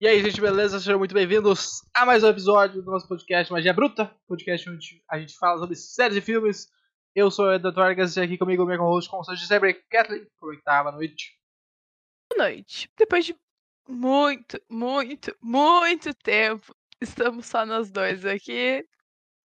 E 0.00 0.06
aí, 0.06 0.22
gente, 0.22 0.40
beleza? 0.40 0.78
Sejam 0.78 0.96
muito 0.96 1.12
bem-vindos 1.12 1.82
a 1.92 2.06
mais 2.06 2.22
um 2.22 2.28
episódio 2.28 2.80
do 2.80 2.88
nosso 2.88 3.08
podcast 3.08 3.52
Magia 3.52 3.72
Bruta, 3.72 4.14
podcast 4.28 4.70
onde 4.70 5.02
a 5.10 5.18
gente 5.18 5.36
fala 5.36 5.58
sobre 5.58 5.74
séries 5.74 6.16
e 6.16 6.20
filmes. 6.20 6.68
Eu 7.16 7.32
sou 7.32 7.46
o 7.46 7.52
Eduardo 7.52 7.80
Vargas 7.80 8.16
e 8.16 8.20
aqui 8.20 8.38
comigo 8.38 8.62
o 8.62 8.66
meu 8.66 8.80
host 8.80 9.10
com 9.10 9.18
o 9.18 9.34
de 9.34 9.44
sempre, 9.44 9.74
Kathleen. 9.90 10.24
Como 10.38 10.52
é 10.52 10.56
que 10.56 10.62
tá? 10.62 10.84
Boa 10.84 10.94
noite. 10.94 11.36
Boa 12.30 12.44
noite. 12.44 12.88
Depois 12.96 13.24
de 13.24 13.34
muito, 13.88 14.62
muito, 14.70 15.36
muito 15.42 16.14
tempo, 16.14 16.72
estamos 17.00 17.46
só 17.46 17.66
nós 17.66 17.90
dois 17.90 18.24
aqui 18.24 18.86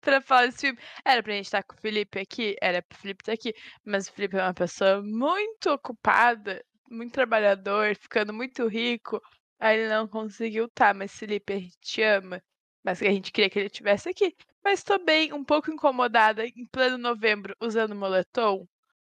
pra 0.02 0.22
falar 0.22 0.46
desse 0.46 0.68
filme. 0.68 0.80
Era 1.04 1.24
pra 1.24 1.34
gente 1.34 1.46
estar 1.46 1.64
com 1.64 1.74
o 1.74 1.82
Felipe 1.82 2.20
aqui, 2.20 2.56
era 2.62 2.80
pro 2.84 3.00
Felipe 3.00 3.24
estar 3.24 3.34
aqui, 3.34 3.56
mas 3.84 4.08
o 4.08 4.14
Felipe 4.14 4.38
é 4.38 4.44
uma 4.44 4.54
pessoa 4.54 5.02
muito 5.02 5.72
ocupada, 5.72 6.64
muito 6.92 7.12
trabalhador, 7.12 7.96
ficando 7.96 8.32
muito 8.32 8.68
rico, 8.68 9.20
Aí 9.60 9.80
ele 9.80 9.90
não 9.90 10.08
conseguiu 10.08 10.70
tá, 10.70 10.94
mas 10.94 11.16
Felipe, 11.16 11.54
a 11.54 11.60
gente 11.60 11.78
te 11.80 12.02
ama. 12.04 12.42
Mas 12.84 13.02
a 13.02 13.06
gente 13.06 13.32
queria 13.32 13.50
que 13.50 13.60
ele 13.60 13.68
estivesse 13.68 14.10
aqui. 14.10 14.36
Mas 14.64 14.84
tô 14.84 15.00
bem, 15.00 15.34
um 15.34 15.44
pouco 15.44 15.72
incomodada 15.72 16.46
em 16.46 16.66
pleno 16.68 16.98
novembro 16.98 17.56
usando 17.62 17.96
moletom. 17.96 18.68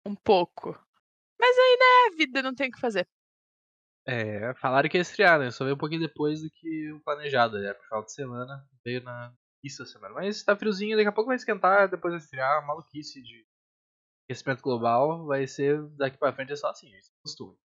Um 0.06 0.16
pouco. 0.16 0.70
Mas 1.40 1.58
aí, 1.58 1.78
né, 1.80 2.14
a 2.14 2.18
vida 2.18 2.42
não 2.42 2.56
tem 2.56 2.70
o 2.70 2.72
que 2.72 2.80
fazer. 2.80 3.08
É, 4.06 4.54
falaram 4.56 4.88
que 4.88 4.98
ia 4.98 5.02
esfriar, 5.02 5.38
né? 5.38 5.52
Só 5.52 5.66
veio 5.66 5.76
um 5.76 5.80
pouquinho 5.80 6.02
depois 6.02 6.42
do 6.42 6.50
que 6.50 6.92
o 6.94 7.02
planejado, 7.02 7.60
né? 7.60 7.74
Por 7.74 7.84
final 7.84 8.04
de 8.06 8.14
semana. 8.14 8.66
Veio 8.86 9.04
na 9.04 9.34
isso 9.64 9.86
semana. 9.86 10.14
Mas 10.14 10.44
tá 10.44 10.56
friozinho, 10.56 10.96
daqui 10.96 11.10
a 11.10 11.12
pouco 11.12 11.28
vai 11.28 11.36
esquentar, 11.36 11.90
depois 11.90 12.14
vai 12.14 12.22
esfriar. 12.22 12.66
Maluquice 12.66 13.22
de 13.22 13.46
aquecimento 14.26 14.62
global 14.62 15.26
vai 15.26 15.46
ser 15.48 15.82
daqui 15.98 16.18
pra 16.18 16.34
frente 16.34 16.54
é 16.54 16.56
só 16.56 16.70
assim, 16.70 16.88
isso 16.96 17.12
é 17.12 17.22
costume. 17.22 17.58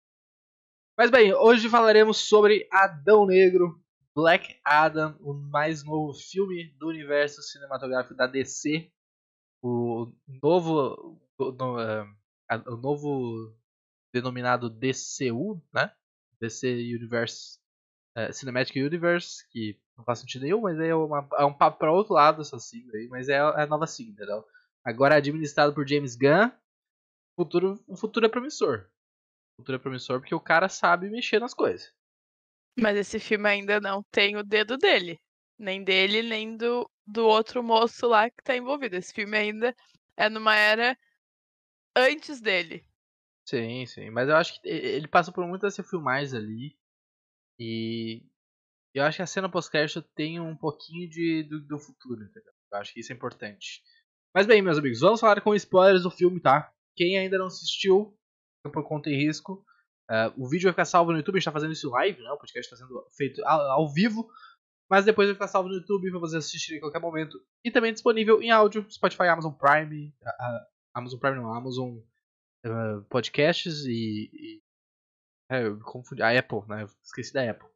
Mas 1.01 1.11
bem, 1.11 1.33
hoje 1.33 1.67
falaremos 1.71 2.19
sobre 2.19 2.69
Adão 2.71 3.25
Negro, 3.25 3.83
Black 4.15 4.61
Adam, 4.63 5.17
o 5.21 5.33
mais 5.33 5.83
novo 5.83 6.13
filme 6.13 6.77
do 6.79 6.89
universo 6.89 7.41
cinematográfico 7.41 8.15
da 8.15 8.27
DC, 8.27 8.93
o 9.63 10.13
novo, 10.43 11.19
o, 11.39 11.45
o 11.47 12.77
novo 12.77 13.57
denominado 14.13 14.69
DCU, 14.69 15.63
né? 15.73 15.91
DC 16.39 16.69
Universe, 16.69 17.59
uh, 18.19 18.31
Cinematic 18.31 18.77
Universe, 18.77 19.49
que 19.49 19.81
não 19.97 20.05
faz 20.05 20.19
sentido 20.19 20.43
nenhum, 20.43 20.61
mas 20.61 20.79
é, 20.79 20.95
uma, 20.95 21.27
é 21.39 21.47
um 21.47 21.55
papo 21.55 21.79
para 21.79 21.91
outro 21.91 22.13
lado 22.13 22.43
essa 22.43 22.59
sigla 22.59 22.93
aí, 22.99 23.09
mas 23.09 23.27
é, 23.31 23.37
é 23.37 23.63
a 23.63 23.67
nova 23.67 23.87
sigla, 23.87 24.13
entendeu? 24.13 24.45
Agora 24.85 25.17
administrado 25.17 25.73
por 25.73 25.89
James 25.89 26.15
Gunn, 26.15 26.51
futuro, 27.35 27.83
o 27.89 27.97
futuro 27.97 28.27
é 28.27 28.29
promissor 28.29 28.87
futuro 29.61 29.77
é 29.77 29.81
promissor 29.81 30.21
porque 30.21 30.35
o 30.35 30.41
cara 30.41 30.69
sabe 30.69 31.09
mexer 31.09 31.39
nas 31.39 31.55
coisas. 31.55 31.93
Mas 32.79 32.97
esse 32.97 33.19
filme 33.19 33.49
ainda 33.49 33.81
não 33.81 34.03
tem 34.11 34.37
o 34.37 34.43
dedo 34.43 34.77
dele. 34.77 35.19
Nem 35.59 35.85
dele, 35.85 36.23
nem 36.23 36.57
do, 36.57 36.91
do 37.07 37.27
outro 37.27 37.63
moço 37.63 38.07
lá 38.07 38.31
que 38.31 38.43
tá 38.43 38.57
envolvido. 38.57 38.97
Esse 38.97 39.13
filme 39.13 39.37
ainda 39.37 39.75
é 40.17 40.29
numa 40.29 40.57
era 40.57 40.97
antes 41.95 42.41
dele. 42.41 42.85
Sim, 43.47 43.85
sim. 43.87 44.11
Mas 44.11 44.29
eu 44.29 44.37
acho 44.37 44.61
que 44.61 44.69
ele 44.69 45.09
passa 45.09 45.33
por 45.33 45.47
muitas 45.47 45.77
filmagens 45.77 46.35
ali. 46.35 46.77
E 47.59 48.23
eu 48.95 49.05
acho 49.05 49.17
que 49.17 49.23
a 49.23 49.27
cena 49.27 49.51
pós-crédito 49.51 50.03
tem 50.15 50.41
um 50.41 50.57
pouquinho 50.57 51.09
de, 51.09 51.43
do, 51.43 51.61
do 51.61 51.79
futuro, 51.79 52.23
entendeu? 52.23 52.53
Eu 52.73 52.79
acho 52.79 52.95
que 52.95 53.01
isso 53.01 53.13
é 53.13 53.17
importante. 53.17 53.83
Mas 54.35 54.47
bem, 54.47 54.63
meus 54.63 54.79
amigos, 54.79 55.01
vamos 55.01 55.21
falar 55.21 55.41
com 55.41 55.55
spoilers 55.55 56.05
do 56.05 56.11
filme, 56.11 56.41
tá? 56.41 56.73
Quem 56.95 57.19
ainda 57.19 57.39
não 57.39 57.47
assistiu, 57.47 58.17
por 58.69 58.85
conta 58.85 59.11
e 59.11 59.17
risco. 59.17 59.65
Uh, 60.11 60.33
o 60.37 60.49
vídeo 60.49 60.65
vai 60.65 60.73
ficar 60.73 60.85
salvo 60.85 61.13
no 61.13 61.19
YouTube, 61.19 61.37
a 61.37 61.39
gente 61.39 61.43
está 61.43 61.53
fazendo 61.53 61.73
isso 61.73 61.91
live, 61.91 62.21
né? 62.21 62.31
O 62.33 62.37
podcast 62.37 62.73
está 62.73 62.77
sendo 62.77 63.07
feito 63.17 63.41
ao, 63.47 63.61
ao, 63.61 63.93
vivo. 63.93 64.29
Mas 64.91 65.05
depois 65.05 65.29
vai 65.29 65.35
ficar 65.35 65.47
salvo 65.47 65.69
no 65.69 65.77
YouTube 65.77 66.11
para 66.11 66.19
você 66.19 66.37
assistir 66.37 66.77
em 66.77 66.81
qualquer 66.81 67.01
momento. 67.01 67.41
E 67.65 67.71
também 67.71 67.93
disponível 67.93 68.43
em 68.43 68.51
áudio, 68.51 68.85
Spotify, 68.91 69.29
Amazon 69.29 69.53
Prime, 69.53 70.09
uh, 70.23 70.67
Amazon 70.93 71.21
Prime 71.21 71.37
não, 71.37 71.55
Amazon 71.55 71.99
uh, 72.67 73.05
Podcasts 73.09 73.85
e, 73.85 74.31
e 74.33 74.63
é, 75.51 75.67
eu 75.67 75.79
confundi, 75.81 76.23
a 76.23 76.37
Apple, 76.37 76.63
né? 76.69 76.83
Eu 76.83 76.89
esqueci 77.05 77.33
da 77.33 77.49
Apple. 77.49 77.69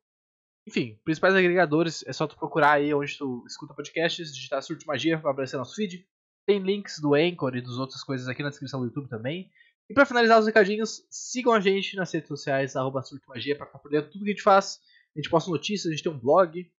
Enfim, 0.67 0.99
principais 1.05 1.35
agregadores, 1.35 2.05
é 2.07 2.13
só 2.13 2.27
tu 2.27 2.37
procurar 2.37 2.73
aí 2.73 2.95
onde 2.95 3.19
tu 3.19 3.45
escuta 3.47 3.75
podcasts, 3.75 4.33
digitar 4.33 4.63
Surto 4.63 4.87
Magia, 4.87 5.19
vai 5.19 5.33
aparecer 5.33 5.57
nosso 5.57 5.75
feed. 5.75 6.07
Tem 6.47 6.59
links 6.59 6.99
do 7.01 7.15
Anchor 7.15 7.57
e 7.57 7.61
dos 7.61 7.79
outras 7.79 8.03
coisas 8.03 8.29
aqui 8.29 8.43
na 8.43 8.49
descrição 8.49 8.81
do 8.81 8.87
YouTube 8.87 9.09
também. 9.09 9.51
E 9.89 9.95
para 9.95 10.07
finalizar 10.07 10.39
os 10.39 10.47
recadinhos, 10.47 11.07
sigam 11.11 11.53
a 11.53 11.61
gente 11.61 11.97
nas 11.97 12.13
redes 12.13 12.29
sociais, 12.29 12.75
arroba 12.75 13.03
Magia, 13.29 13.57
para 13.57 13.67
ficar 13.67 13.79
por 13.79 13.91
dentro 13.91 14.07
de 14.07 14.13
tudo 14.13 14.25
que 14.25 14.31
a 14.31 14.35
gente 14.35 14.43
faz. 14.43 14.81
A 15.15 15.19
gente 15.19 15.31
posta 15.31 15.51
notícias, 15.51 15.87
a 15.87 15.95
gente 15.95 16.03
tem 16.03 16.13
um 16.13 16.19
blog, 16.19 16.71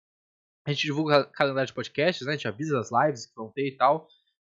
a 0.65 0.71
gente 0.71 0.87
divulga 0.87 1.25
calendário 1.25 1.67
de 1.67 1.73
podcasts, 1.73 2.25
né? 2.25 2.33
a 2.33 2.35
gente 2.35 2.47
avisa 2.47 2.79
as 2.79 2.89
lives 2.91 3.27
que 3.27 3.35
vão 3.35 3.51
ter 3.51 3.67
e 3.67 3.77
tal. 3.77 4.07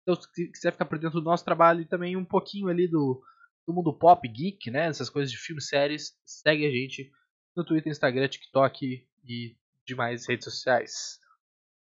Então, 0.02 0.16
se 0.16 0.48
quiser 0.50 0.72
ficar 0.72 0.86
por 0.86 0.98
dentro 0.98 1.20
do 1.20 1.26
nosso 1.26 1.44
trabalho 1.44 1.82
e 1.82 1.86
também 1.86 2.16
um 2.16 2.24
pouquinho 2.24 2.70
ali 2.70 2.88
do, 2.88 3.22
do 3.68 3.74
mundo 3.74 3.94
pop, 3.94 4.26
geek, 4.26 4.72
né? 4.72 4.88
Essas 4.88 5.10
coisas 5.10 5.30
de 5.30 5.38
filmes, 5.38 5.68
séries, 5.68 6.18
segue 6.26 6.66
a 6.66 6.72
gente 6.72 7.12
no 7.54 7.66
Twitter, 7.66 7.92
Instagram, 7.92 8.28
TikTok 8.30 9.06
e 9.26 9.58
demais 9.86 10.26
redes 10.26 10.46
sociais. 10.46 11.20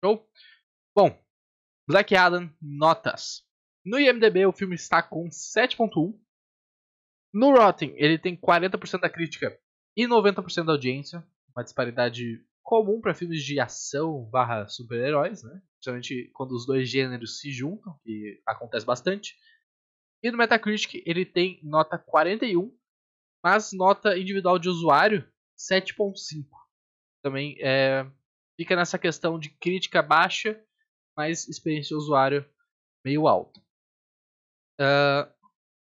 Show? 0.04 0.28
Bom, 0.94 1.18
Black 1.88 2.14
Adam, 2.14 2.52
notas. 2.60 3.44
No 3.84 3.98
IMDB 3.98 4.44
o 4.44 4.52
filme 4.52 4.74
está 4.74 5.02
com 5.02 5.28
7.1 5.28 6.14
no 7.32 7.50
Rotten, 7.50 7.94
ele 7.96 8.18
tem 8.18 8.36
40% 8.36 9.00
da 9.00 9.08
crítica 9.08 9.58
e 9.96 10.06
90% 10.06 10.64
da 10.64 10.72
audiência, 10.72 11.26
uma 11.54 11.62
disparidade 11.62 12.44
comum 12.62 13.00
para 13.00 13.14
filmes 13.14 13.42
de 13.42 13.58
ação 13.58 14.24
barra 14.30 14.68
super-heróis, 14.68 15.42
né? 15.42 15.60
Principalmente 15.74 16.30
quando 16.34 16.52
os 16.52 16.66
dois 16.66 16.88
gêneros 16.88 17.40
se 17.40 17.50
juntam, 17.50 17.98
que 18.04 18.40
acontece 18.46 18.86
bastante. 18.86 19.36
E 20.22 20.30
no 20.30 20.38
Metacritic 20.38 21.02
ele 21.04 21.24
tem 21.24 21.58
nota 21.62 21.98
41, 21.98 22.72
mas 23.42 23.72
nota 23.72 24.16
individual 24.16 24.58
de 24.58 24.68
usuário 24.68 25.28
7.5. 25.58 26.46
Também 27.22 27.56
é, 27.60 28.06
fica 28.56 28.76
nessa 28.76 28.98
questão 28.98 29.38
de 29.38 29.50
crítica 29.50 30.02
baixa, 30.02 30.62
mas 31.16 31.48
experiência 31.48 31.96
usuário 31.96 32.48
meio 33.04 33.26
alta. 33.26 33.60
Uh, 34.80 35.41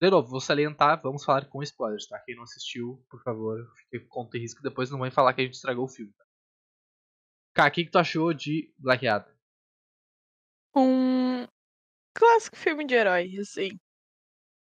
de 0.04 0.10
novo, 0.10 0.28
vou 0.28 0.40
salientar, 0.40 1.00
vamos 1.02 1.24
falar 1.24 1.46
com 1.46 1.62
spoilers, 1.62 2.06
tá? 2.06 2.18
Quem 2.20 2.36
não 2.36 2.42
assistiu, 2.44 3.04
por 3.08 3.22
favor, 3.22 3.58
fique 3.90 4.06
com 4.06 4.22
o 4.22 4.28
risco, 4.32 4.62
depois 4.62 4.90
não 4.90 4.98
vai 4.98 5.10
falar 5.10 5.32
que 5.32 5.40
a 5.40 5.44
gente 5.44 5.54
estragou 5.54 5.84
o 5.84 5.88
filme. 5.88 6.12
Tá? 6.12 6.24
Cá, 7.54 7.68
o 7.68 7.70
que, 7.70 7.84
que 7.84 7.90
tu 7.90 7.98
achou 7.98 8.34
de 8.34 8.72
Black 8.78 9.06
Adam? 9.06 9.32
Um 10.76 11.46
clássico 12.12 12.56
filme 12.56 12.86
de 12.86 12.94
herói, 12.94 13.36
assim. 13.38 13.78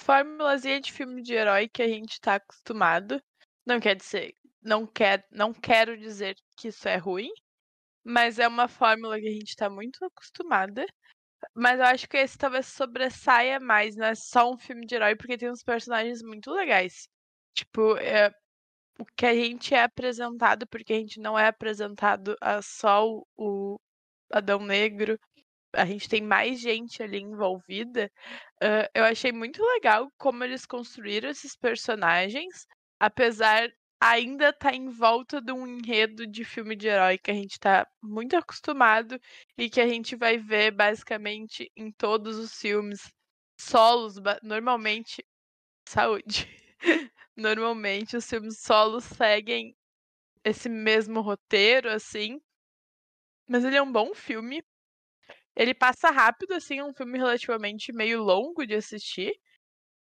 Formulazinha 0.01 0.81
de 0.81 0.91
filme 0.91 1.21
de 1.21 1.33
herói 1.33 1.69
que 1.69 1.81
a 1.81 1.87
gente 1.87 2.19
tá 2.19 2.35
acostumado. 2.35 3.21
Não 3.65 3.79
quer 3.79 3.95
dizer, 3.95 4.35
não 4.61 4.85
quer, 4.85 5.25
não 5.31 5.53
quero 5.53 5.97
dizer 5.97 6.35
que 6.57 6.67
isso 6.67 6.87
é 6.87 6.97
ruim, 6.97 7.31
mas 8.03 8.39
é 8.39 8.47
uma 8.47 8.67
fórmula 8.67 9.19
que 9.19 9.27
a 9.27 9.31
gente 9.31 9.55
tá 9.55 9.69
muito 9.69 10.03
acostumada. 10.03 10.85
Mas 11.53 11.79
eu 11.79 11.85
acho 11.85 12.07
que 12.09 12.17
esse 12.17 12.37
talvez 12.37 12.67
sobressaia 12.67 13.59
mais, 13.59 13.95
não 13.95 14.05
é 14.05 14.15
só 14.15 14.51
um 14.51 14.57
filme 14.57 14.85
de 14.85 14.95
herói, 14.95 15.15
porque 15.15 15.37
tem 15.37 15.49
uns 15.51 15.63
personagens 15.63 16.21
muito 16.23 16.51
legais. 16.51 17.07
Tipo, 17.53 17.97
é, 17.97 18.31
o 18.99 19.05
que 19.15 19.25
a 19.25 19.33
gente 19.33 19.73
é 19.73 19.83
apresentado, 19.83 20.67
porque 20.67 20.93
a 20.93 20.97
gente 20.97 21.19
não 21.19 21.37
é 21.37 21.47
apresentado 21.47 22.35
a 22.41 22.61
só 22.61 23.05
o, 23.37 23.77
Adão 24.31 24.59
Negro, 24.59 25.19
a 25.73 25.85
gente 25.85 26.09
tem 26.09 26.21
mais 26.21 26.59
gente 26.59 27.03
ali 27.03 27.19
envolvida. 27.19 28.11
Uh, 28.63 28.87
eu 28.93 29.03
achei 29.03 29.31
muito 29.31 29.63
legal 29.63 30.09
como 30.17 30.43
eles 30.43 30.65
construíram 30.65 31.29
esses 31.29 31.55
personagens, 31.55 32.65
apesar 32.99 33.69
ainda 34.05 34.53
tá 34.53 34.71
em 34.71 34.87
volta 34.89 35.41
de 35.41 35.51
um 35.51 35.65
enredo 35.65 36.27
de 36.27 36.45
filme 36.45 36.75
de 36.75 36.87
herói 36.87 37.17
que 37.17 37.31
a 37.31 37.33
gente 37.33 37.59
tá 37.59 37.87
muito 38.03 38.35
acostumado 38.37 39.19
e 39.57 39.69
que 39.69 39.81
a 39.81 39.87
gente 39.87 40.15
vai 40.15 40.37
ver 40.37 40.71
basicamente 40.71 41.71
em 41.75 41.91
todos 41.91 42.37
os 42.37 42.53
filmes 42.53 43.11
solos, 43.59 44.15
normalmente 44.43 45.25
saúde. 45.87 46.47
normalmente 47.35 48.15
os 48.15 48.29
filmes 48.29 48.59
solos 48.59 49.03
seguem 49.05 49.75
esse 50.43 50.69
mesmo 50.69 51.21
roteiro 51.21 51.89
assim. 51.89 52.39
Mas 53.49 53.63
ele 53.65 53.75
é 53.77 53.81
um 53.81 53.91
bom 53.91 54.13
filme. 54.13 54.63
Ele 55.55 55.73
passa 55.73 56.11
rápido 56.11 56.53
assim, 56.53 56.79
é 56.79 56.83
um 56.83 56.93
filme 56.93 57.17
relativamente 57.17 57.91
meio 57.91 58.21
longo 58.21 58.65
de 58.65 58.75
assistir, 58.75 59.33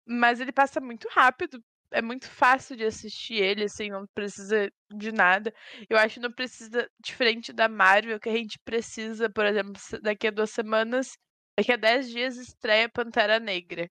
mas 0.07 0.39
ele 0.39 0.51
passa 0.51 0.79
muito 0.81 1.07
rápido 1.09 1.63
é 1.91 2.01
muito 2.01 2.29
fácil 2.29 2.75
de 2.75 2.85
assistir 2.85 3.35
ele, 3.35 3.65
assim, 3.65 3.89
não 3.89 4.05
precisa 4.13 4.71
de 4.93 5.11
nada. 5.11 5.53
Eu 5.89 5.97
acho 5.97 6.15
que 6.15 6.19
não 6.21 6.31
precisa, 6.31 6.89
diferente 6.99 7.53
da 7.53 7.67
Marvel, 7.69 8.19
que 8.19 8.29
a 8.29 8.35
gente 8.35 8.59
precisa, 8.59 9.29
por 9.29 9.45
exemplo, 9.45 9.73
daqui 10.01 10.27
a 10.27 10.31
duas 10.31 10.51
semanas, 10.51 11.17
daqui 11.57 11.71
a 11.71 11.77
dez 11.77 12.09
dias 12.09 12.37
estreia 12.37 12.89
Pantera 12.89 13.39
Negra. 13.39 13.89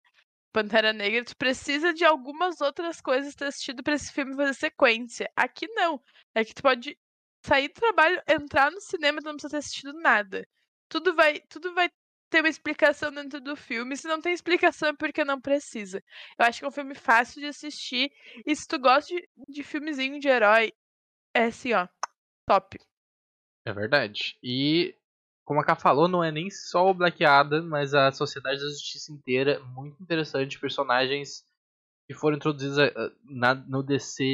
Pantera 0.53 0.93
Negra, 0.93 1.25
tu 1.25 1.37
precisa 1.37 1.95
de 1.95 2.05
algumas 2.05 2.61
outras 2.61 3.01
coisas 3.01 3.35
ter 3.35 3.47
assistido 3.47 3.83
pra 3.83 3.95
esse 3.95 4.13
filme 4.13 4.37
fazer 4.37 4.55
sequência. 4.55 5.31
Aqui 5.37 5.67
não. 5.69 6.01
Aqui 6.35 6.55
tu 6.55 6.63
pode 6.63 6.99
sair 7.47 7.69
do 7.69 7.75
trabalho, 7.75 8.23
entrar 8.29 8.71
no 8.71 8.81
cinema, 8.81 9.21
tu 9.21 9.27
não 9.27 9.35
precisa 9.35 9.51
ter 9.53 9.59
assistido 9.59 9.93
nada. 10.01 10.47
Tudo 10.89 11.15
vai, 11.15 11.41
tudo 11.49 11.75
vai 11.75 11.89
ter 12.31 12.41
uma 12.41 12.49
explicação 12.49 13.13
dentro 13.13 13.41
do 13.41 13.57
filme. 13.57 13.97
Se 13.97 14.07
não 14.09 14.21
tem 14.21 14.33
explicação 14.33 14.91
é 14.91 14.97
porque 14.97 15.25
não 15.25 15.41
precisa. 15.41 16.03
Eu 16.39 16.47
acho 16.47 16.61
que 16.61 16.65
é 16.65 16.69
um 16.69 16.73
filme 16.73 16.95
fácil 16.95 17.41
de 17.41 17.49
assistir. 17.49 18.11
E 18.47 18.55
se 18.55 18.67
tu 18.67 18.79
gosta 18.79 19.15
de, 19.15 19.29
de 19.49 19.63
filmezinho 19.63 20.19
de 20.21 20.29
herói, 20.29 20.73
é 21.35 21.47
assim, 21.47 21.73
ó, 21.75 21.87
top. 22.49 22.79
É 23.67 23.73
verdade. 23.73 24.39
E, 24.43 24.95
como 25.45 25.61
a 25.61 25.65
Ká 25.65 25.75
falou, 25.77 26.09
não 26.09 26.25
é 26.25 26.31
nem 26.31 26.49
só 26.51 26.89
o 26.89 26.95
Black 26.95 27.25
Adam, 27.25 27.67
mas 27.67 27.93
a 27.93 28.11
Sociedade 28.13 28.61
da 28.61 28.69
Justiça 28.69 29.13
inteira. 29.13 29.61
Muito 29.75 30.01
interessante. 30.03 30.59
Personagens 30.59 31.45
que 32.07 32.15
foram 32.15 32.37
introduzidos 32.37 32.79
eh, 32.79 32.93
na, 33.25 33.55
no 33.55 33.83
DC 33.83 34.25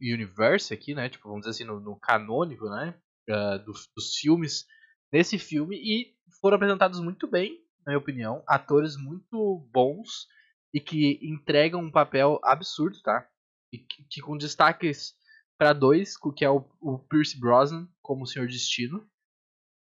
Universe 0.00 0.72
aqui, 0.72 0.94
né? 0.94 1.08
Tipo, 1.08 1.28
vamos 1.28 1.46
dizer 1.46 1.50
assim, 1.50 1.64
no, 1.64 1.78
no 1.78 1.98
canônico, 1.98 2.68
né? 2.68 2.98
Uh, 3.28 3.58
dos, 3.64 3.90
dos 3.94 4.14
filmes 4.14 4.64
nesse 5.12 5.36
filme 5.38 5.76
e 5.76 6.15
foram 6.46 6.58
apresentados 6.58 7.00
muito 7.00 7.26
bem, 7.26 7.60
na 7.80 7.90
minha 7.90 7.98
opinião. 7.98 8.40
Atores 8.46 8.96
muito 8.96 9.68
bons 9.72 10.28
e 10.72 10.80
que 10.80 11.18
entregam 11.20 11.80
um 11.80 11.90
papel 11.90 12.38
absurdo, 12.44 13.02
tá? 13.02 13.28
E 13.72 13.78
que, 13.78 14.04
que 14.04 14.20
com 14.20 14.36
destaques 14.36 15.16
para 15.58 15.72
dois, 15.72 16.16
que 16.36 16.44
é 16.44 16.48
o, 16.48 16.64
o 16.80 17.00
Pierce 17.00 17.36
Brosnan 17.36 17.88
como 18.00 18.22
o 18.22 18.26
Senhor 18.28 18.46
Destino, 18.46 19.10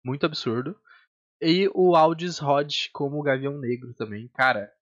muito 0.05 0.25
absurdo, 0.25 0.81
e 1.43 1.69
o 1.75 1.97
Aldis 1.97 2.41
Hodge 2.41 2.91
como 2.93 3.19
o 3.19 3.23
Gavião 3.25 3.59
Negro 3.59 3.93
também, 3.95 4.29
cara. 4.29 4.73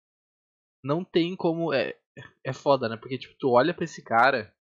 Não 0.84 1.02
tem 1.02 1.34
como 1.34 1.72
é 1.72 1.98
é 2.44 2.52
foda, 2.52 2.90
né? 2.90 2.98
Porque 2.98 3.16
tipo 3.16 3.34
tu 3.38 3.52
olha 3.52 3.72
para 3.72 3.84
esse 3.84 4.02
cara 4.02 4.54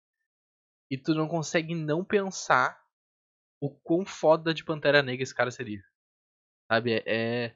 e 0.92 1.00
tu 1.00 1.16
não 1.16 1.28
consegue 1.28 1.74
não 1.74 2.06
pensar 2.06 2.80
o 3.60 3.72
quão 3.72 4.06
foda 4.06 4.54
de 4.54 4.64
Pantera 4.64 5.02
Negra 5.02 5.24
esse 5.24 5.34
cara 5.34 5.50
seria. 5.50 5.84
Sabe? 6.72 6.94
É, 6.94 7.04
é 7.06 7.56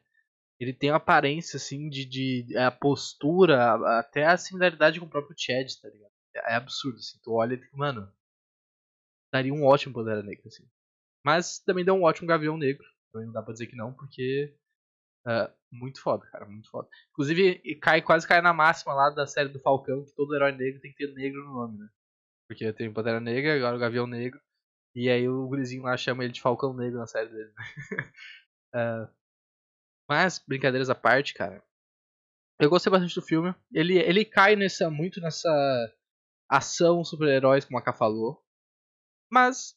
ele 0.60 0.74
tem 0.74 0.90
uma 0.90 0.98
aparência 0.98 1.58
assim 1.58 1.90
de, 1.90 2.06
de 2.06 2.58
a 2.58 2.72
postura, 2.72 3.76
até 4.00 4.26
a 4.26 4.38
similaridade 4.38 5.00
com 5.00 5.06
o 5.06 5.10
próprio 5.10 5.36
Chad, 5.38 5.68
tá 5.82 5.90
ligado? 5.90 6.12
É, 6.34 6.54
é 6.54 6.56
absurdo 6.56 6.98
assim. 6.98 7.20
Tu 7.24 7.32
olha 7.32 7.56
e 7.56 7.58
fica, 7.58 7.76
mano, 7.78 8.12
daria 9.32 9.54
um 9.54 9.66
ótimo 9.66 9.94
Pantera 9.94 10.24
Negra 10.24 10.48
assim. 10.48 10.66
Mas 11.24 11.60
também 11.60 11.84
dá 11.84 11.94
um 11.94 12.04
ótimo 12.04 12.28
Gavião 12.28 12.58
Negro. 12.58 12.86
Também 13.12 13.28
não 13.28 13.34
dá 13.34 13.42
pra 13.42 13.54
dizer 13.54 13.68
que 13.68 13.76
não, 13.76 13.94
porque 13.94 14.56
Uh, 15.26 15.52
muito 15.72 16.00
foda, 16.00 16.24
cara, 16.28 16.46
muito 16.46 16.70
foda. 16.70 16.88
Inclusive, 17.10 17.60
cai, 17.82 18.00
quase 18.00 18.28
cai 18.28 18.42
na 18.42 18.54
máxima 18.54 18.94
lá 18.94 19.10
da 19.10 19.26
série 19.26 19.50
do 19.50 19.60
Falcão, 19.60 20.06
que 20.06 20.14
todo 20.14 20.36
herói 20.36 20.52
negro 20.52 20.80
tem 20.80 20.92
que 20.94 20.98
ter 20.98 21.12
negro 21.16 21.44
no 21.44 21.54
nome, 21.54 21.80
né? 21.80 21.90
Porque 22.48 22.72
tem 22.74 22.90
o 22.90 22.94
Pantera 22.94 23.20
Negra, 23.20 23.56
agora 23.56 23.76
o 23.76 23.80
Gavião 23.80 24.06
Negro. 24.06 24.40
E 24.94 25.10
aí 25.10 25.28
o 25.28 25.48
gurizinho 25.48 25.82
lá 25.82 25.98
chama 25.98 26.24
ele 26.24 26.32
de 26.32 26.42
Falcão 26.42 26.76
Negro 26.76 27.00
na 27.00 27.08
série 27.08 27.30
dele. 27.30 27.52
uh, 28.76 29.16
mas, 30.10 30.40
brincadeiras 30.40 30.90
à 30.90 30.96
parte, 30.96 31.34
cara. 31.34 31.64
Eu 32.60 32.70
gostei 32.70 32.92
bastante 32.92 33.16
do 33.16 33.22
filme. 33.22 33.54
Ele, 33.74 33.98
ele 33.98 34.24
cai 34.24 34.56
nessa 34.56 34.90
muito 34.90 35.20
nessa 35.20 35.50
ação 36.50 37.04
super-heróis, 37.04 37.66
como 37.66 37.78
a 37.78 37.82
K 37.82 37.92
falou. 37.92 38.42
Mas. 39.30 39.76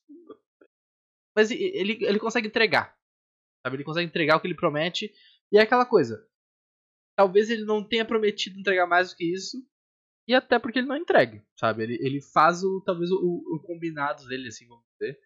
Mas 1.34 1.50
ele, 1.50 2.04
ele 2.04 2.18
consegue 2.18 2.48
entregar. 2.48 2.96
Sabe? 3.64 3.76
Ele 3.76 3.84
consegue 3.84 4.06
entregar 4.06 4.36
o 4.36 4.40
que 4.40 4.46
ele 4.46 4.54
promete. 4.54 5.12
E 5.50 5.58
é 5.58 5.62
aquela 5.62 5.86
coisa. 5.86 6.26
Talvez 7.16 7.50
ele 7.50 7.64
não 7.64 7.82
tenha 7.82 8.04
prometido 8.04 8.58
entregar 8.58 8.86
mais 8.86 9.10
do 9.10 9.16
que 9.16 9.24
isso. 9.24 9.56
E 10.28 10.34
até 10.34 10.58
porque 10.58 10.78
ele 10.78 10.86
não 10.86 10.96
entrega, 10.96 11.42
sabe? 11.58 11.82
Ele, 11.82 11.98
ele 12.00 12.20
faz 12.20 12.62
o 12.62 12.82
talvez 12.84 13.10
o, 13.10 13.16
o 13.16 13.60
combinado 13.60 14.28
dele, 14.28 14.48
assim, 14.48 14.68
vamos 14.68 14.84
dizer. 14.92 15.18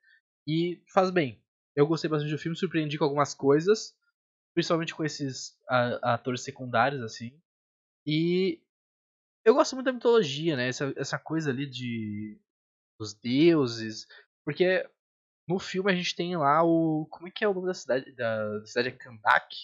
E 0.46 0.80
faz 0.92 1.10
bem. 1.10 1.42
Eu 1.74 1.86
gostei 1.86 2.08
bastante 2.08 2.30
do 2.30 2.38
filme, 2.38 2.56
surpreendi 2.56 2.98
com 2.98 3.04
algumas 3.04 3.34
coisas. 3.34 3.96
Principalmente 4.54 4.94
com 4.94 5.04
esses 5.04 5.58
atores 6.02 6.42
secundários, 6.42 7.02
assim. 7.02 7.40
E 8.06 8.60
eu 9.44 9.54
gosto 9.54 9.74
muito 9.74 9.86
da 9.86 9.92
mitologia, 9.92 10.56
né? 10.56 10.69
Essa, 10.69 10.92
essa 10.96 11.19
coisa 11.19 11.50
ali 11.50 11.66
de. 11.66 12.38
dos 12.98 13.14
deuses. 13.14 14.06
Porque 14.44 14.88
no 15.48 15.58
filme 15.58 15.90
a 15.90 15.94
gente 15.94 16.14
tem 16.14 16.36
lá 16.36 16.62
o. 16.62 17.06
Como 17.10 17.28
é 17.28 17.30
que 17.30 17.44
é 17.44 17.48
o 17.48 17.54
nome 17.54 17.66
da 17.66 17.74
cidade? 17.74 18.12
Da, 18.12 18.58
da 18.58 18.66
cidade 18.66 18.88
é 18.88 18.92
Kandak? 18.92 19.56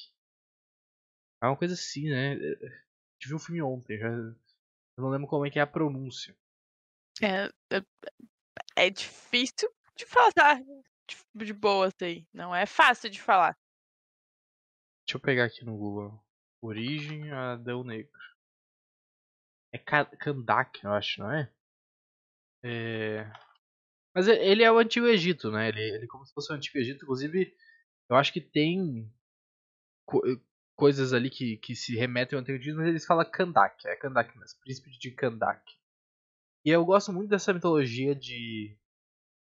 É 1.42 1.46
uma 1.46 1.56
coisa 1.56 1.74
assim, 1.74 2.08
né? 2.08 2.32
A 2.32 2.36
gente 2.36 3.28
viu 3.28 3.36
o 3.36 3.40
filme 3.40 3.62
ontem, 3.62 3.98
já. 3.98 4.08
Eu 4.08 4.34
não 5.02 5.10
lembro 5.10 5.28
como 5.28 5.46
é 5.46 5.50
que 5.50 5.58
é 5.58 5.62
a 5.62 5.66
pronúncia. 5.66 6.34
É, 7.22 7.46
é, 7.76 7.82
é 8.76 8.90
difícil 8.90 9.70
de 9.96 10.06
falar 10.06 10.62
de, 11.08 11.44
de 11.46 11.52
boa, 11.52 11.86
assim. 11.88 12.26
Não 12.32 12.54
é 12.54 12.66
fácil 12.66 13.10
de 13.10 13.20
falar. 13.20 13.56
Deixa 15.06 15.16
eu 15.16 15.20
pegar 15.20 15.44
aqui 15.44 15.64
no 15.64 15.76
Google. 15.76 16.22
Origem 16.60 17.30
Adão 17.30 17.82
Negro. 17.82 18.18
É 19.72 19.78
Kandak, 19.78 20.82
eu 20.84 20.92
acho, 20.92 21.20
não 21.20 21.32
é? 21.32 21.52
É. 22.62 23.30
Mas 24.14 24.26
ele 24.26 24.62
é 24.62 24.72
o 24.72 24.78
Antigo 24.78 25.06
Egito, 25.06 25.50
né? 25.50 25.68
Ele, 25.68 25.80
ele 25.80 26.04
é 26.04 26.08
como 26.08 26.24
se 26.24 26.32
fosse 26.32 26.52
o 26.52 26.56
Antigo 26.56 26.78
Egito. 26.78 27.04
Inclusive, 27.04 27.54
eu 28.08 28.16
acho 28.16 28.32
que 28.32 28.40
tem 28.40 29.10
coisas 30.74 31.12
ali 31.12 31.28
que, 31.28 31.58
que 31.58 31.76
se 31.76 31.94
remetem 31.96 32.36
ao 32.36 32.42
Antigo 32.42 32.58
Egito, 32.58 32.76
mas 32.76 32.88
eles 32.88 33.06
falam 33.06 33.30
Kandak. 33.30 33.86
É 33.86 33.96
Kandak 33.96 34.36
mesmo. 34.38 34.60
Príncipe 34.60 34.90
de 34.90 35.10
Kandak. 35.10 35.62
E 36.64 36.70
eu 36.70 36.84
gosto 36.84 37.12
muito 37.12 37.28
dessa 37.28 37.52
mitologia 37.52 38.14
de. 38.14 38.76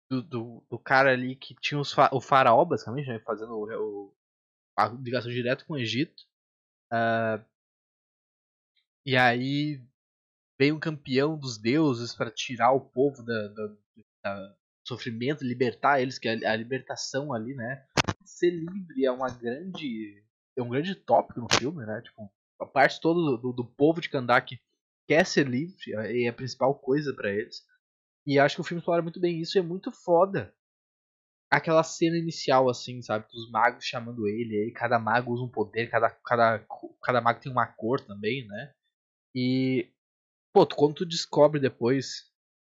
Do, 0.09 0.21
do, 0.21 0.63
do 0.69 0.77
cara 0.77 1.11
ali 1.11 1.35
que 1.35 1.55
tinha 1.55 1.79
os 1.79 1.91
fa 1.91 2.09
o 2.13 2.21
faraó, 2.21 2.63
basicamente, 2.63 3.07
né? 3.07 3.19
Fazendo 3.19 3.53
o, 3.53 3.65
o, 3.65 4.13
a 4.77 4.87
ligação 4.87 5.31
direto 5.31 5.65
com 5.65 5.73
o 5.73 5.77
Egito. 5.77 6.23
Uh, 6.93 7.43
e 9.05 9.15
aí 9.15 9.81
vem 10.59 10.71
um 10.71 10.79
campeão 10.79 11.37
dos 11.37 11.57
deuses 11.57 12.13
para 12.13 12.31
tirar 12.31 12.71
o 12.71 12.81
povo 12.81 13.23
da, 13.23 13.47
da, 13.49 13.75
da, 14.23 14.55
sofrimento, 14.87 15.43
libertar 15.43 15.99
eles, 15.99 16.17
que 16.17 16.27
é 16.27 16.45
a 16.45 16.55
libertação 16.55 17.33
ali, 17.33 17.53
né? 17.53 17.85
Ser 18.23 18.51
livre 18.51 19.05
é 19.05 19.11
uma 19.11 19.29
grande. 19.29 20.23
é 20.57 20.61
um 20.61 20.69
grande 20.69 20.95
tópico 20.95 21.41
no 21.41 21.47
filme, 21.51 21.85
né? 21.85 22.01
Tipo, 22.01 22.31
a 22.59 22.65
parte 22.65 23.01
toda 23.01 23.19
do, 23.19 23.37
do, 23.37 23.53
do 23.53 23.65
povo 23.65 24.01
de 24.01 24.09
Kandak 24.09 24.59
quer 25.07 25.25
ser 25.25 25.47
livre, 25.47 25.93
é 25.93 26.27
a 26.27 26.33
principal 26.33 26.73
coisa 26.75 27.13
para 27.13 27.31
eles. 27.31 27.63
E 28.25 28.39
acho 28.39 28.55
que 28.55 28.61
o 28.61 28.63
filme 28.63 28.79
explora 28.79 29.01
muito 29.01 29.19
bem 29.19 29.39
isso 29.39 29.57
e 29.57 29.59
é 29.59 29.61
muito 29.63 29.91
foda. 29.91 30.53
Aquela 31.49 31.83
cena 31.83 32.17
inicial, 32.17 32.69
assim, 32.69 33.01
sabe? 33.01 33.27
Dos 33.31 33.49
magos 33.51 33.85
chamando 33.85 34.27
ele, 34.27 34.63
aí 34.63 34.71
cada 34.71 34.97
mago 34.99 35.31
usa 35.31 35.43
um 35.43 35.49
poder, 35.49 35.89
cada, 35.89 36.09
cada, 36.09 36.65
cada 37.03 37.21
mago 37.21 37.39
tem 37.39 37.51
uma 37.51 37.67
cor 37.67 38.01
também, 38.01 38.45
né? 38.47 38.73
E. 39.35 39.91
Pô, 40.53 40.65
quando 40.65 40.95
tu 40.95 41.05
descobre 41.05 41.59
depois 41.59 42.31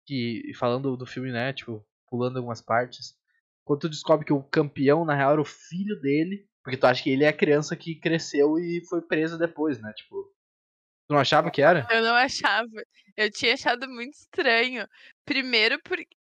que. 0.06 0.52
Falando 0.58 0.96
do 0.98 1.06
filme, 1.06 1.32
né? 1.32 1.54
Tipo, 1.54 1.86
pulando 2.10 2.38
algumas 2.38 2.62
partes. 2.62 3.18
Quando 3.66 3.82
tu 3.82 3.90
descobre 3.90 4.26
que 4.26 4.34
o 4.34 4.44
campeão, 4.44 5.06
na 5.06 5.16
real, 5.16 5.34
era 5.34 5.42
o 5.42 5.46
filho 5.46 6.00
dele. 6.02 6.48
Porque 6.64 6.78
tu 6.78 6.86
acha 6.86 7.04
que 7.04 7.10
ele 7.10 7.24
é 7.24 7.30
a 7.30 7.38
criança 7.38 7.76
que 7.76 7.96
cresceu 7.96 8.60
e 8.60 8.86
foi 8.90 9.02
presa 9.02 9.38
depois, 9.38 9.82
né? 9.82 9.94
Tipo. 9.94 10.32
Tu 11.10 11.14
não 11.14 11.20
achava 11.20 11.50
que 11.50 11.60
era? 11.60 11.88
Eu 11.90 12.04
não 12.04 12.14
achava. 12.14 12.70
Eu 13.18 13.32
tinha 13.32 13.56
achado 13.56 13.90
muito 13.90 14.14
estranho. 14.14 14.88
Primeiro 15.26 15.82
porque. 15.82 16.16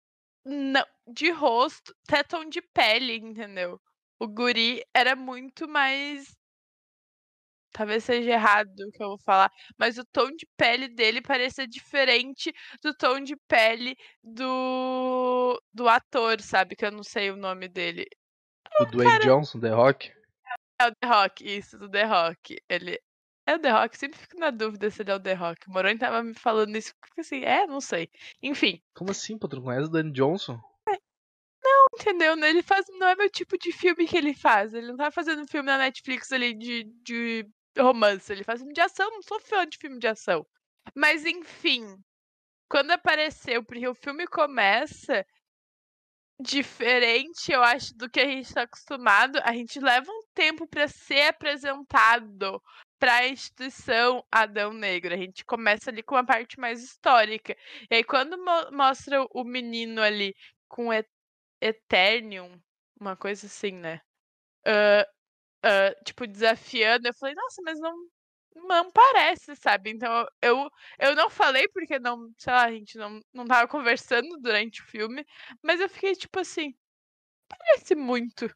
Não, 0.44 0.84
de 1.08 1.28
rosto, 1.32 1.92
até 2.08 2.22
tom 2.22 2.48
de 2.48 2.62
pele, 2.72 3.16
entendeu? 3.16 3.80
O 4.16 4.28
guri 4.28 4.84
era 4.94 5.16
muito 5.16 5.66
mais 5.68 6.36
talvez 7.72 8.04
seja 8.04 8.30
errado 8.30 8.70
o 8.80 8.90
que 8.90 9.02
eu 9.02 9.08
vou 9.08 9.18
falar, 9.18 9.52
mas 9.76 9.98
o 9.98 10.04
tom 10.06 10.30
de 10.30 10.46
pele 10.56 10.88
dele 10.88 11.20
parecia 11.20 11.68
diferente 11.68 12.50
do 12.82 12.94
tom 12.94 13.20
de 13.20 13.36
pele 13.48 13.94
do, 14.22 15.60
do 15.74 15.86
ator, 15.86 16.40
sabe? 16.40 16.74
Que 16.74 16.86
eu 16.86 16.90
não 16.90 17.02
sei 17.02 17.30
o 17.30 17.36
nome 17.36 17.68
dele. 17.68 18.06
O 18.80 18.86
Dwayne 18.86 19.12
cara... 19.12 19.24
Johnson, 19.24 19.60
The 19.60 19.70
Rock? 19.70 20.10
É 20.80 20.86
o 20.86 20.94
The 20.94 21.06
Rock, 21.06 21.44
isso, 21.44 21.78
do 21.78 21.90
The 21.90 22.04
Rock. 22.04 22.56
Ele 22.66 22.98
é 23.46 23.54
o 23.54 23.58
The 23.58 23.70
Rock, 23.70 23.96
sempre 23.96 24.18
fico 24.18 24.38
na 24.38 24.50
dúvida 24.50 24.90
se 24.90 25.02
ele 25.02 25.12
é 25.12 25.14
o 25.14 25.20
The 25.20 25.34
Rock. 25.34 25.68
O 25.68 25.72
Moroni 25.72 25.98
tava 25.98 26.22
me 26.22 26.34
falando 26.34 26.76
isso, 26.76 26.92
porque 27.00 27.20
assim, 27.20 27.44
é, 27.44 27.66
não 27.66 27.80
sei. 27.80 28.10
Enfim. 28.42 28.82
Como 28.92 29.12
assim, 29.12 29.38
pô? 29.38 29.48
Tu 29.48 29.62
conhece 29.62 29.86
o 29.86 29.88
Dwayne 29.88 30.12
Johnson? 30.12 30.60
É. 30.88 30.98
Não, 31.64 31.86
entendeu? 31.94 32.36
Ele 32.44 32.62
faz, 32.62 32.86
não 32.98 33.06
é 33.06 33.14
meu 33.14 33.30
tipo 33.30 33.56
de 33.56 33.72
filme 33.72 34.06
que 34.06 34.16
ele 34.16 34.34
faz. 34.34 34.74
Ele 34.74 34.88
não 34.88 34.96
tá 34.96 35.10
fazendo 35.10 35.42
um 35.42 35.46
filme 35.46 35.66
na 35.66 35.78
Netflix 35.78 36.32
ali 36.32 36.54
de, 36.54 36.84
de 37.02 37.48
romance, 37.78 38.32
ele 38.32 38.44
faz 38.44 38.60
filme 38.60 38.74
de 38.74 38.80
ação, 38.80 39.10
não 39.10 39.22
sou 39.22 39.40
fã 39.40 39.66
de 39.66 39.78
filme 39.78 39.98
de 39.98 40.08
ação. 40.08 40.46
Mas 40.94 41.24
enfim, 41.24 41.84
quando 42.68 42.90
apareceu, 42.90 43.64
porque 43.64 43.86
o 43.86 43.94
filme 43.94 44.26
começa 44.26 45.24
diferente, 46.40 47.50
eu 47.50 47.62
acho, 47.62 47.94
do 47.96 48.10
que 48.10 48.20
a 48.20 48.26
gente 48.26 48.46
está 48.46 48.62
acostumado, 48.62 49.38
a 49.42 49.52
gente 49.52 49.80
leva 49.80 50.10
um 50.10 50.22
tempo 50.34 50.66
para 50.66 50.86
ser 50.86 51.28
apresentado 51.28 52.62
para 52.98 53.16
a 53.16 53.28
instituição 53.28 54.24
Adão 54.30 54.72
Negro. 54.72 55.14
A 55.14 55.16
gente 55.16 55.44
começa 55.44 55.90
ali 55.90 56.02
com 56.02 56.14
uma 56.14 56.26
parte 56.26 56.58
mais 56.58 56.82
histórica. 56.82 57.56
E 57.90 57.96
aí 57.96 58.04
quando 58.04 58.38
mo 58.38 58.70
mostra 58.72 59.26
o 59.32 59.44
menino 59.44 60.02
ali 60.02 60.34
com 60.68 60.90
Eternium, 61.60 62.60
uma 63.00 63.16
coisa 63.16 63.46
assim, 63.46 63.72
né? 63.72 64.00
Uh, 64.66 65.02
uh, 65.66 66.04
tipo, 66.04 66.26
desafiando. 66.26 67.08
Eu 67.08 67.14
falei, 67.14 67.34
nossa, 67.34 67.62
mas 67.64 67.78
não, 67.80 67.94
não 68.54 68.90
parece, 68.92 69.54
sabe? 69.56 69.90
Então 69.90 70.26
eu, 70.42 70.70
eu 70.98 71.14
não 71.14 71.30
falei 71.30 71.68
porque 71.68 71.98
não, 71.98 72.32
sei 72.38 72.52
lá, 72.52 72.64
a 72.66 72.72
gente 72.72 72.96
não, 72.98 73.20
não 73.32 73.46
tava 73.46 73.68
conversando 73.68 74.38
durante 74.40 74.82
o 74.82 74.86
filme, 74.86 75.24
mas 75.62 75.80
eu 75.80 75.88
fiquei 75.88 76.14
tipo 76.16 76.38
assim, 76.40 76.74
parece 77.48 77.94
muito. 77.94 78.48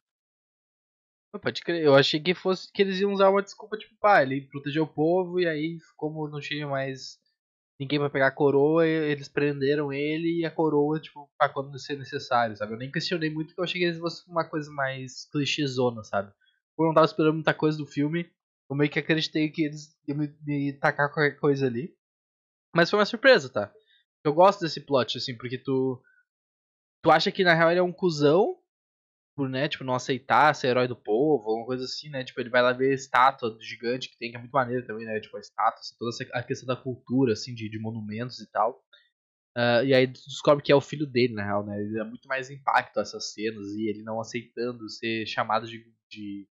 Pode 1.39 1.61
crer, 1.61 1.81
eu 1.81 1.95
achei 1.95 2.19
que 2.19 2.33
fosse 2.33 2.71
que 2.71 2.81
eles 2.81 2.99
iam 2.99 3.13
usar 3.13 3.29
uma 3.29 3.41
desculpa, 3.41 3.77
tipo, 3.77 3.95
pá, 3.99 4.21
ele 4.21 4.41
protegeu 4.41 4.83
o 4.83 4.87
povo 4.87 5.39
e 5.39 5.47
aí, 5.47 5.77
como 5.95 6.27
não 6.27 6.41
tinha 6.41 6.67
mais 6.67 7.17
ninguém 7.79 7.97
pra 7.97 8.09
pegar 8.09 8.27
a 8.27 8.31
coroa, 8.31 8.85
eles 8.85 9.27
prenderam 9.27 9.91
ele 9.93 10.41
e 10.41 10.45
a 10.45 10.51
coroa, 10.51 10.99
tipo, 10.99 11.29
pra 11.37 11.49
quando 11.49 11.79
ser 11.79 11.97
necessário, 11.97 12.55
sabe? 12.55 12.73
Eu 12.73 12.77
nem 12.77 12.91
questionei 12.91 13.29
muito 13.29 13.47
porque 13.47 13.61
eu 13.61 13.63
achei 13.63 13.79
que 13.79 13.87
eles 13.87 13.97
fossem 13.97 14.31
uma 14.31 14.43
coisa 14.43 14.69
mais 14.71 15.25
clichêzona, 15.31 16.03
sabe? 16.03 16.31
Por 16.75 16.85
não 16.85 16.93
tava 16.93 17.05
esperando 17.05 17.35
muita 17.35 17.53
coisa 17.53 17.77
do 17.77 17.87
filme, 17.87 18.29
eu 18.69 18.75
meio 18.75 18.91
que 18.91 18.99
acreditei 18.99 19.49
que 19.49 19.63
eles 19.63 19.97
iam 20.07 20.17
me, 20.17 20.35
me 20.45 20.73
tacar 20.73 21.11
qualquer 21.11 21.39
coisa 21.39 21.65
ali. 21.65 21.95
Mas 22.75 22.89
foi 22.89 22.99
uma 22.99 23.05
surpresa, 23.05 23.49
tá? 23.49 23.73
Eu 24.23 24.33
gosto 24.33 24.61
desse 24.61 24.81
plot, 24.81 25.17
assim, 25.17 25.35
porque 25.35 25.57
tu. 25.57 26.01
Tu 27.03 27.09
acha 27.09 27.31
que 27.31 27.43
na 27.43 27.55
real 27.55 27.71
ele 27.71 27.79
é 27.79 27.83
um 27.83 27.91
cuzão, 27.91 28.60
por, 29.41 29.49
né, 29.49 29.67
tipo, 29.67 29.83
não 29.83 29.95
aceitar 29.95 30.53
ser 30.53 30.67
herói 30.67 30.87
do 30.87 30.95
povo, 30.95 31.49
alguma 31.49 31.65
coisa 31.65 31.85
assim, 31.85 32.11
né? 32.11 32.23
Tipo, 32.23 32.39
ele 32.41 32.51
vai 32.51 32.61
lá 32.61 32.73
ver 32.73 32.91
a 32.91 32.93
estátua 32.93 33.49
do 33.49 33.59
gigante 33.59 34.07
que 34.07 34.15
tem, 34.15 34.29
que 34.29 34.37
é 34.37 34.39
muito 34.39 34.51
maneiro 34.51 34.85
também, 34.85 35.03
né? 35.03 35.19
Tipo, 35.19 35.35
a 35.35 35.39
estátua, 35.39 35.79
assim, 35.79 35.95
toda 35.97 36.11
essa, 36.11 36.23
a 36.31 36.43
questão 36.43 36.67
da 36.67 36.75
cultura, 36.75 37.33
assim, 37.33 37.55
de, 37.55 37.67
de 37.67 37.79
monumentos 37.79 38.39
e 38.39 38.51
tal. 38.51 38.85
Uh, 39.57 39.83
e 39.83 39.95
aí 39.95 40.05
descobre 40.05 40.63
que 40.63 40.71
é 40.71 40.75
o 40.75 40.79
filho 40.79 41.07
dele, 41.07 41.33
na 41.33 41.43
real, 41.43 41.65
né? 41.65 41.75
Ele 41.81 41.95
dá 41.95 42.05
muito 42.05 42.27
mais 42.27 42.51
impacto 42.51 42.99
a 42.99 43.01
essas 43.01 43.33
cenas 43.33 43.65
e 43.69 43.89
ele 43.89 44.03
não 44.03 44.21
aceitando 44.21 44.87
ser 44.87 45.25
chamado 45.25 45.65
de, 45.65 45.91
de 46.07 46.47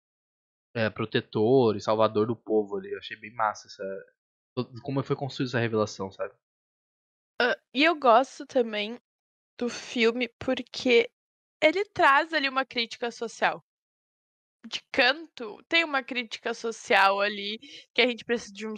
é, 0.77 0.91
protetor 0.91 1.75
e 1.75 1.81
salvador 1.81 2.27
do 2.27 2.37
povo 2.37 2.77
ali. 2.77 2.93
Eu 2.93 2.99
achei 2.99 3.17
bem 3.17 3.33
massa 3.35 3.67
essa. 3.67 4.73
Como 4.83 5.03
foi 5.03 5.17
construída 5.17 5.53
essa 5.53 5.59
revelação, 5.59 6.13
sabe? 6.13 6.35
Uh, 7.41 7.57
e 7.73 7.83
eu 7.83 7.99
gosto 7.99 8.45
também 8.45 9.01
do 9.59 9.71
filme 9.71 10.29
porque 10.39 11.11
ele 11.65 11.85
traz 11.87 12.33
ali 12.35 12.49
uma 12.49 12.65
crítica 12.65 13.11
social. 13.11 13.65
De 14.67 14.83
canto, 14.93 15.63
tem 15.69 15.83
uma 15.85 16.03
crítica 16.03 16.53
social 16.53 17.21
ali 17.21 17.59
que 17.95 18.03
a 18.03 18.07
gente 18.07 18.25
precisa 18.25 18.53
de 18.53 18.67
um. 18.67 18.75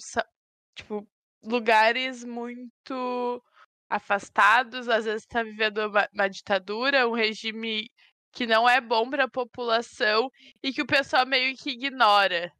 Tipo, 0.74 1.08
lugares 1.42 2.24
muito 2.24 3.42
afastados, 3.88 4.88
às 4.88 5.04
vezes 5.04 5.22
está 5.22 5.42
vivendo 5.42 5.78
uma, 5.78 6.08
uma, 6.12 6.28
ditadura, 6.28 7.08
um 7.08 7.12
regime 7.12 7.90
que 8.32 8.46
não 8.46 8.68
é 8.68 8.80
bom 8.80 9.08
para 9.08 9.24
a 9.24 9.30
população 9.30 10.30
e 10.62 10.72
que 10.72 10.82
o 10.82 10.86
pessoal 10.86 11.26
meio 11.26 11.56
que 11.56 11.70
ignora. 11.70 12.52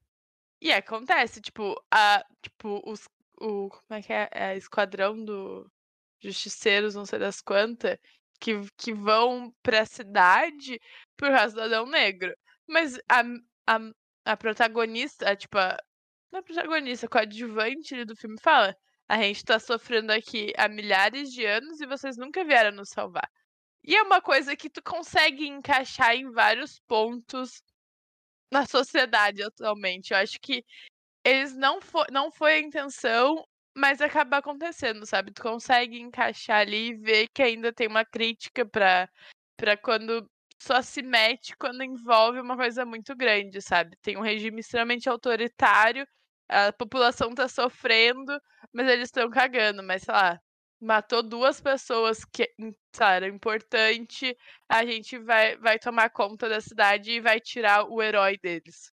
E 0.61 0.73
acontece, 0.73 1.41
tipo, 1.41 1.75
a, 1.91 2.25
tipo 2.43 2.81
os, 2.89 3.09
o 3.41 3.69
como 3.69 4.01
é 4.01 4.03
que 4.03 4.13
é, 4.13 4.29
é 4.33 4.57
esquadrão 4.57 5.23
do 5.25 5.71
justiceiros, 6.21 6.95
não 6.95 7.05
sei 7.05 7.19
das 7.19 7.41
quantas, 7.43 7.99
que, 8.41 8.53
que 8.77 8.93
vão 8.93 9.53
pra 9.63 9.85
cidade 9.87 10.81
por 11.17 11.29
causa 11.29 11.55
do 11.55 11.63
Adão 11.63 11.87
Negro. 11.87 12.35
Mas 12.67 12.99
a, 13.09 13.23
a, 13.67 13.79
a 14.25 14.37
protagonista, 14.37 15.31
a, 15.31 15.37
tipo, 15.37 15.59
a, 15.59 15.77
a 16.33 16.43
protagonista, 16.43 17.07
a 17.07 17.09
coadjuvante 17.09 18.05
do 18.05 18.17
filme 18.17 18.37
fala: 18.41 18.77
a 19.09 19.19
gente 19.19 19.45
tá 19.45 19.59
sofrendo 19.59 20.13
aqui 20.13 20.53
há 20.57 20.69
milhares 20.69 21.33
de 21.33 21.45
anos 21.45 21.81
e 21.81 21.87
vocês 21.87 22.17
nunca 22.17 22.45
vieram 22.45 22.73
nos 22.77 22.91
salvar. 22.91 23.31
E 23.85 23.95
é 23.95 24.03
uma 24.03 24.21
coisa 24.21 24.57
que 24.57 24.69
tu 24.69 24.83
consegue 24.83 25.47
encaixar 25.47 26.15
em 26.15 26.31
vários 26.31 26.81
pontos 26.81 27.63
na 28.53 28.67
sociedade 28.67 29.43
atualmente. 29.43 30.13
Eu 30.13 30.19
acho 30.19 30.41
que 30.41 30.65
eles 31.25 31.57
não, 31.57 31.81
foi 31.81 32.07
não 32.11 32.31
foi 32.31 32.55
a 32.55 32.59
intenção, 32.61 33.45
mas 33.77 34.01
acaba 34.01 34.39
acontecendo, 34.39 35.05
sabe? 35.05 35.31
Tu 35.33 35.43
consegue 35.43 36.01
encaixar 36.01 36.61
ali 36.61 36.89
e 36.89 36.95
ver 36.95 37.29
que 37.29 37.43
ainda 37.43 37.71
tem 37.71 37.87
uma 37.87 38.07
crítica 38.07 38.65
pra, 38.65 39.07
pra 39.55 39.77
quando 39.77 40.27
só 40.59 40.81
se 40.81 41.03
mete 41.03 41.55
quando 41.59 41.83
envolve 41.83 42.41
uma 42.41 42.57
coisa 42.57 42.87
muito 42.87 43.15
grande, 43.15 43.61
sabe? 43.61 43.95
Tem 44.01 44.17
um 44.17 44.23
regime 44.23 44.61
extremamente 44.61 45.11
autoritário, 45.11 46.07
a 46.49 46.73
população 46.73 47.35
tá 47.35 47.47
sofrendo, 47.49 48.41
mas 48.73 48.89
eles 48.89 49.09
estão 49.09 49.29
cagando, 49.29 49.83
mas 49.83 50.03
sei 50.05 50.15
lá, 50.15 50.41
matou 50.81 51.23
duas 51.23 51.61
pessoas 51.61 52.25
que 52.25 52.51
sabe, 52.95 53.27
era 53.27 53.29
importante, 53.29 54.35
a 54.67 54.87
gente 54.87 55.19
vai, 55.19 55.57
vai 55.59 55.79
tomar 55.79 56.09
conta 56.09 56.49
da 56.49 56.63
cidade 56.63 57.11
e 57.11 57.21
vai 57.21 57.41
tirar 57.41 57.85
o 57.91 58.03
herói 58.03 58.39
deles. 58.39 58.91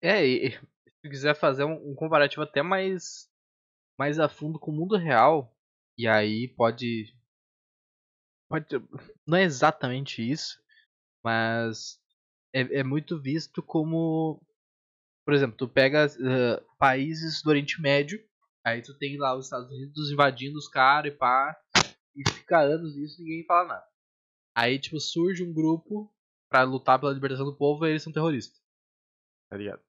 É, 0.00 0.24
e 0.24 0.52
se 0.52 1.08
quiser 1.08 1.34
fazer 1.34 1.64
um, 1.64 1.90
um 1.90 1.94
comparativo 1.94 2.42
até 2.42 2.62
mais 2.62 3.29
mais 4.00 4.18
a 4.18 4.30
fundo 4.30 4.58
com 4.58 4.70
o 4.70 4.74
mundo 4.74 4.96
real. 4.96 5.54
E 5.98 6.08
aí 6.08 6.48
pode. 6.48 7.14
pode 8.48 8.66
não 9.26 9.36
é 9.36 9.42
exatamente 9.42 10.26
isso, 10.26 10.58
mas 11.22 12.00
é, 12.54 12.78
é 12.78 12.82
muito 12.82 13.20
visto 13.20 13.62
como. 13.62 14.40
Por 15.22 15.34
exemplo, 15.34 15.54
tu 15.54 15.68
pega 15.68 16.06
uh, 16.06 16.76
países 16.78 17.42
do 17.42 17.50
Oriente 17.50 17.78
Médio, 17.78 18.18
aí 18.64 18.80
tu 18.80 18.96
tem 18.96 19.18
lá 19.18 19.36
os 19.36 19.44
Estados 19.44 19.70
Unidos 19.70 20.10
invadindo 20.10 20.58
os 20.58 20.66
caras 20.66 21.12
e 21.12 21.16
pá, 21.16 21.54
e 22.16 22.26
fica 22.30 22.58
anos 22.58 22.96
nisso 22.96 23.20
e 23.20 23.24
ninguém 23.24 23.44
fala 23.44 23.68
nada. 23.68 23.86
Aí, 24.56 24.78
tipo, 24.78 24.98
surge 24.98 25.44
um 25.44 25.52
grupo 25.52 26.10
para 26.48 26.62
lutar 26.62 26.98
pela 26.98 27.12
libertação 27.12 27.44
do 27.44 27.54
povo 27.54 27.86
e 27.86 27.90
eles 27.90 28.02
são 28.02 28.12
terroristas. 28.12 28.58
Tá 29.50 29.58
ligado? 29.58 29.82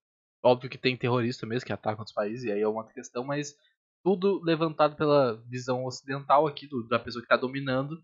Óbvio 0.44 0.70
que 0.70 0.78
tem 0.78 0.98
terrorista 0.98 1.46
mesmo 1.46 1.66
que 1.66 1.74
atacam 1.74 2.00
outros 2.00 2.14
países, 2.14 2.44
e 2.44 2.52
aí 2.52 2.62
é 2.62 2.68
uma 2.68 2.82
outra 2.82 2.94
questão, 2.94 3.24
mas 3.24 3.56
tudo 4.04 4.42
levantado 4.44 4.96
pela 4.96 5.42
visão 5.48 5.86
ocidental 5.86 6.48
aqui 6.48 6.68
do, 6.68 6.88
da 6.88 7.00
pessoa 7.00 7.22
que 7.22 7.26
está 7.26 7.38
dominando, 7.38 8.04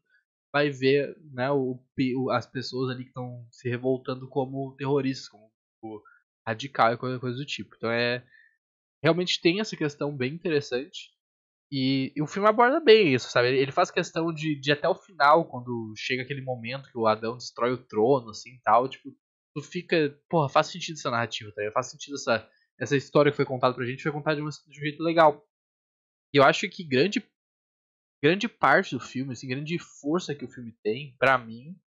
vai 0.52 0.70
ver 0.70 1.18
né, 1.34 1.52
o, 1.52 1.80
o, 2.18 2.32
as 2.32 2.46
pessoas 2.46 2.90
ali 2.90 3.04
que 3.04 3.10
estão 3.10 3.46
se 3.52 3.70
revoltando 3.70 4.28
como 4.28 4.76
terroristas, 4.76 5.28
como 5.30 5.52
o 5.82 6.02
radical 6.46 6.94
e 6.94 6.98
coisa, 6.98 7.20
coisa 7.20 7.38
do 7.38 7.46
tipo. 7.46 7.76
Então 7.76 7.92
é 7.92 8.26
realmente 9.02 9.42
tem 9.42 9.60
essa 9.60 9.76
questão 9.76 10.16
bem 10.16 10.34
interessante 10.34 11.12
e, 11.72 12.14
e, 12.16 12.22
o 12.22 12.28
filme 12.28 12.48
aborda 12.48 12.80
bem 12.80 13.14
isso, 13.14 13.30
sabe? 13.30 13.50
Ele 13.50 13.72
faz 13.72 13.92
questão 13.92 14.34
de, 14.34 14.60
de 14.60 14.72
até 14.72 14.88
o 14.88 14.96
final, 14.96 15.46
quando 15.46 15.94
chega 15.98 16.24
aquele 16.24 16.42
momento 16.42 16.90
que 16.90 16.98
o 16.98 17.06
Adão 17.06 17.36
destrói 17.36 17.74
o 17.74 17.84
trono, 17.84 18.30
assim, 18.30 18.60
tal, 18.64 18.88
tipo, 18.88 19.14
tu 19.54 19.62
fica, 19.62 20.18
porra, 20.30 20.48
faz 20.48 20.68
sentido 20.68 20.96
essa 20.96 21.12
narrativa, 21.12 21.52
tá? 21.54 21.62
Faz 21.74 21.88
sentido 21.92 22.16
essa 22.16 22.48
essa 22.80 22.96
história 22.96 23.32
que 23.32 23.36
foi 23.36 23.46
contada 23.46 23.74
pra 23.74 23.86
gente, 23.86 24.04
foi 24.04 24.12
contada 24.12 24.36
de, 24.36 24.42
uma, 24.42 24.52
de 24.52 24.80
um 24.80 24.84
jeito 24.84 25.02
legal. 25.04 25.44
Eu 26.34 26.44
acho 26.44 26.70
que 26.70 26.84
grande 26.84 27.24
grande 28.22 28.48
parte 28.48 28.96
do 28.96 29.00
filme, 29.00 29.34
assim, 29.34 29.48
grande 29.48 29.78
força 29.78 30.34
que 30.34 30.44
o 30.44 30.50
filme 30.50 30.76
tem, 30.84 31.16
para 31.20 31.38
mim, 31.38 31.80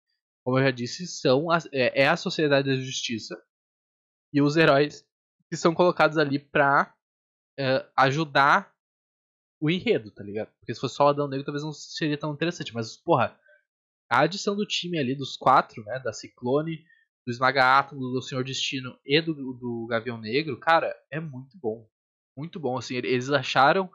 como 0.45 0.59
eu 0.59 0.65
já 0.65 0.71
disse, 0.71 1.07
são 1.07 1.51
as, 1.51 1.67
é, 1.73 2.03
é, 2.03 2.09
a 2.09 2.17
sociedade 2.17 2.69
da 2.69 2.77
justiça 2.77 3.41
e 4.33 4.41
os 4.41 4.57
heróis 4.57 5.07
que 5.49 5.57
são 5.57 5.75
colocados 5.75 6.17
ali 6.17 6.39
pra 6.39 6.95
é, 7.59 7.87
ajudar 7.97 8.73
o 9.61 9.69
enredo, 9.69 10.11
tá 10.11 10.23
ligado? 10.23 10.51
Porque 10.59 10.75
se 10.75 10.81
fosse 10.81 10.95
só 10.95 11.07
o 11.07 11.09
Adão 11.09 11.29
Negro, 11.29 11.45
talvez 11.45 11.63
não 11.63 11.73
seria 11.73 12.17
tão 12.17 12.33
interessante. 12.33 12.73
Mas, 12.73 12.97
porra, 12.97 13.39
a 14.09 14.21
adição 14.21 14.57
do 14.57 14.65
time 14.65 14.99
ali, 14.99 15.15
dos 15.15 15.37
quatro, 15.37 15.85
né? 15.85 15.99
Da 15.99 16.13
Ciclone, 16.13 16.79
do 17.27 17.31
Esmaga 17.31 17.79
Átomo, 17.79 18.01
do 18.01 18.23
Senhor 18.23 18.43
Destino 18.43 18.99
e 19.05 19.21
do, 19.21 19.35
do 19.35 19.87
Gavião 19.89 20.17
Negro, 20.19 20.59
cara, 20.59 20.97
é 21.11 21.21
muito 21.21 21.59
bom. 21.59 21.87
Muito 22.37 22.59
bom, 22.59 22.79
assim. 22.79 22.95
Eles 22.95 23.29
acharam 23.31 23.91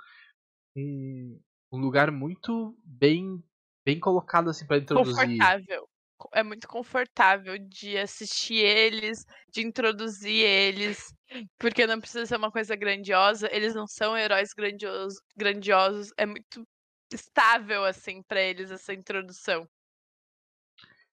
um, 0.76 1.40
um 1.72 1.80
lugar 1.80 2.12
muito 2.12 2.78
bem 2.84 3.44
bem 3.86 4.00
colocado 4.00 4.50
assim 4.50 4.66
para 4.66 4.78
introduzir. 4.78 5.16
Confortável. 5.16 5.88
É 6.34 6.42
muito 6.42 6.68
confortável 6.68 7.58
de 7.60 7.98
assistir 7.98 8.56
eles, 8.56 9.26
de 9.50 9.62
introduzir 9.62 10.44
eles, 10.44 11.14
porque 11.60 11.86
não 11.86 12.00
precisa 12.00 12.26
ser 12.26 12.38
uma 12.38 12.52
coisa 12.52 12.76
grandiosa. 12.76 13.48
Eles 13.52 13.76
não 13.76 13.86
são 13.86 14.18
heróis 14.18 14.50
grandiosos, 14.54 15.22
grandiosos. 15.38 16.12
É 16.18 16.26
muito 16.26 16.64
estável 17.14 17.86
assim 17.86 18.24
para 18.24 18.42
eles 18.42 18.72
essa 18.72 18.94
introdução. 18.94 19.68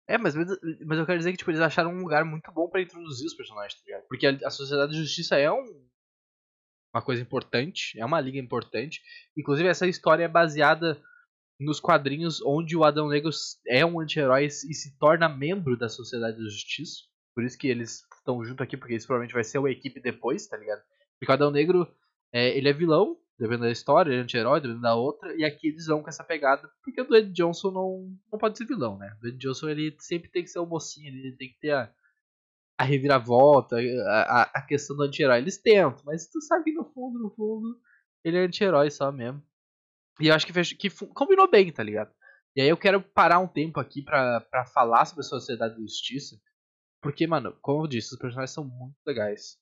É, 0.07 0.19
mas, 0.19 0.35
mas 0.35 0.99
eu 0.99 1.07
quero 1.07 1.19
dizer 1.19 1.33
que 1.33 1.39
tipo, 1.39 1.51
eles 1.51 1.61
acharam 1.61 1.91
um 1.91 2.01
lugar 2.01 2.25
muito 2.25 2.51
bom 2.53 2.69
para 2.69 2.83
introduzir 2.83 3.27
os 3.27 3.35
personagens, 3.35 3.81
tá 3.81 3.85
ligado? 3.87 4.07
Porque 4.09 4.27
a, 4.27 4.39
a 4.47 4.51
Sociedade 4.51 4.93
de 4.93 4.99
Justiça 4.99 5.37
é 5.37 5.51
um, 5.51 5.89
uma 6.95 7.03
coisa 7.03 7.23
importante, 7.23 7.99
é 7.99 8.05
uma 8.05 8.21
liga 8.21 8.39
importante. 8.39 9.01
Inclusive, 9.37 9.69
essa 9.69 9.87
história 9.87 10.25
é 10.25 10.29
baseada 10.29 11.01
nos 11.59 11.81
quadrinhos 11.81 12.43
onde 12.43 12.77
o 12.77 12.85
Adão 12.85 13.09
Negro 13.09 13.31
é 13.67 13.85
um 13.85 14.01
anti-herói 14.01 14.47
e 14.47 14.51
se 14.51 14.99
torna 14.99 15.29
membro 15.29 15.77
da 15.77 15.89
Sociedade 15.89 16.37
da 16.37 16.45
Justiça. 16.45 17.03
Por 17.35 17.45
isso 17.45 17.57
que 17.57 17.69
eles 17.69 18.03
estão 18.19 18.45
junto 18.45 18.63
aqui, 18.63 18.77
porque 18.77 18.95
isso 18.95 19.07
provavelmente 19.07 19.35
vai 19.35 19.45
ser 19.45 19.59
uma 19.59 19.71
equipe 19.71 20.01
depois, 20.01 20.47
tá 20.47 20.57
ligado? 20.57 20.83
Porque 21.19 21.31
o 21.31 21.35
Adão 21.35 21.51
Negro, 21.51 21.89
é, 22.33 22.57
ele 22.57 22.69
é 22.69 22.73
vilão 22.73 23.17
dependendo 23.39 23.65
da 23.65 23.73
história, 23.73 24.11
ele 24.11 24.21
é 24.21 24.23
anti-herói, 24.23 24.61
dependendo 24.61 24.83
da 24.83 24.95
outra, 24.95 25.35
e 25.37 25.45
aqui 25.45 25.69
eles 25.69 25.87
vão 25.87 26.01
com 26.01 26.09
essa 26.09 26.23
pegada, 26.23 26.71
porque 26.85 27.01
o 27.01 27.05
Dwayne 27.05 27.33
Johnson 27.33 27.73
não, 27.73 28.17
não 28.31 28.39
pode 28.39 28.57
ser 28.57 28.67
vilão, 28.67 28.97
né? 28.97 29.13
O 29.17 29.21
Dwayne 29.21 29.39
Johnson 29.39 29.69
ele 29.69 29.97
sempre 29.99 30.31
tem 30.31 30.45
que 30.45 30.51
ser 30.51 30.61
o 30.61 30.67
mocinho, 30.67 31.09
ele 31.09 31.37
tem 31.37 31.49
que 31.49 31.59
ter 31.59 31.73
a, 31.73 31.93
a 32.83 32.85
reviravolta, 32.85 33.77
a, 34.07 34.43
a, 34.55 34.63
questão 34.63 34.97
do 34.97 35.05
anti-herói. 35.05 35.39
Eles 35.39 35.57
tentam, 35.57 36.03
mas 36.05 36.27
tu 36.27 36.41
sabe 36.41 36.65
que 36.65 36.73
no 36.73 36.85
fundo, 36.85 37.19
no 37.19 37.31
fundo, 37.31 37.79
ele 38.25 38.37
é 38.37 38.45
anti-herói 38.45 38.91
só 38.91 39.13
mesmo. 39.13 39.41
E 40.21 40.27
eu 40.27 40.35
acho 40.35 40.45
que, 40.45 40.53
fech... 40.53 40.75
que 40.75 40.91
combinou 41.15 41.49
bem, 41.49 41.73
tá 41.73 41.83
ligado? 41.83 42.13
E 42.57 42.61
aí 42.61 42.69
eu 42.69 42.77
quero 42.77 43.01
parar 43.01 43.39
um 43.39 43.47
tempo 43.47 43.79
aqui 43.79 44.03
pra 44.03 44.67
falar 44.75 45.05
sobre 45.05 45.21
a 45.21 45.29
Sociedade 45.29 45.75
da 45.75 45.81
Justiça. 45.81 46.37
Porque, 47.01 47.27
mano, 47.27 47.57
como 47.63 47.85
eu 47.85 47.89
disse, 47.89 48.13
os 48.13 48.19
personagens 48.19 48.51
são 48.51 48.65
muito 48.65 48.97
legais. 49.07 49.59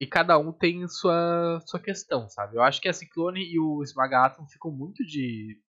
E 0.00 0.06
cada 0.06 0.38
um 0.38 0.52
tem 0.52 0.86
sua, 0.88 1.60
sua 1.66 1.80
questão, 1.80 2.28
sabe? 2.28 2.56
Eu 2.56 2.62
acho 2.62 2.80
que 2.80 2.88
a 2.88 2.92
Ciclone 2.92 3.42
e 3.42 3.58
o 3.58 3.82
Esmaga 3.82 4.36
ficam 4.50 4.70
muito 4.70 5.04
de, 5.04 5.60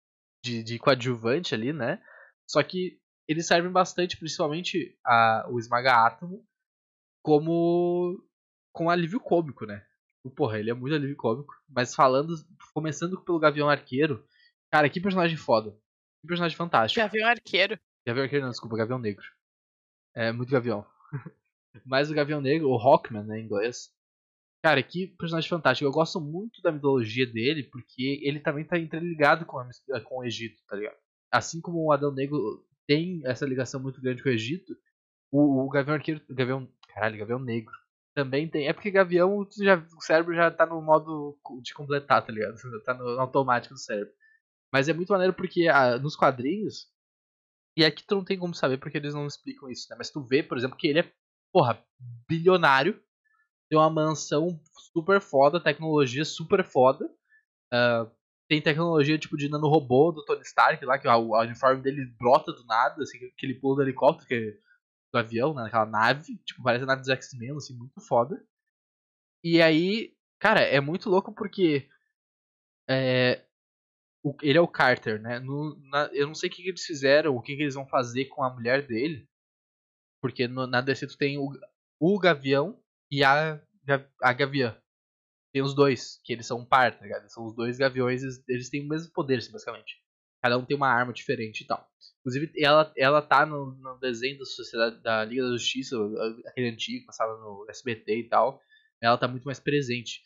de, 0.43 0.63
de 0.63 0.77
coadjuvante 0.77 1.55
ali, 1.55 1.73
né? 1.73 2.01
Só 2.47 2.61
que 2.61 2.99
eles 3.27 3.47
servem 3.47 3.71
bastante, 3.71 4.17
principalmente 4.17 4.97
a, 5.05 5.47
o 5.49 5.59
Esmaga 5.59 6.05
Átomo, 6.05 6.45
como 7.21 8.23
com 8.73 8.89
alívio 8.89 9.19
cômico, 9.19 9.65
né? 9.65 9.85
Porra, 10.35 10.59
ele 10.59 10.69
é 10.69 10.73
muito 10.73 10.93
alívio 10.93 11.15
cômico. 11.15 11.53
Mas 11.67 11.95
falando, 11.95 12.33
começando 12.73 13.21
pelo 13.23 13.39
Gavião 13.39 13.69
Arqueiro, 13.69 14.25
cara, 14.71 14.89
que 14.89 15.01
personagem 15.01 15.37
foda. 15.37 15.71
Que 16.21 16.27
personagem 16.27 16.57
fantástico. 16.57 17.01
Gavião 17.01 17.27
Arqueiro. 17.29 17.79
Gavião 18.05 18.23
Arqueiro 18.23 18.43
não, 18.43 18.51
desculpa, 18.51 18.77
Gavião 18.77 18.99
Negro. 18.99 19.25
É 20.15 20.31
muito 20.31 20.51
Gavião. 20.51 20.85
Mas 21.85 22.11
o 22.11 22.13
Gavião 22.13 22.41
Negro, 22.41 22.69
o 22.69 22.77
Hawkman, 22.77 23.23
né, 23.23 23.39
em 23.39 23.45
inglês. 23.45 23.91
Cara, 24.61 24.83
que 24.83 25.07
personagem 25.07 25.49
fantástico. 25.49 25.87
Eu 25.87 25.91
gosto 25.93 26.19
muito 26.19 26.61
da 26.61 26.71
mitologia 26.71 27.25
dele, 27.25 27.63
porque 27.63 28.19
ele 28.21 28.39
também 28.39 28.65
tá 28.65 28.77
interligado 28.77 29.45
com, 29.45 29.57
a, 29.57 29.69
com 30.03 30.19
o 30.19 30.25
Egito, 30.25 30.61
tá 30.67 30.75
ligado? 30.75 30.97
Assim 31.31 31.61
como 31.61 31.85
o 31.85 31.91
Adão 31.91 32.11
Negro 32.11 32.65
tem 32.85 33.21
essa 33.25 33.45
ligação 33.45 33.79
muito 33.79 34.01
grande 34.01 34.21
com 34.21 34.29
o 34.29 34.31
Egito, 34.31 34.75
o, 35.31 35.65
o 35.65 35.69
Gavião 35.69 35.95
Arqueiro. 35.95 36.21
Gavião. 36.29 36.67
Caralho, 36.99 37.17
Gavião 37.17 37.39
Negro. 37.39 37.73
Também 38.13 38.49
tem. 38.49 38.67
É 38.67 38.73
porque 38.73 38.91
Gavião, 38.91 39.47
já, 39.57 39.77
o 39.77 40.01
cérebro 40.01 40.35
já 40.35 40.51
tá 40.51 40.65
no 40.65 40.81
modo 40.81 41.39
de 41.61 41.73
completar, 41.73 42.25
tá 42.25 42.31
ligado? 42.31 42.55
Tá 42.83 42.93
no, 42.93 43.19
automático 43.19 43.73
do 43.73 43.79
cérebro. 43.79 44.13
Mas 44.73 44.89
é 44.89 44.93
muito 44.93 45.11
maneiro 45.11 45.33
porque 45.33 45.67
ah, 45.69 45.97
nos 45.97 46.15
quadrinhos. 46.15 46.87
E 47.77 47.85
aqui 47.85 48.03
tu 48.05 48.15
não 48.15 48.25
tem 48.25 48.37
como 48.37 48.53
saber 48.53 48.77
porque 48.77 48.97
eles 48.97 49.13
não 49.13 49.25
explicam 49.25 49.69
isso, 49.69 49.87
né? 49.89 49.95
Mas 49.97 50.09
tu 50.09 50.21
vê, 50.21 50.43
por 50.43 50.57
exemplo, 50.57 50.77
que 50.77 50.87
ele 50.87 50.99
é, 50.99 51.11
porra, 51.53 51.81
bilionário. 52.27 53.01
Tem 53.69 53.79
uma 53.79 53.89
mansão 53.89 54.59
super 54.93 55.21
foda, 55.21 55.63
tecnologia 55.63 56.25
super 56.25 56.65
foda. 56.65 57.05
Uh, 57.71 58.11
tem 58.49 58.61
tecnologia 58.61 59.17
tipo 59.17 59.37
de 59.37 59.47
nanorobô 59.47 60.11
do 60.11 60.25
Tony 60.25 60.41
Stark 60.41 60.83
lá, 60.83 60.97
que 60.97 61.07
o, 61.07 61.11
o 61.11 61.39
uniforme 61.39 61.81
dele 61.81 62.05
brota 62.19 62.51
do 62.51 62.65
nada, 62.65 63.01
assim, 63.03 63.19
que 63.37 63.45
ele 63.45 63.53
pula 63.53 63.77
do 63.77 63.81
helicóptero, 63.83 64.27
que 64.27 64.59
do 65.11 65.19
avião, 65.19 65.53
né, 65.53 65.63
naquela 65.63 65.85
nave, 65.85 66.37
tipo, 66.45 66.63
parece 66.63 66.83
a 66.83 66.87
nave 66.87 67.01
dos 67.01 67.09
X-Men, 67.09 67.55
assim, 67.55 67.75
muito 67.75 67.99
foda. 68.01 68.43
E 69.43 69.61
aí, 69.61 70.15
cara, 70.39 70.61
é 70.61 70.79
muito 70.79 71.09
louco 71.09 71.33
porque 71.33 71.89
é, 72.89 73.45
o, 74.23 74.35
ele 74.41 74.57
é 74.57 74.61
o 74.61 74.67
Carter, 74.67 75.21
né? 75.21 75.39
No, 75.39 75.79
na, 75.89 76.09
eu 76.13 76.27
não 76.27 76.35
sei 76.35 76.49
o 76.49 76.51
que, 76.51 76.63
que, 76.63 76.69
eles 76.69 76.83
fizeram, 76.83 77.35
o 77.35 77.41
que, 77.41 77.55
que, 77.55 77.61
eles 77.63 77.75
vão 77.75 77.87
fazer 77.87 78.25
com 78.25 78.43
a 78.43 78.53
mulher 78.53 78.85
dele. 78.85 79.27
Porque 80.21 80.47
no, 80.47 80.67
na 80.67 80.81
DC 80.81 81.07
tu 81.07 81.17
tem 81.17 81.37
o, 81.37 81.49
o 81.99 82.19
Gavião 82.19 82.81
e 83.11 83.23
a, 83.23 83.61
a 84.21 84.33
Gaviã. 84.33 84.77
Tem 85.53 85.61
os 85.61 85.73
dois, 85.73 86.19
que 86.23 86.33
eles 86.33 86.45
são 86.45 86.59
um 86.59 86.65
par, 86.65 86.97
tá 86.97 87.03
ligado? 87.03 87.29
São 87.29 87.45
os 87.45 87.55
dois 87.55 87.77
gaviões, 87.77 88.21
eles, 88.21 88.43
eles 88.47 88.69
têm 88.69 88.85
o 88.85 88.89
mesmo 88.89 89.11
poder, 89.11 89.37
assim, 89.39 89.51
basicamente. 89.51 89.99
Cada 90.41 90.57
um 90.57 90.65
tem 90.65 90.75
uma 90.75 90.89
arma 90.89 91.11
diferente 91.11 91.61
e 91.61 91.67
tal. 91.67 91.85
Inclusive, 92.19 92.51
ela, 92.57 92.91
ela 92.97 93.21
tá 93.21 93.45
no, 93.45 93.73
no 93.75 93.97
desenho 93.99 94.37
da 94.37 94.45
Sociedade 94.45 95.01
da 95.01 95.25
Liga 95.25 95.43
da 95.43 95.51
Justiça, 95.51 95.97
aquele 96.47 96.69
antigo, 96.69 97.05
passava 97.05 97.37
no 97.37 97.65
SBT 97.69 98.19
e 98.19 98.29
tal. 98.29 98.61
Ela 99.01 99.17
tá 99.17 99.27
muito 99.27 99.45
mais 99.45 99.59
presente. 99.59 100.21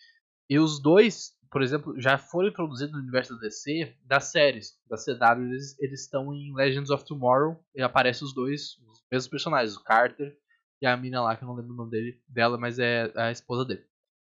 E 0.50 0.60
os 0.60 0.82
dois, 0.82 1.32
por 1.52 1.62
exemplo, 1.62 2.00
já 2.00 2.18
foram 2.18 2.50
introduzidos 2.50 2.94
no 2.94 3.00
universo 3.00 3.36
da 3.36 3.42
DC 3.42 3.96
das 4.04 4.26
séries. 4.26 4.78
Da 4.88 4.98
CW, 4.98 5.44
eles, 5.80 6.02
estão 6.02 6.34
em 6.34 6.54
Legends 6.54 6.90
of 6.90 7.06
Tomorrow 7.06 7.64
e 7.76 7.82
aparecem 7.82 8.26
os 8.26 8.34
dois, 8.34 8.78
os 8.88 9.04
mesmos 9.12 9.30
personagens, 9.30 9.76
o 9.76 9.84
Carter 9.84 10.36
e 10.82 10.86
a 10.86 10.98
mina 10.98 11.22
lá, 11.22 11.36
que 11.36 11.44
eu 11.44 11.48
não 11.48 11.56
lembro 11.56 11.74
o 11.74 11.78
nome 11.78 11.92
dele, 11.92 12.22
dela, 12.28 12.58
mas 12.58 12.78
é 12.78 13.12
a 13.16 13.32
esposa 13.32 13.64
dele. 13.66 13.86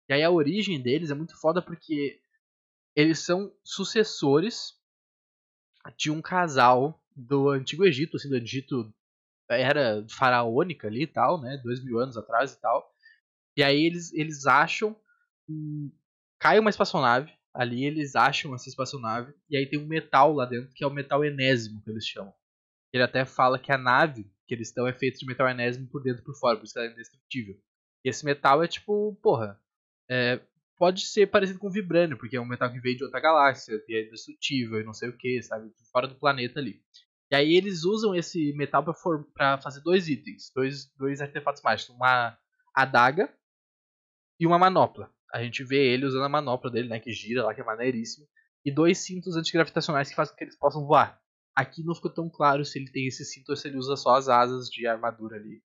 E 0.09 0.13
aí 0.13 0.23
a 0.23 0.31
origem 0.31 0.81
deles 0.81 1.11
é 1.11 1.15
muito 1.15 1.39
foda 1.39 1.61
porque 1.61 2.19
eles 2.95 3.19
são 3.19 3.53
sucessores 3.63 4.76
de 5.95 6.11
um 6.11 6.21
casal 6.21 7.01
do 7.15 7.49
Antigo 7.49 7.85
Egito, 7.85 8.17
assim, 8.17 8.29
do 8.29 8.35
Egito 8.35 8.93
era 9.49 10.05
faraônica 10.09 10.87
ali 10.87 11.03
e 11.03 11.07
tal, 11.07 11.41
né? 11.41 11.57
Dois 11.63 11.83
mil 11.83 11.99
anos 11.99 12.17
atrás 12.17 12.53
e 12.53 12.59
tal. 12.59 12.91
E 13.55 13.63
aí 13.63 13.85
eles, 13.85 14.13
eles 14.13 14.45
acham. 14.45 14.95
Um, 15.49 15.91
cai 16.39 16.59
uma 16.59 16.69
espaçonave. 16.69 17.31
Ali 17.53 17.85
eles 17.85 18.15
acham 18.15 18.53
essa 18.53 18.69
espaçonave. 18.69 19.33
E 19.49 19.57
aí 19.57 19.65
tem 19.65 19.79
um 19.79 19.87
metal 19.87 20.33
lá 20.33 20.45
dentro, 20.45 20.73
que 20.75 20.83
é 20.83 20.87
o 20.87 20.93
metal 20.93 21.23
enésimo, 21.23 21.81
que 21.81 21.89
eles 21.89 22.05
chamam. 22.05 22.33
Ele 22.93 23.03
até 23.03 23.25
fala 23.25 23.57
que 23.57 23.71
a 23.71 23.77
nave 23.77 24.29
que 24.47 24.53
eles 24.53 24.69
estão 24.69 24.87
é 24.87 24.93
feita 24.93 25.17
de 25.17 25.25
metal 25.25 25.47
enésimo 25.49 25.87
por 25.87 26.01
dentro 26.01 26.21
e 26.21 26.23
por 26.23 26.33
fora, 26.35 26.55
por 26.57 26.63
isso 26.63 26.73
que 26.73 26.79
ela 26.79 26.87
é 26.87 26.91
indestrutível. 26.91 27.59
E 28.05 28.09
esse 28.09 28.23
metal 28.23 28.63
é 28.63 28.67
tipo, 28.67 29.17
porra. 29.21 29.59
É, 30.09 30.39
pode 30.77 31.05
ser 31.05 31.27
parecido 31.27 31.59
com 31.59 31.67
o 31.67 31.71
Vibranium, 31.71 32.17
porque 32.17 32.37
é 32.37 32.41
um 32.41 32.45
metal 32.45 32.71
que 32.71 32.79
veio 32.79 32.97
de 32.97 33.03
outra 33.03 33.19
galáxia, 33.19 33.73
e 33.87 33.95
é 33.95 34.07
indestrutível 34.07 34.79
e 34.79 34.83
não 34.83 34.93
sei 34.93 35.09
o 35.09 35.17
que, 35.17 35.41
sabe? 35.41 35.71
Fora 35.91 36.07
do 36.07 36.15
planeta 36.15 36.59
ali. 36.59 36.81
E 37.31 37.35
aí 37.35 37.55
eles 37.55 37.83
usam 37.83 38.15
esse 38.15 38.53
metal 38.53 38.83
para 39.33 39.57
fazer 39.57 39.81
dois 39.81 40.07
itens, 40.07 40.51
dois, 40.55 40.85
dois 40.95 41.19
artefatos 41.19 41.61
mágicos, 41.61 41.95
uma 41.95 42.37
adaga 42.73 43.33
e 44.39 44.47
uma 44.47 44.57
manopla. 44.57 45.11
A 45.33 45.43
gente 45.43 45.63
vê 45.63 45.93
ele 45.93 46.05
usando 46.05 46.23
a 46.23 46.29
manopla 46.29 46.71
dele, 46.71 46.87
né, 46.87 46.99
que 46.99 47.11
gira 47.11 47.43
lá, 47.43 47.53
que 47.53 47.59
é 47.59 47.63
maneiríssimo, 47.63 48.25
e 48.63 48.71
dois 48.71 48.99
cintos 48.99 49.35
antigravitacionais 49.35 50.09
que 50.09 50.15
fazem 50.15 50.33
com 50.33 50.37
que 50.37 50.43
eles 50.45 50.57
possam 50.57 50.85
voar. 50.85 51.19
Aqui 51.55 51.83
não 51.83 51.95
ficou 51.95 52.13
tão 52.13 52.29
claro 52.29 52.63
se 52.63 52.77
ele 52.79 52.91
tem 52.91 53.07
esse 53.07 53.25
cinto 53.25 53.49
ou 53.49 53.55
se 53.55 53.67
ele 53.67 53.77
usa 53.77 53.95
só 53.95 54.15
as 54.15 54.29
asas 54.29 54.69
de 54.69 54.87
armadura 54.87 55.37
ali, 55.37 55.61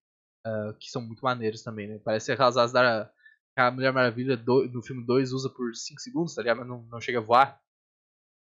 uh, 0.46 0.74
que 0.80 0.90
são 0.90 1.02
muito 1.02 1.22
maneiros 1.22 1.62
também, 1.62 1.86
né? 1.86 2.00
Parece 2.02 2.32
aquelas 2.32 2.56
asas 2.56 2.72
da 2.72 3.12
a 3.56 3.70
Mulher 3.70 3.92
Maravilha 3.92 4.36
do, 4.36 4.66
no 4.68 4.82
filme 4.82 5.04
2 5.04 5.32
usa 5.32 5.50
por 5.50 5.74
5 5.74 6.00
segundos, 6.00 6.34
tá 6.34 6.42
ligado? 6.42 6.58
Mas 6.58 6.68
não, 6.68 6.82
não 6.84 7.00
chega 7.00 7.18
a 7.18 7.22
voar. 7.22 7.60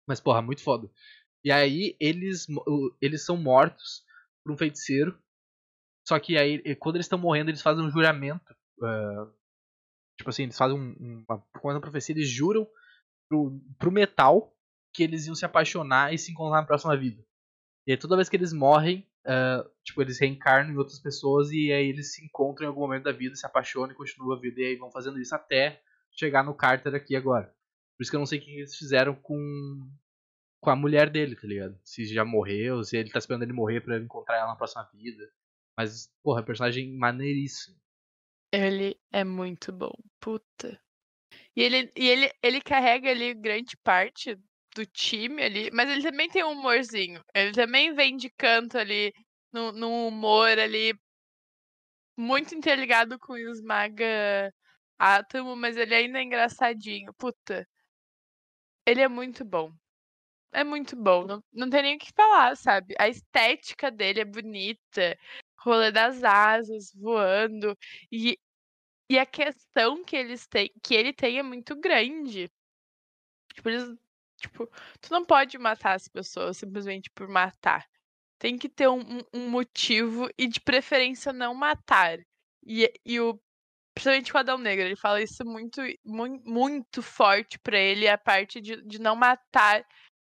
Mas, 0.07 0.19
porra, 0.19 0.41
muito 0.41 0.63
foda. 0.63 0.89
E 1.43 1.51
aí 1.51 1.95
eles, 1.99 2.47
eles 3.01 3.25
são 3.25 3.35
mortos 3.35 4.03
por 4.43 4.53
um 4.53 4.57
feiticeiro. 4.57 5.17
Só 6.07 6.19
que 6.19 6.37
aí, 6.37 6.75
quando 6.75 6.95
eles 6.95 7.05
estão 7.05 7.19
morrendo, 7.19 7.49
eles 7.49 7.61
fazem 7.61 7.83
um 7.83 7.91
juramento. 7.91 8.55
Uh, 8.79 9.31
tipo 10.17 10.29
assim, 10.29 10.43
eles 10.43 10.57
fazem 10.57 10.77
um, 10.77 11.23
uma, 11.27 11.43
uma 11.63 11.81
profecia, 11.81 12.13
eles 12.13 12.29
juram 12.29 12.67
pro, 13.29 13.61
pro 13.77 13.91
metal 13.91 14.55
que 14.93 15.03
eles 15.03 15.25
iam 15.25 15.35
se 15.35 15.45
apaixonar 15.45 16.13
e 16.13 16.17
se 16.17 16.31
encontrar 16.31 16.61
na 16.61 16.67
próxima 16.67 16.97
vida. 16.97 17.23
E 17.87 17.91
aí, 17.91 17.97
toda 17.97 18.15
vez 18.15 18.29
que 18.29 18.35
eles 18.35 18.53
morrem, 18.53 19.07
uh, 19.25 19.69
tipo, 19.83 20.01
eles 20.01 20.19
reencarnam 20.19 20.73
em 20.73 20.77
outras 20.77 20.99
pessoas 20.99 21.51
e 21.51 21.71
aí 21.71 21.87
eles 21.87 22.13
se 22.13 22.23
encontram 22.23 22.65
em 22.65 22.69
algum 22.69 22.81
momento 22.81 23.03
da 23.03 23.11
vida, 23.11 23.35
se 23.35 23.45
apaixonam 23.45 23.91
e 23.91 23.95
continuam 23.95 24.37
a 24.37 24.39
vida. 24.39 24.61
E 24.61 24.65
aí 24.65 24.75
vão 24.75 24.91
fazendo 24.91 25.19
isso 25.19 25.35
até 25.35 25.81
chegar 26.11 26.43
no 26.43 26.55
Carter 26.55 26.93
aqui 26.95 27.15
agora. 27.15 27.47
Por 27.97 28.03
isso 28.03 28.11
que 28.11 28.15
eu 28.15 28.19
não 28.19 28.25
sei 28.25 28.39
o 28.39 28.41
que 28.41 28.51
eles 28.51 28.75
fizeram 28.75 29.15
com 29.15 29.37
com 30.61 30.69
a 30.69 30.75
mulher 30.75 31.09
dele, 31.09 31.35
tá 31.35 31.47
ligado? 31.47 31.77
Se 31.83 32.05
já 32.05 32.23
morreu, 32.23 32.83
se 32.83 32.95
ele 32.95 33.09
tá 33.09 33.17
esperando 33.17 33.41
ele 33.41 33.51
morrer 33.51 33.81
para 33.81 33.97
encontrar 33.97 34.37
ela 34.37 34.49
na 34.49 34.55
próxima 34.55 34.87
vida. 34.93 35.27
Mas, 35.75 36.07
porra, 36.21 36.41
é 36.41 36.45
personagem 36.45 36.95
maneiríssimo. 36.95 37.75
Ele 38.53 38.95
é 39.11 39.23
muito 39.23 39.71
bom. 39.71 39.91
Puta. 40.19 40.79
E 41.55 41.61
ele, 41.63 41.91
e 41.95 42.07
ele, 42.07 42.31
ele 42.43 42.61
carrega 42.61 43.09
ali 43.09 43.33
grande 43.33 43.75
parte 43.77 44.37
do 44.75 44.85
time 44.85 45.43
ali, 45.43 45.71
mas 45.71 45.89
ele 45.89 46.01
também 46.03 46.29
tem 46.29 46.43
um 46.43 46.51
humorzinho. 46.51 47.23
Ele 47.33 47.51
também 47.53 47.93
vem 47.93 48.15
de 48.17 48.29
canto 48.29 48.77
ali, 48.77 49.13
no 49.53 50.07
humor 50.07 50.57
ali, 50.59 50.93
muito 52.17 52.55
interligado 52.55 53.19
com 53.19 53.33
o 53.33 53.37
Esmaga 53.37 54.53
Átomo, 54.99 55.55
mas 55.55 55.77
ele 55.77 55.95
ainda 55.95 56.19
é 56.19 56.23
engraçadinho. 56.23 57.13
Puta. 57.15 57.67
Ele 58.85 59.01
é 59.01 59.07
muito 59.07 59.43
bom 59.45 59.73
é 60.51 60.63
muito 60.63 60.95
bom. 60.95 61.25
Não, 61.25 61.43
não 61.53 61.69
tem 61.69 61.81
nem 61.83 61.95
o 61.95 61.99
que 61.99 62.11
falar, 62.13 62.55
sabe? 62.57 62.95
A 62.99 63.07
estética 63.09 63.89
dele 63.91 64.21
é 64.21 64.25
bonita. 64.25 65.17
Rolê 65.57 65.91
das 65.91 66.23
asas, 66.23 66.93
voando. 66.95 67.77
E, 68.11 68.37
e 69.09 69.19
a 69.19 69.25
questão 69.25 70.03
que 70.05 70.15
eles 70.15 70.47
têm, 70.47 70.71
que 70.83 70.95
ele 70.95 71.13
tem 71.13 71.39
é 71.39 71.43
muito 71.43 71.75
grande. 71.75 72.51
Tipo, 73.53 73.69
eles, 73.69 73.97
tipo, 74.41 74.67
tu 75.01 75.11
não 75.11 75.25
pode 75.25 75.57
matar 75.57 75.93
as 75.93 76.07
pessoas 76.07 76.57
simplesmente 76.57 77.09
por 77.11 77.27
matar. 77.27 77.87
Tem 78.39 78.57
que 78.57 78.69
ter 78.69 78.89
um, 78.89 79.19
um 79.33 79.49
motivo 79.49 80.29
e 80.37 80.47
de 80.47 80.59
preferência 80.59 81.31
não 81.31 81.53
matar. 81.53 82.19
E, 82.65 82.91
e 83.05 83.19
o 83.19 83.39
Principalmente 83.93 84.33
o 84.33 84.37
Adão 84.37 84.57
Negro, 84.57 84.85
ele 84.85 84.95
fala 84.95 85.21
isso 85.21 85.43
muito, 85.45 85.81
muito, 86.05 86.49
muito 86.49 87.01
forte 87.01 87.59
pra 87.59 87.77
ele, 87.77 88.07
a 88.07 88.17
parte 88.17 88.61
de, 88.61 88.81
de 88.83 88.99
não 88.99 89.15
matar 89.15 89.85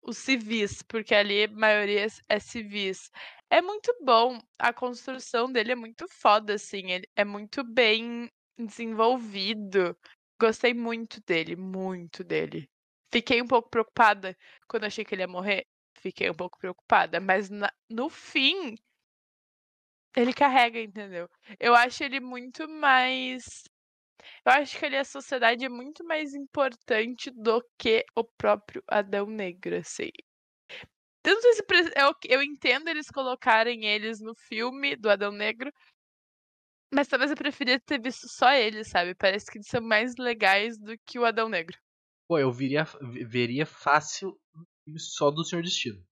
os 0.03 0.19
civis, 0.19 0.83
porque 0.83 1.15
ali 1.15 1.45
a 1.45 1.49
maioria 1.49 2.07
é 2.29 2.39
civis. 2.39 3.11
É 3.51 3.63
muito 3.63 3.97
bom, 4.03 4.39
a 4.59 4.73
construção 4.73 5.51
dele 5.51 5.73
é 5.73 5.75
muito 5.75 6.07
foda, 6.09 6.55
assim, 6.55 6.93
ele 6.93 7.09
é 7.17 7.25
muito 7.25 7.65
bem 7.65 8.31
desenvolvido. 8.59 9.97
Gostei 10.39 10.75
muito 10.75 11.21
dele, 11.27 11.57
muito 11.57 12.23
dele. 12.23 12.69
Fiquei 13.13 13.43
um 13.43 13.47
pouco 13.47 13.71
preocupada 13.71 14.37
quando 14.69 14.85
achei 14.85 15.05
que 15.05 15.15
ele 15.15 15.23
ia 15.23 15.29
morrer. 15.29 15.67
Fiquei 16.01 16.31
um 16.31 16.35
pouco 16.35 16.59
preocupada, 16.59 17.21
mas 17.21 17.51
na, 17.51 17.73
no 17.91 18.09
fim 18.11 18.77
ele 20.17 20.33
carrega, 20.33 20.81
entendeu? 20.81 21.29
Eu 21.61 21.75
acho 21.75 22.03
ele 22.05 22.21
muito 22.21 22.69
mais 22.69 23.45
eu 24.45 24.53
acho 24.53 24.79
que 24.79 24.85
ali 24.87 24.97
a 24.97 25.05
sociedade 25.05 25.65
é 25.65 25.69
muito 25.69 26.05
mais 26.05 26.35
importante 26.35 27.31
do 27.31 27.63
que 27.79 28.05
o 28.15 28.25
próprio 28.25 28.83
Adão 28.89 29.27
Negro, 29.27 29.77
assim. 29.77 30.11
Tanto 31.23 31.43
se 31.55 31.63
eu, 31.97 32.15
eu 32.29 32.43
entendo 32.43 32.89
eles 32.89 33.09
colocarem 33.11 33.85
eles 33.85 34.21
no 34.21 34.35
filme 34.35 34.97
do 34.97 35.11
Adão 35.11 35.33
Negro, 35.33 35.73
mas 36.93 37.09
talvez 37.09 37.31
eu 37.31 37.37
preferia 37.37 37.81
ter 37.81 38.01
visto 38.01 38.29
só 38.29 38.53
eles, 38.53 38.89
sabe? 38.89 39.15
Parece 39.15 39.47
que 39.51 39.59
eles 39.59 39.69
são 39.69 39.81
mais 39.81 40.15
legais 40.19 40.79
do 40.79 40.97
que 41.05 41.19
o 41.19 41.25
Adão 41.25 41.49
Negro. 41.49 41.77
Pô, 42.29 42.39
eu 42.39 42.53
viria, 42.53 42.85
veria 43.27 43.65
fácil 43.65 44.39
só 44.99 45.31
do 45.31 45.45
Senhor 45.45 45.63
Destino. 45.63 46.05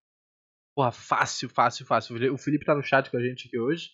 Porra, 0.74 0.92
fácil, 0.92 1.48
fácil, 1.48 1.86
fácil. 1.86 2.32
O 2.32 2.38
Felipe 2.38 2.64
tá 2.64 2.74
no 2.74 2.82
chat 2.82 3.10
com 3.10 3.16
a 3.16 3.22
gente 3.22 3.46
aqui 3.46 3.58
hoje. 3.58 3.90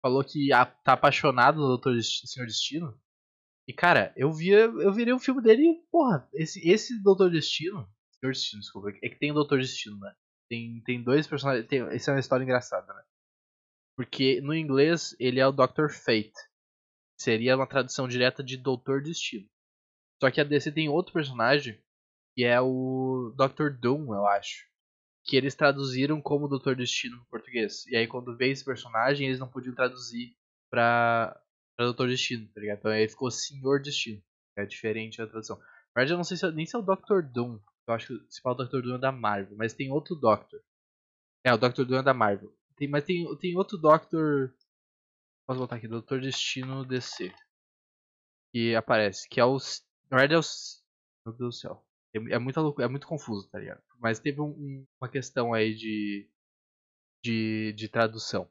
Falou 0.00 0.24
que 0.24 0.48
tá 0.84 0.92
apaixonado 0.92 1.60
no 1.60 1.68
Doutor 1.68 1.94
Destino, 1.94 2.28
Senhor 2.28 2.46
Destino. 2.46 3.00
E, 3.68 3.72
cara, 3.72 4.12
eu 4.16 4.32
via, 4.32 4.58
eu 4.58 4.92
virei 4.92 5.12
o 5.12 5.16
um 5.16 5.20
filme 5.20 5.40
dele 5.40 5.62
e, 5.62 5.86
porra, 5.90 6.28
esse, 6.34 6.68
esse 6.68 7.00
Doutor 7.02 7.30
Destino. 7.30 7.88
Senhor 8.18 8.32
Destino, 8.32 8.60
desculpa. 8.60 8.90
É 9.02 9.08
que 9.08 9.18
tem 9.18 9.30
o 9.30 9.34
Doutor 9.34 9.60
Destino, 9.60 9.98
né? 9.98 10.14
Tem, 10.48 10.82
tem 10.84 11.02
dois 11.02 11.26
personagens. 11.26 11.66
Tem, 11.68 11.80
essa 11.80 12.10
é 12.10 12.14
uma 12.14 12.20
história 12.20 12.44
engraçada, 12.44 12.92
né? 12.92 13.02
Porque 13.96 14.40
no 14.40 14.54
inglês 14.54 15.14
ele 15.18 15.38
é 15.38 15.46
o 15.46 15.52
Dr. 15.52 15.88
Fate. 15.90 16.32
Seria 17.20 17.56
uma 17.56 17.66
tradução 17.66 18.08
direta 18.08 18.42
de 18.42 18.56
Doutor 18.56 19.02
Destino. 19.02 19.48
Só 20.22 20.30
que 20.30 20.40
a 20.40 20.44
DC 20.44 20.70
tem 20.70 20.88
outro 20.88 21.12
personagem 21.12 21.76
que 22.36 22.44
é 22.44 22.60
o 22.60 23.34
Dr. 23.36 23.70
Doom, 23.70 24.14
eu 24.14 24.24
acho. 24.24 24.68
Que 25.24 25.36
eles 25.36 25.56
traduziram 25.56 26.22
como 26.22 26.46
Doutor 26.46 26.76
Destino 26.76 27.16
no 27.16 27.24
português. 27.24 27.84
E 27.88 27.96
aí 27.96 28.06
quando 28.06 28.36
veio 28.36 28.52
esse 28.52 28.64
personagem, 28.64 29.26
eles 29.26 29.40
não 29.40 29.48
podiam 29.48 29.74
traduzir 29.74 30.36
pra, 30.70 31.36
pra 31.76 31.86
Doutor 31.86 32.08
Destino, 32.08 32.46
tá 32.54 32.60
ligado? 32.60 32.78
Então 32.78 32.92
aí 32.92 33.08
ficou 33.08 33.32
Senhor 33.32 33.82
Destino. 33.82 34.22
É 34.56 34.64
diferente 34.64 35.20
a 35.20 35.26
tradução. 35.26 35.56
Na 35.56 35.64
verdade, 35.96 36.12
eu 36.12 36.16
não 36.18 36.22
sei 36.22 36.36
se, 36.36 36.52
nem 36.52 36.66
se 36.66 36.76
é 36.76 36.78
o 36.78 36.82
Dr. 36.82 37.20
Doom. 37.20 37.58
Eu 37.88 37.94
acho 37.94 38.06
que 38.06 38.32
se 38.32 38.40
fala 38.40 38.62
o 38.62 38.64
Dr. 38.64 38.80
Doom 38.80 38.94
é 38.94 38.98
da 38.98 39.10
Marvel, 39.10 39.56
mas 39.56 39.74
tem 39.74 39.90
outro 39.90 40.14
Doctor. 40.14 40.62
É, 41.44 41.52
o 41.52 41.58
Dr. 41.58 41.82
Doom 41.82 41.98
é 41.98 42.02
da 42.04 42.14
Marvel. 42.14 42.56
Tem, 42.76 42.86
mas 42.86 43.02
tem, 43.02 43.26
tem 43.38 43.56
outro 43.56 43.76
Doctor. 43.76 44.54
Posso 45.48 45.58
botar 45.58 45.74
aqui, 45.74 45.88
Doutor 45.88 46.20
Destino 46.20 46.84
DC. 46.84 47.34
Que 48.54 48.76
aparece, 48.76 49.28
que 49.28 49.40
é 49.40 49.44
o. 49.44 49.58
Na 50.12 50.18
verdade 50.18 50.34
é. 50.34 50.82
Meu 51.24 51.34
Deus 51.34 51.56
do 51.56 51.58
céu. 51.58 51.86
É, 52.14 52.18
é, 52.34 52.38
muito, 52.38 52.82
é 52.82 52.88
muito 52.88 53.06
confuso, 53.06 53.48
tá 53.48 53.58
ligado? 53.58 53.82
Mas 53.98 54.20
teve 54.20 54.40
um, 54.40 54.86
uma 55.00 55.08
questão 55.10 55.54
aí 55.54 55.74
de, 55.74 56.28
de. 57.24 57.72
de 57.72 57.88
tradução. 57.88 58.50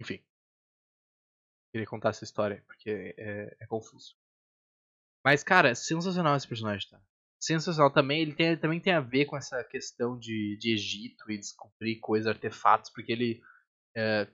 Enfim. 0.00 0.24
Queria 1.70 1.86
contar 1.86 2.10
essa 2.10 2.24
história, 2.24 2.64
porque 2.66 3.14
é, 3.18 3.56
é 3.60 3.66
confuso. 3.66 4.16
Mas, 5.22 5.44
cara, 5.44 5.74
sensacional 5.74 6.34
esse 6.34 6.48
personagem, 6.48 6.88
tá? 6.88 6.98
sensacional 7.40 7.92
também. 7.92 8.22
Ele 8.22 8.34
tem, 8.34 8.56
também 8.56 8.80
tem 8.80 8.94
a 8.94 9.00
ver 9.00 9.26
com 9.26 9.36
essa 9.36 9.62
questão 9.64 10.18
de, 10.18 10.56
de 10.58 10.72
Egito 10.72 11.30
e 11.30 11.38
descobrir 11.38 11.96
coisas, 11.96 12.26
artefatos, 12.26 12.90
porque 12.90 13.12
ele 13.12 13.42
é, 13.96 14.26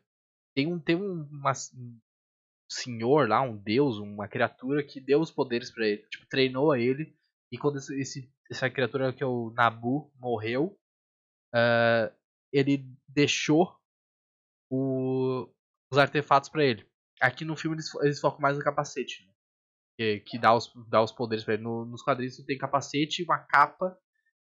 tem 0.54 0.72
um 0.72 0.78
tem 0.78 0.96
um, 0.96 1.22
uma, 1.24 1.52
um 1.74 2.00
senhor 2.68 3.28
lá, 3.28 3.40
um 3.42 3.56
deus, 3.56 3.98
uma 3.98 4.28
criatura 4.28 4.82
que 4.82 5.00
deu 5.00 5.20
os 5.20 5.30
poderes 5.30 5.70
para 5.70 5.86
ele, 5.86 6.06
tipo 6.08 6.26
treinou 6.26 6.74
ele 6.74 7.16
e 7.52 7.58
quando 7.58 7.78
esse, 7.78 8.32
essa 8.50 8.68
criatura 8.70 9.12
que 9.12 9.22
é 9.22 9.26
o 9.26 9.50
Nabu 9.50 10.12
morreu, 10.18 10.78
uh, 11.54 12.14
ele 12.52 12.84
deixou 13.08 13.76
o, 14.70 15.48
os 15.90 15.98
artefatos 15.98 16.48
para 16.48 16.64
ele. 16.64 16.88
Aqui 17.20 17.44
no 17.44 17.56
filme 17.56 17.76
eles, 17.76 17.94
eles 18.02 18.20
focam 18.20 18.40
mais 18.40 18.56
no 18.56 18.64
capacete. 18.64 19.24
Né? 19.26 19.34
que, 19.96 20.20
que 20.20 20.38
dá, 20.38 20.54
os, 20.54 20.72
dá 20.88 21.02
os 21.02 21.12
poderes 21.12 21.44
pra 21.44 21.54
ele. 21.54 21.62
No, 21.62 21.84
nos 21.84 22.02
quadrinhos 22.02 22.36
tem 22.44 22.58
capacete, 22.58 23.22
uma 23.22 23.38
capa 23.38 23.96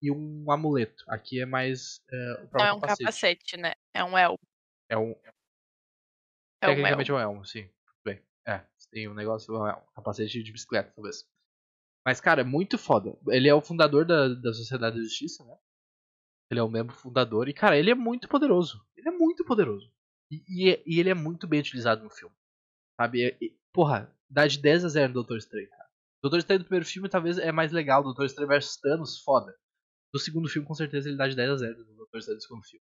e 0.00 0.10
um 0.10 0.50
amuleto. 0.50 1.04
Aqui 1.08 1.40
é 1.40 1.46
mais 1.46 2.00
uh, 2.10 2.44
o 2.44 2.48
próprio 2.48 2.58
Não 2.58 2.66
é 2.66 2.72
um 2.72 2.80
capacete. 2.80 3.04
capacete. 3.04 3.56
né? 3.56 3.72
É 3.94 4.04
um 4.04 4.16
elmo. 4.16 4.38
É 4.88 4.96
um. 4.96 5.12
É 6.60 6.66
Tecnicamente 6.66 7.12
um 7.12 7.18
elmo. 7.18 7.24
é 7.24 7.28
um 7.28 7.32
elmo, 7.34 7.46
sim. 7.46 7.68
É. 8.46 8.64
Tem 8.90 9.08
um 9.08 9.14
negócio, 9.14 9.54
um 9.54 9.92
capacete 9.94 10.42
de 10.42 10.52
bicicleta, 10.52 10.92
talvez. 10.94 11.24
Mas, 12.04 12.20
cara, 12.20 12.40
é 12.40 12.44
muito 12.44 12.76
foda. 12.76 13.16
Ele 13.28 13.48
é 13.48 13.54
o 13.54 13.62
fundador 13.62 14.04
da, 14.04 14.28
da 14.28 14.52
Sociedade 14.52 14.96
da 14.96 15.02
Justiça, 15.02 15.44
né? 15.44 15.56
Ele 16.50 16.60
é 16.60 16.62
o 16.62 16.68
membro 16.68 16.94
fundador. 16.94 17.48
E, 17.48 17.54
cara, 17.54 17.78
ele 17.78 17.90
é 17.90 17.94
muito 17.94 18.28
poderoso. 18.28 18.84
Ele 18.96 19.08
é 19.08 19.12
muito 19.12 19.44
poderoso. 19.44 19.90
E, 20.30 20.42
e, 20.48 20.82
e 20.86 21.00
ele 21.00 21.10
é 21.10 21.14
muito 21.14 21.46
bem 21.46 21.60
utilizado 21.60 22.02
no 22.02 22.10
filme. 22.10 22.34
Sabe? 23.00 23.36
E, 23.40 23.56
porra, 23.72 24.14
dá 24.28 24.46
de 24.46 24.58
10 24.60 24.84
a 24.84 24.88
0 24.88 25.08
no 25.08 25.14
Doutor 25.14 25.38
Estranho, 25.38 25.70
cara. 25.70 25.88
Doutor 26.22 26.38
Estranho 26.38 26.60
do 26.60 26.64
primeiro 26.64 26.86
filme 26.86 27.08
talvez 27.08 27.38
é 27.38 27.52
mais 27.52 27.72
legal. 27.72 28.02
Doutor 28.02 28.26
Estranho 28.26 28.48
vs 28.48 28.76
Thanos, 28.76 29.22
foda. 29.22 29.56
Do 30.12 30.20
segundo 30.20 30.48
filme, 30.48 30.68
com 30.68 30.74
certeza, 30.74 31.08
ele 31.08 31.16
dá 31.16 31.26
de 31.26 31.36
10 31.36 31.50
a 31.50 31.56
0 31.56 31.78
no 31.78 31.96
Doutor 31.96 32.18
Estranho 32.18 32.38
do 32.38 32.42
segundo 32.42 32.64
filme. 32.64 32.84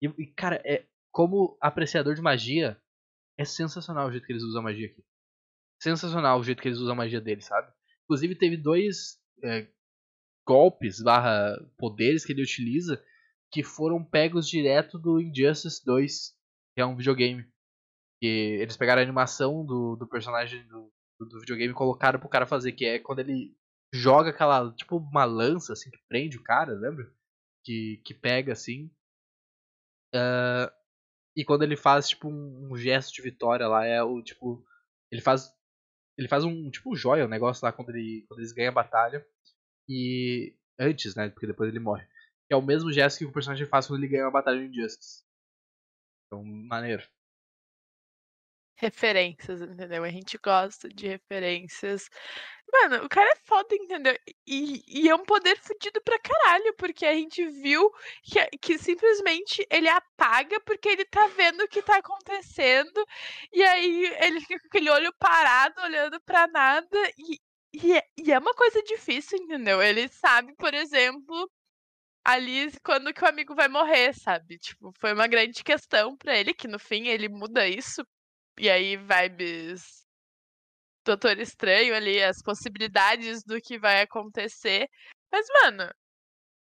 E, 0.00 0.26
cara, 0.28 0.62
é, 0.64 0.86
como 1.10 1.56
apreciador 1.60 2.14
de 2.14 2.22
magia, 2.22 2.80
é 3.38 3.44
sensacional 3.44 4.08
o 4.08 4.10
jeito 4.10 4.26
que 4.26 4.32
eles 4.32 4.42
usam 4.42 4.60
a 4.60 4.64
magia 4.64 4.86
aqui. 4.86 5.04
Sensacional 5.80 6.38
o 6.38 6.44
jeito 6.44 6.62
que 6.62 6.68
eles 6.68 6.78
usam 6.78 6.92
a 6.92 6.96
magia 6.96 7.20
deles, 7.20 7.46
sabe? 7.46 7.72
Inclusive, 8.04 8.36
teve 8.36 8.56
dois 8.56 9.18
é, 9.42 9.68
golpes 10.46 11.00
barra 11.00 11.56
poderes 11.78 12.24
que 12.24 12.32
ele 12.32 12.42
utiliza 12.42 13.02
que 13.50 13.62
foram 13.62 14.02
pegos 14.02 14.48
direto 14.48 14.98
do 14.98 15.20
Injustice 15.20 15.84
2, 15.84 16.34
que 16.74 16.80
é 16.80 16.86
um 16.86 16.96
videogame. 16.96 17.46
Eles 18.20 18.76
pegaram 18.76 19.00
a 19.00 19.04
animação 19.04 19.64
do, 19.64 19.96
do 19.96 20.08
personagem 20.08 20.66
do, 20.68 20.90
do 21.20 21.40
videogame 21.40 21.72
e 21.72 21.76
colocaram 21.76 22.18
pro 22.18 22.28
cara 22.28 22.46
fazer, 22.46 22.72
que 22.72 22.84
é 22.84 22.98
quando 22.98 23.18
ele 23.18 23.54
joga 23.92 24.30
aquela, 24.30 24.72
tipo, 24.72 24.96
uma 24.96 25.24
lança, 25.24 25.74
assim, 25.74 25.90
que 25.90 25.98
prende 26.08 26.38
o 26.38 26.42
cara, 26.42 26.72
lembra? 26.72 27.12
Que, 27.64 28.00
que 28.04 28.14
pega, 28.14 28.52
assim. 28.52 28.90
Uh, 30.14 30.70
e 31.36 31.44
quando 31.44 31.62
ele 31.62 31.76
faz, 31.76 32.08
tipo, 32.08 32.28
um, 32.28 32.76
gesto 32.76 33.12
de 33.14 33.22
vitória 33.22 33.66
lá, 33.66 33.84
é 33.84 34.02
o, 34.02 34.22
tipo... 34.22 34.64
Ele 35.10 35.20
faz... 35.20 35.52
Ele 36.18 36.28
faz 36.28 36.44
um, 36.44 36.70
tipo, 36.70 36.92
um 36.92 36.96
joia, 36.96 37.24
um 37.24 37.28
negócio 37.28 37.64
lá 37.64 37.72
quando, 37.72 37.90
ele, 37.90 38.24
quando 38.28 38.40
eles 38.40 38.52
ganham 38.52 38.70
a 38.70 38.74
batalha. 38.74 39.26
E... 39.88 40.54
Antes, 40.78 41.14
né? 41.14 41.30
Porque 41.30 41.46
depois 41.46 41.68
ele 41.68 41.78
morre. 41.78 42.04
Que 42.46 42.54
é 42.54 42.56
o 42.56 42.62
mesmo 42.62 42.92
gesto 42.92 43.18
que 43.18 43.24
o 43.24 43.32
personagem 43.32 43.66
faz 43.66 43.86
quando 43.86 44.00
ele 44.00 44.12
ganha 44.12 44.24
uma 44.24 44.30
batalha 44.30 44.62
em 44.62 44.72
Justice. 44.72 45.24
Então, 46.26 46.44
maneiro 46.44 47.02
referências, 48.76 49.60
entendeu? 49.62 50.04
A 50.04 50.10
gente 50.10 50.38
gosta 50.38 50.88
de 50.88 51.06
referências. 51.08 52.08
Mano, 52.72 53.04
o 53.04 53.08
cara 53.08 53.30
é 53.30 53.36
foda, 53.44 53.74
entendeu? 53.74 54.16
E, 54.46 54.82
e 54.86 55.08
é 55.08 55.14
um 55.14 55.24
poder 55.24 55.56
fudido 55.58 56.00
pra 56.02 56.18
caralho, 56.18 56.74
porque 56.76 57.04
a 57.06 57.14
gente 57.14 57.46
viu 57.46 57.90
que, 58.22 58.40
que 58.58 58.78
simplesmente 58.78 59.66
ele 59.70 59.88
apaga 59.88 60.58
porque 60.60 60.88
ele 60.88 61.04
tá 61.04 61.26
vendo 61.28 61.62
o 61.62 61.68
que 61.68 61.82
tá 61.82 61.98
acontecendo, 61.98 63.04
e 63.52 63.62
aí 63.62 64.06
ele 64.22 64.40
fica 64.40 64.58
com 64.60 64.66
aquele 64.68 64.90
olho 64.90 65.12
parado, 65.18 65.80
olhando 65.82 66.20
pra 66.22 66.46
nada, 66.48 66.98
e, 67.18 67.38
e, 67.74 67.92
é, 67.96 68.02
e 68.16 68.32
é 68.32 68.38
uma 68.38 68.54
coisa 68.54 68.82
difícil, 68.82 69.38
entendeu? 69.38 69.82
Ele 69.82 70.08
sabe, 70.08 70.54
por 70.56 70.72
exemplo, 70.74 71.50
ali 72.24 72.72
quando 72.84 73.12
que 73.12 73.24
o 73.24 73.28
amigo 73.28 73.54
vai 73.54 73.68
morrer, 73.68 74.14
sabe? 74.14 74.58
Tipo, 74.58 74.92
foi 74.98 75.12
uma 75.12 75.26
grande 75.26 75.62
questão 75.64 76.16
para 76.16 76.36
ele, 76.38 76.54
que 76.54 76.68
no 76.68 76.78
fim 76.78 77.08
ele 77.08 77.28
muda 77.28 77.66
isso 77.68 78.04
e 78.58 78.70
aí, 78.70 78.96
vibes 78.96 80.02
Doutor 81.04 81.38
Estranho 81.38 81.94
ali, 81.94 82.22
as 82.22 82.40
possibilidades 82.42 83.42
do 83.42 83.60
que 83.60 83.78
vai 83.78 84.02
acontecer. 84.02 84.88
Mas, 85.30 85.46
mano, 85.62 85.90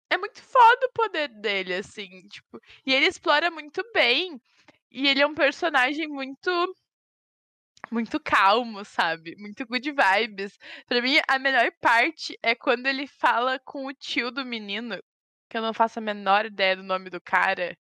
é 0.10 0.18
muito 0.18 0.42
foda 0.42 0.88
o 0.88 0.94
poder 0.94 1.28
dele, 1.28 1.76
assim, 1.76 2.28
tipo. 2.28 2.60
E 2.86 2.94
ele 2.94 3.06
explora 3.06 3.52
muito 3.52 3.84
bem. 3.94 4.42
E 4.92 5.08
ele 5.08 5.22
é 5.22 5.28
um 5.28 5.36
personagem 5.36 6.08
muito. 6.08 6.50
Muito 7.92 8.20
calmo, 8.20 8.84
sabe? 8.84 9.36
Muito 9.38 9.66
good 9.66 9.92
vibes. 9.92 10.58
Pra 10.86 11.02
mim, 11.02 11.18
a 11.28 11.40
melhor 11.40 11.72
parte 11.82 12.38
é 12.44 12.54
quando 12.54 12.88
ele 12.88 13.08
fala 13.08 13.58
com 13.60 13.86
o 13.86 13.94
tio 13.94 14.32
do 14.32 14.46
menino, 14.46 15.02
que 15.50 15.58
eu 15.58 15.62
não 15.62 15.74
faço 15.74 16.00
a 16.00 16.02
menor 16.02 16.46
ideia 16.46 16.76
do 16.76 16.84
nome 16.84 17.10
do 17.10 17.22
cara. 17.22 17.78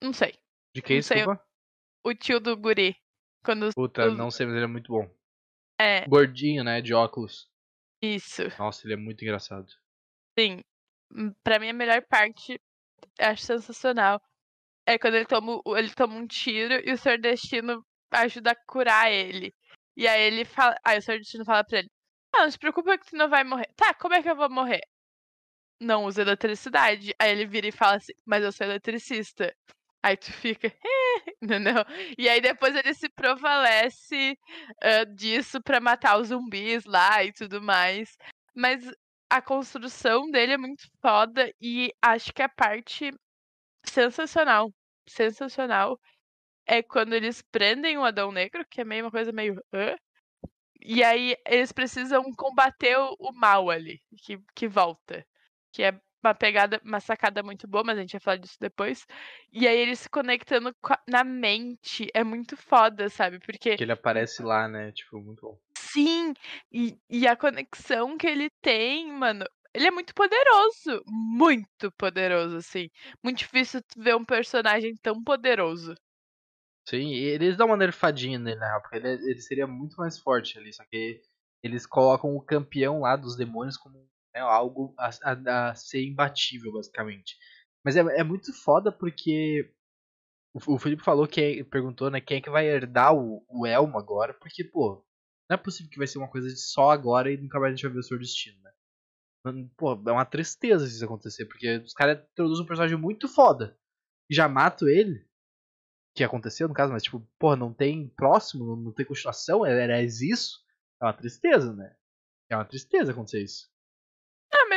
Não 0.00 0.12
sei. 0.12 0.38
De 0.74 0.82
quem, 0.82 1.00
desculpa? 1.00 1.42
O 2.04 2.14
tio 2.14 2.40
do 2.40 2.56
guri. 2.56 2.96
Quando 3.44 3.70
Puta, 3.74 4.06
os- 4.08 4.16
não 4.16 4.30
sei, 4.30 4.46
mas 4.46 4.54
ele 4.56 4.64
é 4.64 4.68
muito 4.68 4.92
bom. 4.92 5.08
É, 5.80 6.06
Gordinho, 6.06 6.62
né? 6.62 6.80
De 6.80 6.92
óculos. 6.92 7.48
isso. 8.02 8.42
Nossa, 8.58 8.86
ele 8.86 8.94
é 8.94 8.96
muito 8.96 9.22
engraçado. 9.22 9.66
Sim. 10.38 10.60
Hum, 11.12 11.32
Pra 11.42 11.58
mim, 11.58 11.70
a 11.70 11.72
melhor 11.72 12.02
parte, 12.06 12.60
acho 13.18 13.42
sensacional, 13.42 14.20
é 14.86 14.98
quando 14.98 15.14
ele 15.14 15.26
toma, 15.26 15.60
ele 15.78 15.92
toma 15.94 16.14
um 16.14 16.26
tiro 16.26 16.74
e 16.86 16.92
o 16.92 16.98
Senhor 16.98 17.18
Destino 17.18 17.84
ajuda 18.10 18.52
a 18.52 18.56
curar 18.66 19.10
ele. 19.10 19.54
E 19.96 20.06
aí 20.06 20.22
ele 20.22 20.44
fala. 20.44 20.76
Aí 20.84 20.98
o 20.98 21.02
Senhor 21.02 21.18
Destino 21.18 21.44
fala 21.44 21.64
pra 21.64 21.78
ele: 21.80 21.88
Ah, 22.34 22.42
não 22.44 22.50
se 22.50 22.58
preocupa 22.58 22.96
que 22.98 23.06
tu 23.06 23.16
não 23.16 23.28
vai 23.28 23.42
morrer. 23.44 23.68
Tá, 23.76 23.92
como 23.94 24.14
é 24.14 24.22
que 24.22 24.30
eu 24.30 24.36
vou 24.36 24.50
morrer? 24.50 24.80
Não 25.80 26.04
usa 26.04 26.22
eletricidade. 26.22 27.14
Aí 27.18 27.30
ele 27.32 27.46
vira 27.46 27.66
e 27.68 27.72
fala 27.72 27.96
assim, 27.96 28.12
mas 28.26 28.44
eu 28.44 28.52
sou 28.52 28.66
eletricista. 28.66 29.54
Aí 30.02 30.16
tu 30.16 30.32
fica, 30.32 30.72
entendeu? 31.42 31.84
E 32.16 32.28
aí 32.28 32.40
depois 32.40 32.74
ele 32.74 32.94
se 32.94 33.08
prevalece 33.10 34.38
ah, 34.82 35.04
disso 35.04 35.62
pra 35.62 35.80
matar 35.80 36.18
os 36.18 36.28
zumbis 36.28 36.84
lá 36.84 37.22
e 37.22 37.32
tudo 37.32 37.60
mais. 37.60 38.16
Mas 38.54 38.90
a 39.30 39.42
construção 39.42 40.30
dele 40.30 40.54
é 40.54 40.58
muito 40.58 40.88
foda 41.00 41.52
e 41.60 41.92
acho 42.02 42.32
que 42.32 42.42
a 42.42 42.48
parte 42.48 43.12
sensacional, 43.86 44.72
sensacional, 45.08 45.98
é 46.66 46.82
quando 46.82 47.14
eles 47.14 47.42
prendem 47.42 47.98
o 47.98 48.04
Adão 48.04 48.32
Negro, 48.32 48.64
que 48.68 48.80
é 48.80 48.84
meio 48.84 49.04
uma 49.04 49.10
coisa 49.10 49.32
meio. 49.32 49.62
E 50.80 51.02
aí 51.04 51.36
eles 51.46 51.72
precisam 51.72 52.22
combater 52.36 52.96
o, 52.98 53.16
o 53.18 53.32
mal 53.32 53.70
ali, 53.70 54.00
que, 54.24 54.38
que 54.54 54.68
volta. 54.68 55.24
Que 55.72 55.84
é 55.84 56.00
uma 56.22 56.34
pegada, 56.34 56.80
uma 56.84 57.00
sacada 57.00 57.42
muito 57.42 57.66
boa, 57.66 57.84
mas 57.84 57.98
a 57.98 58.00
gente 58.00 58.12
vai 58.12 58.20
falar 58.20 58.36
disso 58.36 58.56
depois. 58.60 59.06
E 59.52 59.66
aí 59.66 59.78
eles 59.78 60.00
se 60.00 60.08
conectando 60.10 60.74
na 61.08 61.24
mente. 61.24 62.08
É 62.14 62.22
muito 62.22 62.56
foda, 62.56 63.08
sabe? 63.08 63.38
Porque 63.38 63.76
Que 63.76 63.84
ele 63.84 63.92
aparece 63.92 64.42
lá, 64.42 64.68
né? 64.68 64.92
Tipo, 64.92 65.20
muito 65.20 65.40
bom. 65.42 65.58
Sim, 65.76 66.34
e, 66.70 66.96
e 67.08 67.26
a 67.26 67.34
conexão 67.36 68.16
que 68.16 68.26
ele 68.26 68.48
tem, 68.62 69.10
mano, 69.12 69.44
ele 69.74 69.86
é 69.86 69.90
muito 69.90 70.14
poderoso, 70.14 71.02
muito 71.06 71.90
poderoso, 71.92 72.56
assim. 72.58 72.88
Muito 73.22 73.38
difícil 73.38 73.80
tu 73.82 74.00
ver 74.00 74.14
um 74.14 74.24
personagem 74.24 74.94
tão 75.02 75.22
poderoso. 75.22 75.94
Sim, 76.88 77.08
e 77.12 77.18
eles 77.24 77.56
dão 77.56 77.68
uma 77.68 77.76
nerfadinha 77.76 78.38
nele, 78.38 78.58
na 78.58 78.66
real, 78.66 78.82
porque 78.82 78.96
ele, 78.96 79.08
é- 79.08 79.14
ele 79.30 79.40
seria 79.40 79.66
muito 79.66 79.96
mais 79.96 80.18
forte 80.18 80.58
ali, 80.58 80.72
só 80.72 80.84
que 80.84 81.20
eles 81.62 81.86
colocam 81.86 82.34
o 82.34 82.40
campeão 82.42 83.00
lá 83.00 83.16
dos 83.16 83.36
demônios 83.36 83.76
como 83.76 84.08
né, 84.34 84.40
algo 84.40 84.94
a, 84.98 85.10
a- 85.24 85.70
a 85.70 85.74
ser 85.74 86.04
imbatível, 86.04 86.72
basicamente. 86.72 87.36
Mas 87.84 87.96
é, 87.96 88.00
é 88.00 88.24
muito 88.24 88.52
foda 88.52 88.92
porque 88.92 89.72
o, 90.54 90.74
o 90.74 90.78
Felipe 90.78 91.02
falou 91.04 91.26
que 91.28 91.40
é- 91.40 91.64
perguntou, 91.64 92.10
né, 92.10 92.20
quem 92.20 92.38
é 92.38 92.40
que 92.40 92.50
vai 92.50 92.66
herdar 92.66 93.14
o, 93.14 93.44
o 93.48 93.66
Elmo 93.66 93.98
agora, 93.98 94.34
porque, 94.34 94.64
pô, 94.64 95.04
não 95.48 95.54
é 95.54 95.58
possível 95.58 95.90
que 95.90 95.98
vai 95.98 96.06
ser 96.06 96.18
uma 96.18 96.30
coisa 96.30 96.48
de 96.48 96.58
só 96.58 96.90
agora 96.90 97.30
e 97.32 97.36
nunca 97.36 97.58
mais 97.60 97.72
a 97.72 97.76
gente 97.76 97.84
vai 97.84 97.92
ver 97.92 98.00
o 98.00 98.02
seu 98.02 98.18
destino, 98.18 98.60
né? 98.62 98.72
Mano, 99.44 99.70
Pô, 99.76 99.92
é 99.94 100.12
uma 100.12 100.26
tristeza 100.26 100.86
isso 100.86 101.04
acontecer, 101.04 101.46
porque 101.46 101.78
os 101.78 101.94
caras 101.94 102.22
introduzem 102.32 102.64
um 102.64 102.68
personagem 102.68 102.98
muito 102.98 103.28
foda 103.28 103.78
e 104.30 104.34
já 104.34 104.48
matam 104.48 104.88
ele 104.88 105.26
que 106.14 106.24
aconteceu 106.24 106.68
no 106.68 106.74
caso, 106.74 106.92
mas 106.92 107.02
tipo, 107.02 107.20
porra, 107.38 107.56
não 107.56 107.72
tem 107.72 108.08
próximo, 108.10 108.76
não, 108.76 108.92
tem 108.92 109.06
continuação, 109.06 109.64
era, 109.64 109.82
era 109.82 110.02
isso? 110.02 110.58
É 111.00 111.04
uma 111.06 111.12
tristeza, 111.14 111.72
né? 111.74 111.94
É 112.50 112.56
uma 112.56 112.64
tristeza 112.64 113.12
acontecer 113.12 113.42
isso. 113.42 113.68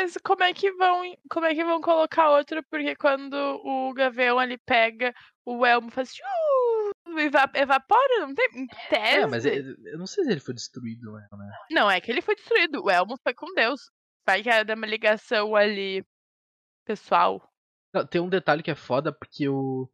Mas 0.04 0.18
como 0.22 0.44
é 0.44 0.54
que 0.54 0.70
vão, 0.74 1.02
como 1.30 1.46
é 1.46 1.56
que 1.56 1.64
vão 1.64 1.80
colocar 1.80 2.30
outro? 2.30 2.62
Porque 2.70 2.94
quando 2.94 3.34
o 3.64 3.94
Gavião 3.94 4.38
ali 4.38 4.58
pega, 4.58 5.14
o 5.46 5.66
Elmo 5.66 5.90
faz 5.90 6.14
"Tchiu", 6.14 6.26
eva- 7.18 7.50
evapora, 7.56 8.20
não 8.20 8.36
tem 8.36 8.50
em 8.54 8.68
tese. 8.90 9.18
É, 9.20 9.26
mas 9.26 9.46
ele- 9.46 9.78
eu 9.90 9.98
não 9.98 10.06
sei 10.06 10.26
se 10.26 10.32
ele 10.32 10.42
foi 10.42 10.54
destruído, 10.54 11.14
né? 11.14 11.26
né? 11.32 11.52
Não, 11.72 11.90
é 11.90 12.02
que 12.02 12.12
ele 12.12 12.22
foi 12.22 12.36
destruído. 12.36 12.84
O 12.84 12.90
Elmo 12.92 13.16
foi 13.24 13.34
com 13.34 13.46
Deus. 13.54 13.80
Vai 14.28 14.44
que 14.44 14.50
era 14.50 14.76
uma 14.76 14.86
ligação 14.86 15.56
ali 15.56 16.06
pessoal. 16.86 17.42
Não, 17.94 18.06
tem 18.06 18.20
um 18.20 18.28
detalhe 18.30 18.62
que 18.62 18.72
é 18.72 18.76
foda, 18.76 19.14
porque 19.14 19.48
o. 19.48 19.90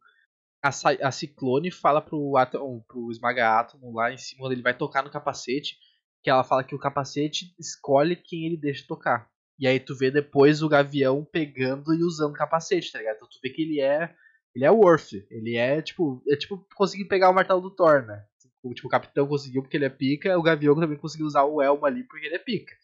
A, 0.62 0.70
a 1.06 1.12
Ciclone 1.12 1.70
fala 1.70 2.02
pro, 2.02 2.36
Atom, 2.36 2.80
pro 2.88 3.12
Esmaga 3.12 3.60
Átomo 3.60 3.94
lá 3.94 4.12
em 4.12 4.18
cima, 4.18 4.40
quando 4.42 4.52
ele 4.52 4.62
vai 4.62 4.76
tocar 4.76 5.04
no 5.04 5.10
capacete, 5.10 5.78
que 6.22 6.28
ela 6.28 6.42
fala 6.42 6.64
que 6.64 6.74
o 6.74 6.78
capacete 6.80 7.54
escolhe 7.58 8.16
quem 8.16 8.44
ele 8.46 8.56
deixa 8.58 8.84
tocar. 8.88 9.30
E 9.60 9.66
aí 9.68 9.78
tu 9.78 9.94
vê 9.94 10.10
depois 10.10 10.62
o 10.62 10.68
Gavião 10.68 11.22
pegando 11.22 11.92
e 11.94 12.02
usando 12.02 12.32
capacete, 12.32 12.90
tá 12.90 12.98
ligado? 12.98 13.16
Então 13.16 13.28
tu 13.28 13.38
vê 13.42 13.50
que 13.50 13.60
ele 13.60 13.80
é. 13.80 14.14
Ele 14.54 14.64
é 14.64 14.70
Worth. 14.70 15.12
Ele 15.30 15.56
é 15.56 15.82
tipo. 15.82 16.22
É 16.26 16.34
tipo 16.34 16.66
conseguir 16.74 17.04
pegar 17.04 17.28
o 17.28 17.34
martelo 17.34 17.60
do 17.60 17.70
Thor, 17.70 18.06
né? 18.06 18.24
O, 18.62 18.74
tipo, 18.74 18.88
capitão 18.88 19.26
conseguiu 19.26 19.62
porque 19.62 19.76
ele 19.76 19.86
é 19.86 19.90
pica, 19.90 20.38
o 20.38 20.42
Gavião 20.42 20.74
também 20.74 20.98
conseguiu 20.98 21.26
usar 21.26 21.44
o 21.44 21.62
elmo 21.62 21.84
ali 21.86 22.04
porque 22.04 22.26
ele 22.26 22.34
é 22.34 22.38
pica. 22.38 22.74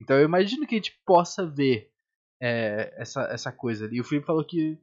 Então 0.00 0.16
eu 0.16 0.24
imagino 0.24 0.66
que 0.66 0.74
a 0.74 0.78
gente 0.78 1.00
possa 1.04 1.46
ver 1.46 1.90
é, 2.40 2.92
essa, 2.96 3.22
essa 3.32 3.52
coisa 3.52 3.86
ali. 3.86 4.00
O 4.00 4.04
Felipe 4.04 4.26
falou 4.26 4.44
que 4.44 4.78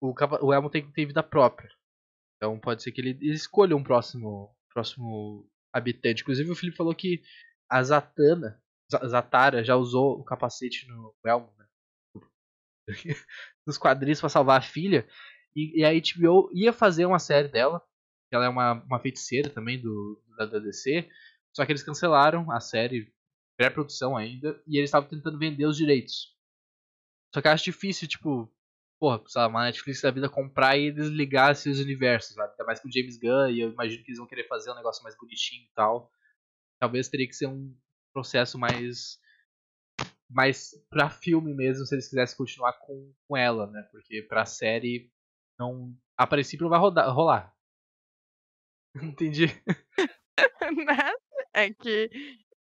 o, 0.00 0.14
o 0.42 0.52
elmo 0.52 0.70
tem 0.70 0.90
vida 1.06 1.22
própria. 1.22 1.70
Então 2.36 2.58
pode 2.58 2.82
ser 2.82 2.92
que 2.92 3.00
ele 3.00 3.18
escolha 3.32 3.76
um 3.76 3.82
próximo, 3.82 4.54
próximo 4.72 5.48
habitante. 5.72 6.22
Inclusive 6.22 6.50
o 6.50 6.56
Felipe 6.56 6.76
falou 6.76 6.94
que 6.94 7.22
a 7.68 7.82
Zatanna, 7.82 8.60
Zatara 9.06 9.64
já 9.64 9.76
usou 9.76 10.20
o 10.20 10.24
capacete 10.24 10.86
no 10.88 11.14
elmo, 11.24 11.52
né? 11.58 11.66
Nos 13.66 13.78
quadrinhos 13.78 14.20
pra 14.20 14.28
salvar 14.28 14.58
a 14.58 14.62
filha. 14.62 15.06
E, 15.54 15.80
e 15.80 15.84
a 15.84 15.90
HBO 15.92 16.50
ia 16.52 16.72
fazer 16.72 17.06
uma 17.06 17.18
série 17.18 17.48
dela. 17.48 17.82
Ela 18.30 18.46
é 18.46 18.48
uma, 18.48 18.74
uma 18.84 19.00
feiticeira 19.00 19.50
também 19.50 19.80
do, 19.80 20.22
da, 20.36 20.46
da 20.46 20.58
DC. 20.58 21.08
Só 21.54 21.64
que 21.64 21.72
eles 21.72 21.82
cancelaram 21.82 22.50
a 22.50 22.60
série, 22.60 23.12
pré-produção 23.56 24.16
ainda, 24.16 24.62
e 24.66 24.76
eles 24.76 24.88
estavam 24.88 25.08
tentando 25.08 25.38
vender 25.38 25.64
os 25.64 25.76
direitos. 25.76 26.36
Só 27.34 27.40
que 27.40 27.48
eu 27.48 27.52
acho 27.52 27.64
difícil, 27.64 28.06
tipo, 28.06 28.52
porra, 29.00 29.22
lá, 29.34 29.46
uma 29.46 29.64
Netflix 29.64 30.02
da 30.02 30.10
vida 30.10 30.28
comprar 30.28 30.76
e 30.76 30.92
desligar 30.92 31.52
esses 31.52 31.80
universos, 31.80 32.34
sabe? 32.34 32.50
Ainda 32.50 32.64
mais 32.64 32.80
com 32.80 32.88
o 32.88 32.92
James 32.92 33.18
Gunn, 33.18 33.50
e 33.50 33.60
eu 33.60 33.72
imagino 33.72 34.04
que 34.04 34.10
eles 34.10 34.18
vão 34.18 34.26
querer 34.26 34.46
fazer 34.46 34.70
um 34.70 34.74
negócio 34.74 35.02
mais 35.02 35.16
bonitinho 35.16 35.62
e 35.62 35.72
tal. 35.74 36.12
Talvez 36.78 37.08
teria 37.08 37.26
que 37.26 37.34
ser 37.34 37.46
um 37.46 37.74
processo 38.16 38.58
mais. 38.58 39.20
mais 40.28 40.70
pra 40.88 41.10
filme 41.10 41.52
mesmo, 41.52 41.84
se 41.84 41.94
eles 41.94 42.08
quisessem 42.08 42.36
continuar 42.36 42.72
com, 42.80 43.12
com 43.28 43.36
ela, 43.36 43.66
né? 43.66 43.82
Porque 43.92 44.22
pra 44.22 44.46
série, 44.46 45.12
não. 45.58 45.94
A 46.16 46.26
princípio 46.26 46.64
não 46.64 46.70
vai 46.70 46.78
rodar, 46.78 47.12
rolar. 47.14 47.54
Entendi. 49.02 49.46
Nada. 50.86 51.18
É 51.54 51.72
que 51.72 52.10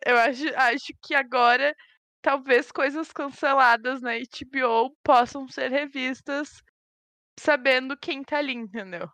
eu 0.05 0.17
acho, 0.17 0.43
acho 0.55 0.93
que 1.01 1.15
agora 1.15 1.73
talvez 2.21 2.71
coisas 2.71 3.11
canceladas 3.11 4.01
na 4.01 4.11
HBO 4.17 4.93
possam 5.03 5.47
ser 5.47 5.71
revistas 5.71 6.61
sabendo 7.39 7.97
quem 7.97 8.23
tá 8.23 8.39
ali, 8.39 8.53
entendeu? 8.53 9.09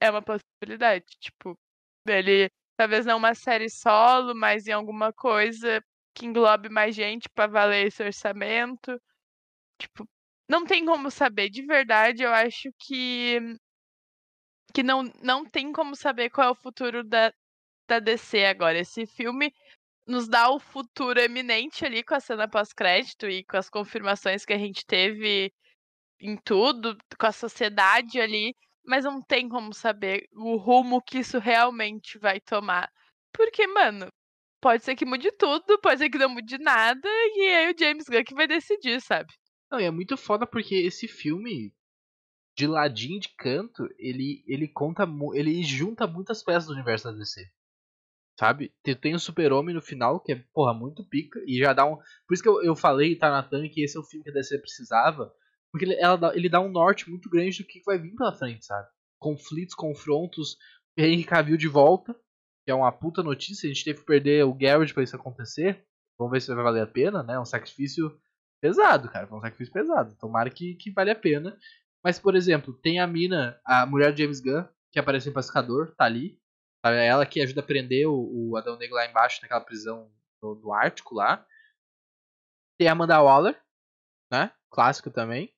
É 0.00 0.10
uma 0.10 0.22
possibilidade. 0.22 1.04
Tipo, 1.20 1.56
dele 2.04 2.50
talvez 2.78 3.04
não 3.04 3.18
uma 3.18 3.34
série 3.34 3.68
solo, 3.68 4.34
mas 4.36 4.68
em 4.68 4.72
alguma 4.72 5.12
coisa 5.12 5.84
que 6.14 6.26
englobe 6.26 6.68
mais 6.68 6.94
gente 6.94 7.28
pra 7.28 7.48
valer 7.48 7.88
esse 7.88 8.02
orçamento. 8.02 9.00
Tipo, 9.78 10.08
não 10.48 10.64
tem 10.64 10.84
como 10.86 11.10
saber. 11.10 11.50
De 11.50 11.62
verdade, 11.66 12.22
eu 12.22 12.32
acho 12.32 12.70
que 12.78 13.40
que 14.72 14.82
não, 14.82 15.02
não 15.22 15.44
tem 15.44 15.72
como 15.72 15.96
saber 15.96 16.30
qual 16.30 16.48
é 16.48 16.50
o 16.52 16.54
futuro 16.54 17.02
da, 17.02 17.32
da 17.88 17.98
DC 17.98 18.44
agora. 18.44 18.78
Esse 18.78 19.06
filme 19.06 19.52
nos 20.06 20.28
dá 20.28 20.50
o 20.50 20.60
futuro 20.60 21.18
eminente 21.20 21.84
ali 21.84 22.04
com 22.04 22.14
a 22.14 22.20
cena 22.20 22.48
pós-crédito 22.48 23.26
e 23.28 23.44
com 23.44 23.56
as 23.56 23.68
confirmações 23.68 24.44
que 24.44 24.52
a 24.52 24.58
gente 24.58 24.86
teve 24.86 25.52
em 26.20 26.36
tudo, 26.36 26.96
com 27.18 27.26
a 27.26 27.32
sociedade 27.32 28.20
ali, 28.20 28.54
mas 28.84 29.04
não 29.04 29.20
tem 29.20 29.48
como 29.48 29.72
saber 29.72 30.28
o 30.32 30.56
rumo 30.56 31.02
que 31.02 31.18
isso 31.18 31.38
realmente 31.38 32.18
vai 32.18 32.40
tomar. 32.40 32.90
Porque, 33.32 33.66
mano, 33.66 34.08
pode 34.60 34.84
ser 34.84 34.96
que 34.96 35.04
mude 35.04 35.30
tudo, 35.32 35.78
pode 35.80 35.98
ser 35.98 36.10
que 36.10 36.18
não 36.18 36.28
mude 36.28 36.58
nada, 36.58 37.08
e 37.08 37.54
aí 37.54 37.72
o 37.72 37.78
James 37.78 38.06
Gunn 38.08 38.24
que 38.24 38.34
vai 38.34 38.46
decidir, 38.46 39.00
sabe? 39.00 39.32
Não, 39.70 39.80
e 39.80 39.84
é 39.84 39.90
muito 39.90 40.16
foda 40.16 40.46
porque 40.46 40.74
esse 40.74 41.06
filme, 41.06 41.72
de 42.56 42.66
ladinho 42.66 43.20
de 43.20 43.28
canto, 43.36 43.88
ele, 43.98 44.42
ele 44.46 44.66
conta. 44.66 45.04
ele 45.34 45.62
junta 45.62 46.06
muitas 46.06 46.42
peças 46.42 46.66
do 46.66 46.74
universo 46.74 47.04
da 47.04 47.12
DC. 47.12 47.46
Sabe? 48.38 48.72
Tem, 49.00 49.14
o 49.14 49.18
Super-Homem 49.18 49.74
no 49.74 49.82
final, 49.82 50.20
que 50.20 50.32
é, 50.32 50.44
porra, 50.54 50.72
muito 50.72 51.04
pica, 51.04 51.40
e 51.46 51.58
já 51.58 51.72
dá 51.72 51.84
um. 51.84 51.96
Por 51.96 52.34
isso 52.34 52.42
que 52.42 52.48
eu, 52.48 52.62
eu 52.62 52.76
falei, 52.76 53.16
tá, 53.16 53.30
Nathan, 53.30 53.68
que 53.68 53.82
esse 53.82 53.96
é 53.96 54.00
o 54.00 54.04
filme 54.04 54.24
que 54.24 54.30
a 54.30 54.32
DC 54.32 54.58
precisava. 54.58 55.32
Porque 55.70 55.84
ele, 55.84 55.94
ela 55.94 56.16
dá, 56.16 56.34
ele 56.34 56.48
dá 56.48 56.60
um 56.60 56.70
norte 56.70 57.08
muito 57.08 57.28
grande 57.28 57.58
do 57.58 57.66
que 57.66 57.82
vai 57.84 57.98
vir 57.98 58.14
pela 58.14 58.32
frente, 58.32 58.64
sabe? 58.64 58.88
Conflitos, 59.20 59.74
confrontos, 59.74 60.56
Henry 60.96 61.24
Cavill 61.24 61.56
de 61.56 61.68
volta, 61.68 62.14
que 62.64 62.70
é 62.70 62.74
uma 62.74 62.90
puta 62.92 63.22
notícia. 63.22 63.68
A 63.68 63.72
gente 63.72 63.84
teve 63.84 64.00
que 64.00 64.06
perder 64.06 64.44
o 64.44 64.54
Garrett 64.54 64.94
pra 64.94 65.02
isso 65.02 65.16
acontecer. 65.16 65.84
Vamos 66.18 66.32
ver 66.32 66.40
se 66.40 66.54
vai 66.54 66.64
valer 66.64 66.82
a 66.82 66.86
pena, 66.86 67.22
né? 67.22 67.38
Um 67.38 67.44
sacrifício 67.44 68.18
pesado, 68.60 69.08
cara. 69.08 69.26
Foi 69.26 69.38
um 69.38 69.40
sacrifício 69.40 69.72
pesado. 69.72 70.16
Tomara 70.16 70.50
que, 70.50 70.74
que 70.74 70.90
vale 70.90 71.10
a 71.10 71.16
pena. 71.16 71.56
Mas, 72.04 72.18
por 72.18 72.34
exemplo, 72.34 72.72
tem 72.72 73.00
a 73.00 73.06
mina, 73.06 73.60
a 73.64 73.86
mulher 73.86 74.12
de 74.12 74.22
James 74.22 74.40
Gunn, 74.40 74.64
que 74.92 74.98
aparece 74.98 75.28
em 75.28 75.32
Pacificador, 75.32 75.94
tá 75.94 76.04
ali. 76.04 76.40
É 76.84 77.06
ela 77.06 77.26
que 77.26 77.40
ajuda 77.40 77.60
a 77.60 77.64
prender 77.64 78.06
o, 78.06 78.50
o 78.50 78.56
Adão 78.56 78.76
Negro 78.76 78.94
lá 78.94 79.06
embaixo, 79.06 79.40
naquela 79.42 79.60
prisão 79.60 80.10
do 80.40 80.72
Ártico 80.72 81.14
lá. 81.14 81.44
Tem 82.78 82.88
a 82.88 82.92
Amanda 82.92 83.20
Waller, 83.20 83.60
né? 84.30 84.52
Clássico 84.70 85.10
também. 85.10 85.52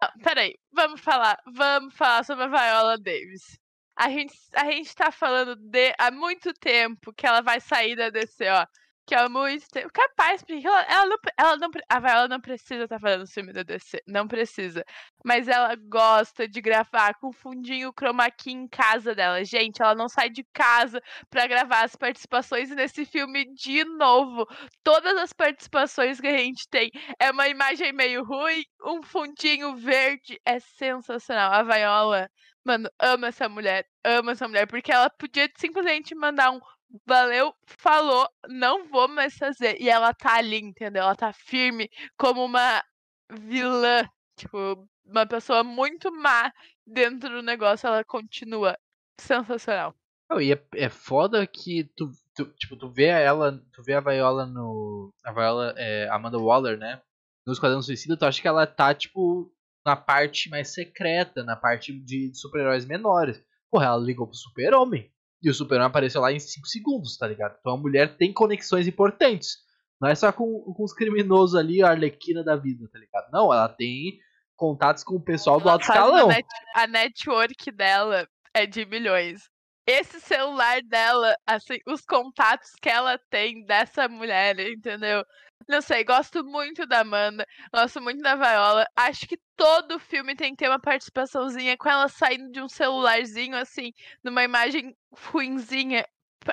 Ah, 0.00 0.12
peraí, 0.22 0.58
vamos 0.72 1.00
falar, 1.00 1.38
vamos 1.46 1.94
falar 1.94 2.24
sobre 2.24 2.44
a 2.44 2.48
Viola 2.48 2.98
Davis. 2.98 3.58
A 3.96 4.10
gente, 4.10 4.34
a 4.52 4.64
gente 4.70 4.94
tá 4.94 5.10
falando 5.10 5.56
de, 5.56 5.94
há 5.98 6.10
muito 6.10 6.52
tempo 6.54 7.12
que 7.14 7.26
ela 7.26 7.40
vai 7.40 7.60
sair 7.60 7.96
da 7.96 8.10
DC, 8.10 8.48
ó 8.50 8.66
que 9.06 9.14
é 9.14 9.28
muito. 9.28 9.64
Capaz, 9.92 10.42
porque 10.42 10.66
ela, 10.66 10.82
ela, 10.82 11.06
não, 11.06 11.16
ela 11.38 11.56
não. 11.56 11.70
A 11.88 12.00
Viola 12.00 12.28
não 12.28 12.40
precisa 12.40 12.84
estar 12.84 12.96
tá 12.96 13.00
fazendo 13.00 13.26
filme 13.26 13.52
da 13.52 13.62
DC. 13.62 14.02
Não 14.06 14.26
precisa. 14.26 14.84
Mas 15.24 15.46
ela 15.48 15.74
gosta 15.76 16.48
de 16.48 16.60
gravar 16.60 17.14
com 17.20 17.32
fundinho 17.32 17.92
chroma 17.92 18.30
key 18.30 18.50
em 18.50 18.68
casa 18.68 19.14
dela. 19.14 19.44
Gente, 19.44 19.80
ela 19.80 19.94
não 19.94 20.08
sai 20.08 20.28
de 20.28 20.44
casa 20.52 21.00
para 21.30 21.46
gravar 21.46 21.84
as 21.84 21.94
participações 21.94 22.70
nesse 22.70 23.04
filme 23.06 23.44
de 23.54 23.84
novo. 23.84 24.46
Todas 24.82 25.16
as 25.18 25.32
participações 25.32 26.20
que 26.20 26.26
a 26.26 26.36
gente 26.38 26.68
tem 26.68 26.90
é 27.20 27.30
uma 27.30 27.48
imagem 27.48 27.92
meio 27.92 28.24
ruim, 28.24 28.62
um 28.84 29.02
fundinho 29.02 29.76
verde. 29.76 30.40
É 30.44 30.58
sensacional. 30.58 31.52
A 31.52 31.62
Viola. 31.62 32.28
Mano, 32.64 32.90
ama 33.00 33.28
essa 33.28 33.48
mulher, 33.48 33.86
ama 34.04 34.32
essa 34.32 34.48
mulher, 34.48 34.66
porque 34.66 34.90
ela 34.90 35.08
podia 35.08 35.48
simplesmente 35.56 36.16
mandar 36.16 36.50
um 36.50 36.58
valeu, 37.06 37.54
falou, 37.66 38.28
não 38.48 38.88
vou 38.88 39.08
mais 39.08 39.36
fazer. 39.36 39.80
E 39.80 39.88
ela 39.88 40.12
tá 40.14 40.36
ali, 40.36 40.58
entendeu? 40.58 41.02
Ela 41.02 41.16
tá 41.16 41.32
firme 41.32 41.90
como 42.16 42.44
uma 42.44 42.82
vilã, 43.30 44.08
tipo, 44.36 44.88
uma 45.04 45.26
pessoa 45.26 45.64
muito 45.64 46.10
má 46.12 46.52
dentro 46.86 47.28
do 47.30 47.42
negócio, 47.42 47.86
ela 47.86 48.04
continua 48.04 48.76
sensacional. 49.20 49.94
Oh, 50.30 50.40
e 50.40 50.52
é, 50.52 50.66
é 50.74 50.88
foda 50.88 51.46
que 51.46 51.84
tu, 51.96 52.10
tu, 52.34 52.46
tipo, 52.56 52.76
tu 52.76 52.90
vê 52.90 53.06
ela, 53.06 53.62
tu 53.72 53.82
vê 53.82 53.94
a 53.94 54.00
Viola 54.00 54.44
no. 54.44 55.12
A 55.24 55.32
Viola, 55.32 55.74
é, 55.76 56.08
Amanda 56.10 56.38
Waller, 56.38 56.76
né? 56.76 57.00
No 57.46 57.52
Esquadrão 57.52 57.80
Suicida, 57.80 58.16
tu 58.16 58.24
acha 58.24 58.42
que 58.42 58.48
ela 58.48 58.66
tá, 58.66 58.92
tipo, 58.92 59.52
na 59.84 59.94
parte 59.94 60.50
mais 60.50 60.74
secreta, 60.74 61.44
na 61.44 61.54
parte 61.54 61.92
de 61.92 62.34
super-heróis 62.34 62.84
menores. 62.84 63.40
Porra, 63.70 63.86
ela 63.86 64.04
ligou 64.04 64.26
pro 64.26 64.36
Super-Homem. 64.36 65.12
E 65.42 65.50
o 65.50 65.54
Superman 65.54 65.86
apareceu 65.86 66.20
lá 66.20 66.32
em 66.32 66.38
5 66.38 66.66
segundos, 66.66 67.16
tá 67.16 67.26
ligado? 67.26 67.56
Então 67.60 67.74
a 67.74 67.76
mulher 67.76 68.16
tem 68.16 68.32
conexões 68.32 68.86
importantes. 68.86 69.58
Não 70.00 70.08
é 70.08 70.14
só 70.14 70.30
com, 70.32 70.60
com 70.74 70.84
os 70.84 70.92
criminosos 70.92 71.54
ali, 71.54 71.82
a 71.82 71.90
arlequina 71.90 72.42
da 72.44 72.56
vida, 72.56 72.88
tá 72.92 72.98
ligado? 72.98 73.30
Não, 73.32 73.52
ela 73.52 73.68
tem 73.68 74.18
contatos 74.56 75.04
com 75.04 75.16
o 75.16 75.22
pessoal 75.22 75.60
do 75.60 75.68
alto 75.68 75.82
escalão. 75.82 76.28
Net, 76.28 76.46
a 76.74 76.86
network 76.86 77.70
dela 77.70 78.28
é 78.54 78.66
de 78.66 78.84
milhões. 78.86 79.48
Esse 79.86 80.20
celular 80.20 80.82
dela, 80.82 81.36
assim, 81.46 81.78
os 81.86 82.00
contatos 82.00 82.72
que 82.82 82.88
ela 82.88 83.18
tem 83.30 83.64
dessa 83.64 84.08
mulher, 84.08 84.58
entendeu? 84.58 85.24
Não 85.68 85.80
sei, 85.80 86.04
gosto 86.04 86.44
muito 86.44 86.86
da 86.86 87.00
Amanda, 87.00 87.46
gosto 87.74 88.00
muito 88.00 88.22
da 88.22 88.36
Viola. 88.36 88.86
Acho 88.94 89.26
que 89.26 89.38
todo 89.56 89.98
filme 89.98 90.36
tem 90.36 90.52
que 90.52 90.58
ter 90.58 90.68
uma 90.68 90.80
participaçãozinha 90.80 91.76
com 91.76 91.88
ela 91.88 92.08
saindo 92.08 92.52
de 92.52 92.60
um 92.60 92.68
celularzinho, 92.68 93.56
assim, 93.56 93.92
numa 94.22 94.44
imagem 94.44 94.96
ruinzinha. 95.12 96.06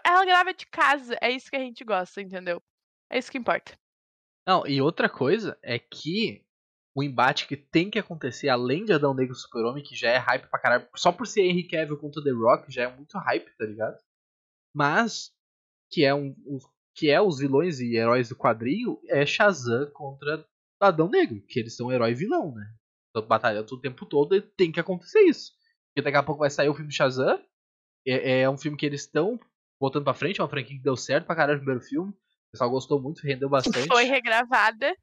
Ela 0.04 0.26
grava 0.26 0.54
de 0.54 0.66
casa, 0.66 1.16
é 1.22 1.30
isso 1.30 1.50
que 1.50 1.56
a 1.56 1.60
gente 1.60 1.84
gosta, 1.84 2.22
entendeu? 2.22 2.62
É 3.12 3.20
isso 3.20 3.32
que 3.32 3.38
importa. 3.38 3.78
Não, 4.48 4.66
e 4.66 4.82
outra 4.82 5.08
coisa 5.08 5.58
é 5.62 5.78
que 5.78 6.44
o 6.96 7.04
embate 7.04 7.48
que 7.48 7.56
tem 7.56 7.90
que 7.90 8.00
acontecer, 8.00 8.50
além 8.50 8.86
de 8.86 8.94
Adão 8.94 9.14
Negro 9.14 9.34
e 9.34 9.40
Super-Homem, 9.40 9.84
que 9.84 9.96
já 9.96 10.10
é 10.10 10.18
hype 10.18 10.48
pra 10.48 10.60
caralho, 10.60 10.88
só 10.96 11.12
por 11.12 11.28
ser 11.28 11.42
Henry 11.42 11.68
Cavill 11.68 11.98
contra 11.98 12.24
The 12.24 12.32
Rock, 12.32 12.72
já 12.72 12.84
é 12.84 12.96
muito 12.96 13.18
hype, 13.18 13.56
tá 13.58 13.66
ligado? 13.66 13.98
Mas, 14.74 15.32
que 15.92 16.04
é 16.04 16.14
um, 16.14 16.36
um 16.46 16.60
que 16.96 17.10
é 17.10 17.22
os 17.22 17.40
vilões 17.40 17.80
e 17.80 17.96
heróis 17.96 18.30
do 18.30 18.36
quadrinho, 18.36 19.00
é 19.08 19.26
Shazam 19.26 19.90
contra 19.94 20.46
Adão 20.80 21.10
Negro, 21.10 21.42
que 21.48 21.60
eles 21.60 21.76
são 21.76 21.92
herói 21.92 22.12
e 22.12 22.16
vilão, 22.16 22.54
né? 22.54 22.66
Então, 23.10 23.28
batalhando 23.28 23.74
o 23.74 23.80
tempo 23.80 24.06
todo 24.06 24.36
e 24.36 24.42
tem 24.42 24.72
que 24.72 24.80
acontecer 24.80 25.22
isso. 25.22 25.52
Porque 25.88 26.04
daqui 26.04 26.18
a 26.18 26.24
pouco 26.24 26.40
vai 26.40 26.50
sair 26.50 26.70
o 26.70 26.76
filme 26.76 26.92
Shazam. 26.92 27.40
É, 28.06 28.42
é 28.42 28.50
um 28.50 28.58
filme 28.58 28.78
que 28.78 28.86
eles 28.86 29.02
estão 29.02 29.40
botando 29.80 30.04
pra 30.04 30.14
frente, 30.14 30.40
é 30.40 30.44
uma 30.44 30.50
franquia 30.50 30.78
que 30.78 30.84
deu 30.84 30.96
certo 30.96 31.26
pra 31.26 31.36
caralho 31.36 31.60
no 31.60 31.66
primeiro 31.66 31.86
filme. 31.86 32.12
O 32.12 32.52
pessoal 32.52 32.70
gostou 32.70 33.02
muito, 33.02 33.22
rendeu 33.22 33.50
bastante. 33.50 33.88
Foi 33.88 34.04
regravada, 34.04 34.96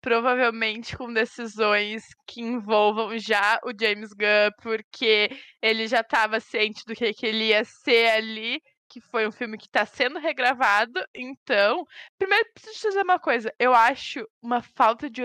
provavelmente 0.00 0.96
com 0.96 1.12
decisões 1.12 2.04
que 2.26 2.40
envolvam 2.40 3.16
já 3.18 3.58
o 3.64 3.72
James 3.78 4.10
Gunn, 4.12 4.50
porque 4.62 5.30
ele 5.62 5.86
já 5.86 6.00
estava 6.00 6.40
ciente 6.40 6.84
do 6.86 6.94
que, 6.94 7.12
que 7.12 7.26
ele 7.26 7.48
ia 7.48 7.64
ser 7.64 8.10
ali 8.10 8.60
que 8.90 9.00
foi 9.00 9.26
um 9.26 9.32
filme 9.32 9.56
que 9.56 9.66
está 9.66 9.86
sendo 9.86 10.18
regravado. 10.18 11.00
Então, 11.14 11.86
primeiro 12.18 12.50
preciso 12.52 12.88
dizer 12.88 13.02
uma 13.02 13.18
coisa. 13.18 13.54
Eu 13.58 13.72
acho 13.72 14.28
uma 14.42 14.60
falta 14.60 15.08
de 15.08 15.22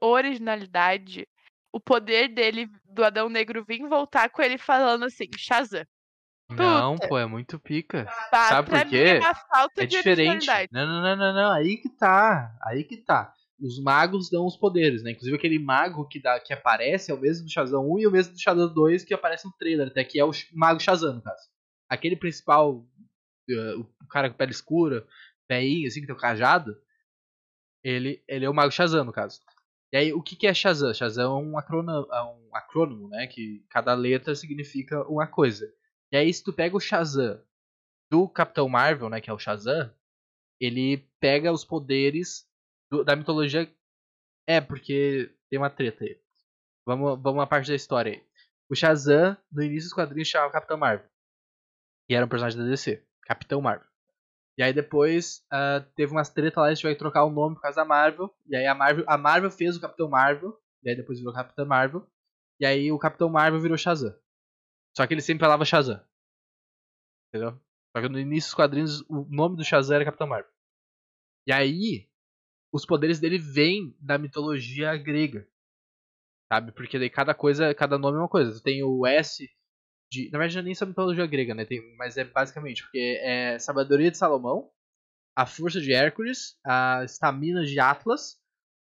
originalidade 0.00 1.26
o 1.72 1.80
poder 1.80 2.28
dele, 2.28 2.68
do 2.84 3.04
Adão 3.04 3.28
Negro, 3.28 3.64
vir 3.64 3.86
voltar 3.88 4.30
com 4.30 4.42
ele 4.42 4.56
falando 4.56 5.04
assim, 5.04 5.26
Shazam. 5.36 5.84
Não, 6.50 6.94
Puta. 6.94 7.08
pô, 7.08 7.18
é 7.18 7.26
muito 7.26 7.58
pica. 7.58 8.06
Tá, 8.30 8.48
Sabe 8.48 8.70
por 8.70 8.86
quê? 8.86 9.20
É, 9.76 9.82
é 9.82 9.86
diferente. 9.86 10.46
Não, 10.72 10.86
não, 10.86 11.02
não, 11.02 11.16
não, 11.16 11.34
não, 11.34 11.52
aí 11.52 11.76
que 11.76 11.90
tá. 11.90 12.56
Aí 12.62 12.84
que 12.84 12.96
tá. 12.96 13.34
Os 13.60 13.78
magos 13.82 14.30
dão 14.30 14.46
os 14.46 14.56
poderes, 14.56 15.02
né? 15.02 15.10
Inclusive 15.10 15.36
aquele 15.36 15.58
mago 15.58 16.08
que, 16.08 16.20
dá, 16.20 16.40
que 16.40 16.54
aparece 16.54 17.10
é 17.10 17.14
o 17.14 17.20
mesmo 17.20 17.44
do 17.44 17.50
Shazam 17.50 17.86
1 17.92 17.98
e 17.98 18.06
o 18.06 18.10
mesmo 18.10 18.32
do 18.32 18.40
Shazam 18.40 18.72
2 18.72 19.04
que 19.04 19.12
aparece 19.12 19.44
no 19.44 19.52
trailer, 19.58 19.88
até 19.88 20.02
que 20.04 20.18
é 20.18 20.24
o 20.24 20.30
mago 20.54 20.80
Shazam, 20.80 21.16
no 21.16 21.22
caso. 21.22 21.42
Aquele 21.88 22.16
principal 22.16 22.86
o 23.48 24.06
cara 24.08 24.30
com 24.30 24.36
pele 24.36 24.52
escura, 24.52 25.06
veinho, 25.48 25.86
assim, 25.86 26.00
que 26.00 26.06
tem 26.06 26.14
o 26.14 26.18
cajado, 26.18 26.80
ele, 27.82 28.22
ele 28.28 28.44
é 28.44 28.50
o 28.50 28.54
Mago 28.54 28.72
Shazam, 28.72 29.04
no 29.04 29.12
caso. 29.12 29.40
E 29.92 29.96
aí, 29.96 30.12
o 30.12 30.22
que, 30.22 30.36
que 30.36 30.46
é 30.46 30.52
Shazam? 30.52 30.92
Shazam 30.92 31.24
é 31.24 31.42
um, 31.42 31.58
acrônimo, 31.58 32.06
é 32.12 32.22
um 32.22 32.54
acrônimo, 32.54 33.08
né? 33.08 33.26
Que 33.26 33.64
cada 33.70 33.94
letra 33.94 34.34
significa 34.34 35.02
uma 35.08 35.26
coisa. 35.26 35.72
E 36.12 36.16
aí, 36.16 36.32
se 36.32 36.44
tu 36.44 36.52
pega 36.52 36.76
o 36.76 36.80
Shazam 36.80 37.42
do 38.10 38.28
Capitão 38.28 38.68
Marvel, 38.68 39.08
né? 39.08 39.20
Que 39.20 39.30
é 39.30 39.32
o 39.32 39.38
Shazam, 39.38 39.90
ele 40.60 41.08
pega 41.20 41.52
os 41.52 41.64
poderes 41.64 42.46
do, 42.90 43.02
da 43.02 43.16
mitologia. 43.16 43.72
É, 44.46 44.60
porque 44.60 45.34
tem 45.48 45.58
uma 45.58 45.70
treta 45.70 46.04
aí. 46.04 46.20
Vamos, 46.86 47.20
vamos 47.22 47.42
à 47.42 47.46
parte 47.46 47.68
da 47.68 47.74
história 47.74 48.12
aí. 48.12 48.24
O 48.70 48.74
Shazam, 48.74 49.36
no 49.50 49.62
início 49.62 49.88
dos 49.88 49.94
quadrinhos, 49.94 50.28
chamava 50.28 50.52
Capitão 50.52 50.76
Marvel. 50.76 51.08
E 52.10 52.14
era 52.14 52.26
um 52.26 52.28
personagem 52.28 52.58
da 52.58 52.66
DC. 52.66 53.02
Capitão 53.28 53.60
Marvel. 53.60 53.86
E 54.56 54.62
aí 54.62 54.72
depois 54.72 55.44
uh, 55.52 55.84
teve 55.94 56.10
umas 56.10 56.30
treta 56.30 56.60
lá, 56.60 56.68
a 56.68 56.74
gente 56.74 56.82
vai 56.82 56.94
trocar 56.96 57.24
o 57.24 57.30
nome 57.30 57.54
por 57.56 57.62
causa 57.62 57.76
da 57.76 57.84
Marvel. 57.84 58.34
E 58.46 58.56
aí 58.56 58.66
a 58.66 58.74
Marvel, 58.74 59.04
a 59.06 59.18
Marvel 59.18 59.50
fez 59.50 59.76
o 59.76 59.80
Capitão 59.80 60.08
Marvel. 60.08 60.58
E 60.82 60.88
aí 60.88 60.96
depois 60.96 61.18
virou 61.18 61.34
Capitão 61.34 61.66
Marvel. 61.66 62.10
E 62.58 62.64
aí 62.64 62.90
o 62.90 62.98
Capitão 62.98 63.28
Marvel 63.28 63.60
virou 63.60 63.76
Shazam. 63.76 64.18
Só 64.96 65.06
que 65.06 65.12
ele 65.12 65.20
sempre 65.20 65.42
falava 65.42 65.64
Shazam. 65.64 66.02
Entendeu? 67.28 67.60
Só 67.94 68.02
que 68.02 68.08
no 68.08 68.18
início 68.18 68.48
dos 68.48 68.54
quadrinhos 68.54 69.00
o 69.02 69.26
nome 69.28 69.56
do 69.56 69.64
Shazam 69.64 69.96
era 69.96 70.04
Capitão 70.06 70.26
Marvel. 70.26 70.50
E 71.46 71.52
aí 71.52 72.08
os 72.72 72.86
poderes 72.86 73.20
dele 73.20 73.38
vêm 73.38 73.94
da 74.00 74.18
mitologia 74.18 74.96
grega. 74.96 75.46
Sabe? 76.50 76.72
Porque 76.72 76.98
daí 76.98 77.10
cada 77.10 77.34
coisa, 77.34 77.74
cada 77.74 77.98
nome 77.98 78.16
é 78.16 78.20
uma 78.20 78.28
coisa. 78.28 78.60
tem 78.62 78.82
o 78.82 79.06
S 79.06 79.48
de, 80.10 80.30
na 80.30 80.38
verdade, 80.38 80.62
nem 80.62 80.74
sobre 80.74 80.90
mitologia 80.90 81.26
grega, 81.26 81.54
né? 81.54 81.64
Tem, 81.64 81.96
mas 81.96 82.16
é 82.16 82.24
basicamente 82.24 82.82
porque 82.82 83.20
é 83.22 83.58
sabedoria 83.58 84.10
de 84.10 84.18
Salomão, 84.18 84.70
a 85.36 85.46
força 85.46 85.80
de 85.80 85.92
Hércules, 85.92 86.58
a 86.64 87.02
estamina 87.04 87.64
de 87.64 87.78
Atlas, 87.78 88.40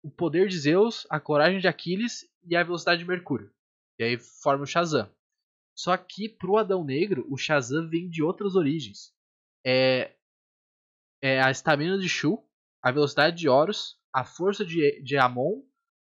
o 0.04 0.10
poder 0.10 0.48
de 0.48 0.58
Zeus, 0.58 1.06
a 1.10 1.20
coragem 1.20 1.60
de 1.60 1.68
Aquiles 1.68 2.28
e 2.44 2.56
a 2.56 2.64
velocidade 2.64 3.00
de 3.00 3.08
Mercúrio. 3.08 3.52
E 4.00 4.04
aí 4.04 4.18
forma 4.18 4.64
o 4.64 4.68
Shazam. 4.68 5.10
Só 5.78 5.96
que 5.96 6.28
pro 6.28 6.58
Adão 6.58 6.84
Negro, 6.84 7.26
o 7.30 7.38
Shazam 7.38 7.88
vem 7.90 8.10
de 8.10 8.24
outras 8.24 8.56
origens. 8.56 9.14
É, 9.66 10.16
é 11.22 11.42
a 11.42 11.52
estamina 11.52 11.98
de 11.98 12.10
Shu, 12.10 12.44
a 12.84 12.92
velocidade 12.92 13.38
de 13.38 13.48
Horus, 13.48 13.98
a 14.14 14.26
força 14.26 14.66
de, 14.66 15.02
de 15.02 15.18
Amon, 15.18 15.62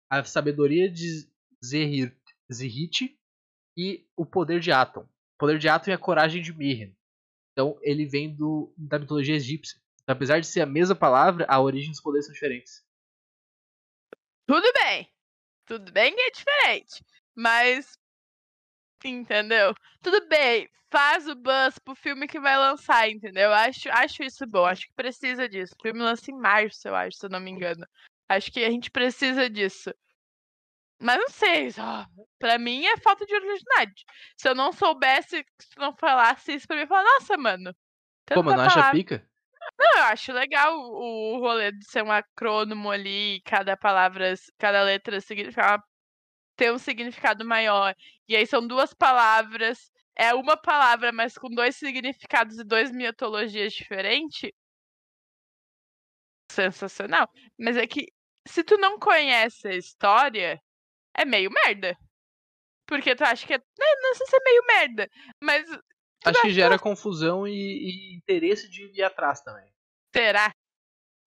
a 0.09 0.23
sabedoria 0.23 0.89
de 0.89 1.29
Zerhit 1.63 3.20
e 3.75 4.05
o 4.15 4.25
poder 4.25 4.59
de 4.59 4.71
Atom. 4.71 5.01
O 5.01 5.37
poder 5.37 5.57
de 5.57 5.67
Atom 5.67 5.91
é 5.91 5.93
a 5.93 5.97
coragem 5.97 6.41
de 6.41 6.53
Mirren. 6.53 6.95
Então 7.51 7.77
ele 7.81 8.05
vem 8.05 8.33
do, 8.33 8.73
da 8.77 8.99
mitologia 8.99 9.35
egípcia. 9.35 9.79
Então, 10.03 10.13
apesar 10.13 10.39
de 10.39 10.47
ser 10.47 10.61
a 10.61 10.65
mesma 10.65 10.95
palavra, 10.95 11.45
a 11.47 11.59
origem 11.59 11.91
dos 11.91 12.01
poderes 12.01 12.25
são 12.25 12.33
diferentes. 12.33 12.83
Tudo 14.45 14.71
bem. 14.73 15.09
Tudo 15.65 15.91
bem 15.91 16.13
que 16.13 16.21
é 16.21 16.31
diferente. 16.31 17.05
Mas. 17.35 17.97
Entendeu? 19.03 19.73
Tudo 20.01 20.27
bem. 20.27 20.69
Faz 20.91 21.27
o 21.27 21.35
buzz 21.35 21.79
pro 21.79 21.95
filme 21.95 22.27
que 22.27 22.39
vai 22.39 22.57
lançar, 22.57 23.09
entendeu? 23.09 23.53
Acho, 23.53 23.89
acho 23.89 24.23
isso 24.23 24.45
bom. 24.45 24.65
Acho 24.65 24.87
que 24.87 24.93
precisa 24.93 25.47
disso. 25.47 25.73
O 25.79 25.81
filme 25.81 26.01
lança 26.01 26.29
em 26.29 26.37
março, 26.37 26.85
eu 26.87 26.95
acho, 26.95 27.17
se 27.17 27.25
eu 27.25 27.29
não 27.29 27.39
me 27.39 27.49
engano. 27.49 27.87
Acho 28.27 28.51
que 28.51 28.63
a 28.63 28.69
gente 28.69 28.91
precisa 28.91 29.49
disso. 29.49 29.93
Mas 31.01 31.17
não 31.17 31.29
sei, 31.29 31.69
ó, 31.79 32.05
pra 32.37 32.59
mim 32.59 32.85
é 32.85 32.95
falta 32.97 33.25
de 33.25 33.33
originalidade. 33.33 34.05
Se 34.37 34.47
eu 34.47 34.53
não 34.53 34.71
soubesse, 34.71 35.43
se 35.59 35.77
não 35.77 35.95
falasse 35.95 36.53
isso 36.53 36.67
pra 36.67 36.75
mim, 36.75 36.83
eu 36.83 36.87
falar, 36.87 37.03
nossa, 37.03 37.35
mano. 37.37 37.75
Pô, 38.27 38.43
mas 38.43 38.55
não 38.55 38.63
acha 38.63 38.91
pica? 38.91 39.27
Não, 39.79 39.97
eu 39.97 40.03
acho 40.03 40.31
legal 40.31 40.77
o, 40.77 41.37
o 41.37 41.39
rolê 41.39 41.71
de 41.71 41.83
ser 41.89 42.03
um 42.03 42.11
acrônomo 42.11 42.91
ali, 42.91 43.41
cada 43.43 43.75
palavra, 43.75 44.33
cada 44.59 44.83
letra 44.83 45.19
significa, 45.19 45.83
ter 46.55 46.71
um 46.71 46.77
significado 46.77 47.43
maior. 47.43 47.95
E 48.27 48.35
aí 48.35 48.45
são 48.45 48.65
duas 48.65 48.93
palavras, 48.93 49.91
é 50.15 50.35
uma 50.35 50.55
palavra, 50.55 51.11
mas 51.11 51.35
com 51.35 51.49
dois 51.49 51.75
significados 51.75 52.59
e 52.59 52.63
duas 52.63 52.91
mitologias 52.91 53.73
diferentes. 53.73 54.51
Sensacional. 56.51 57.27
Mas 57.59 57.75
é 57.75 57.87
que 57.87 58.05
se 58.47 58.63
tu 58.63 58.77
não 58.77 58.99
conhece 58.99 59.67
a 59.67 59.75
história, 59.75 60.61
é 61.17 61.25
meio 61.25 61.49
merda. 61.51 61.97
Porque 62.87 63.15
tu 63.15 63.23
acha 63.23 63.45
que 63.47 63.53
é. 63.53 63.57
Não, 63.57 64.01
não 64.01 64.15
sei 64.15 64.27
se 64.27 64.35
é 64.35 64.43
meio 64.43 64.63
merda, 64.67 65.09
mas. 65.41 65.65
Acho 66.23 66.41
que 66.41 66.51
gera 66.51 66.77
confusão 66.77 67.47
e, 67.47 67.53
e, 67.53 68.15
interesse 68.15 68.69
de 68.69 68.85
ir 68.85 69.03
atrás 69.03 69.41
também. 69.41 69.67
Será? 70.13 70.53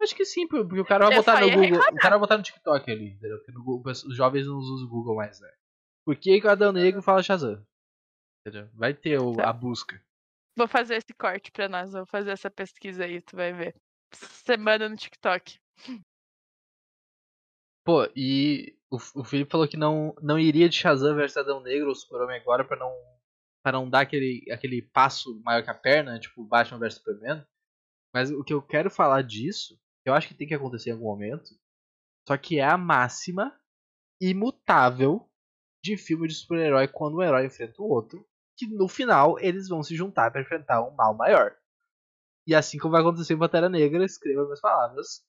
Acho 0.00 0.14
que 0.14 0.24
sim, 0.24 0.46
porque 0.46 0.78
o 0.78 0.84
cara 0.84 1.06
vai 1.06 1.16
botar 1.16 1.40
no 1.40 1.50
Google. 1.50 1.78
O 1.78 1.96
cara 1.96 2.10
vai 2.10 2.18
botar 2.18 2.36
no 2.36 2.42
TikTok 2.42 2.90
ali, 2.90 3.12
entendeu? 3.12 3.38
Porque 3.38 3.52
Google, 3.52 3.90
os 3.90 4.16
jovens 4.16 4.46
não 4.46 4.56
usam 4.56 4.86
o 4.86 4.90
Google 4.90 5.16
mais, 5.16 5.40
né? 5.40 5.50
Por 6.04 6.16
que 6.16 6.38
o 6.38 6.50
Adão 6.50 6.72
Negro 6.72 7.02
fala 7.02 7.22
Shazam? 7.22 7.66
Entendeu? 8.46 8.68
Vai 8.74 8.92
ter 8.92 9.18
o, 9.18 9.34
tá. 9.34 9.48
a 9.48 9.52
busca. 9.52 10.00
Vou 10.56 10.68
fazer 10.68 10.96
esse 10.96 11.14
corte 11.14 11.50
pra 11.50 11.68
nós, 11.68 11.92
vou 11.92 12.06
fazer 12.06 12.30
essa 12.30 12.50
pesquisa 12.50 13.04
aí, 13.04 13.22
tu 13.22 13.36
vai 13.36 13.52
ver. 13.52 13.74
Semana 14.12 14.88
no 14.88 14.96
TikTok. 14.96 15.58
Pô, 17.84 18.04
e 18.14 18.76
o, 18.94 19.24
Felipe 19.24 19.50
falou 19.50 19.68
que 19.68 19.76
não, 19.76 20.14
não 20.22 20.38
iria 20.38 20.68
de 20.68 20.76
Shazam 20.76 21.14
versus 21.14 21.36
Adão 21.36 21.60
Negro 21.60 21.88
ou 21.88 21.94
Super-Homem 21.94 22.40
agora 22.40 22.64
pra 22.64 22.76
não, 22.76 22.94
pra 23.62 23.72
não 23.72 23.88
dar 23.88 24.00
aquele, 24.00 24.44
aquele 24.50 24.82
passo 24.82 25.40
maior 25.42 25.62
que 25.62 25.70
a 25.70 25.74
perna, 25.74 26.18
tipo 26.18 26.44
Batman 26.44 26.78
versus 26.78 26.98
Superman. 26.98 27.44
Mas 28.12 28.30
o 28.30 28.44
que 28.44 28.54
eu 28.54 28.62
quero 28.62 28.90
falar 28.90 29.22
disso, 29.22 29.78
eu 30.04 30.14
acho 30.14 30.28
que 30.28 30.34
tem 30.34 30.46
que 30.46 30.54
acontecer 30.54 30.90
em 30.90 30.92
algum 30.92 31.06
momento, 31.06 31.50
só 32.26 32.36
que 32.36 32.58
é 32.58 32.64
a 32.64 32.78
máxima 32.78 33.58
imutável 34.20 35.28
de 35.82 35.96
filme 35.96 36.28
de 36.28 36.34
super-herói 36.34 36.88
quando 36.88 37.18
um 37.18 37.22
herói 37.22 37.46
enfrenta 37.46 37.82
o 37.82 37.88
outro, 37.88 38.26
que 38.56 38.66
no 38.66 38.88
final 38.88 39.38
eles 39.40 39.68
vão 39.68 39.82
se 39.82 39.94
juntar 39.96 40.30
para 40.30 40.40
enfrentar 40.40 40.82
um 40.82 40.94
mal 40.94 41.14
maior. 41.14 41.54
E 42.46 42.54
assim 42.54 42.78
como 42.78 42.92
vai 42.92 43.00
acontecer 43.00 43.34
em 43.34 43.38
Pantera 43.38 43.68
Negra, 43.68 44.04
escreva 44.04 44.44
minhas 44.44 44.60
palavras, 44.60 45.24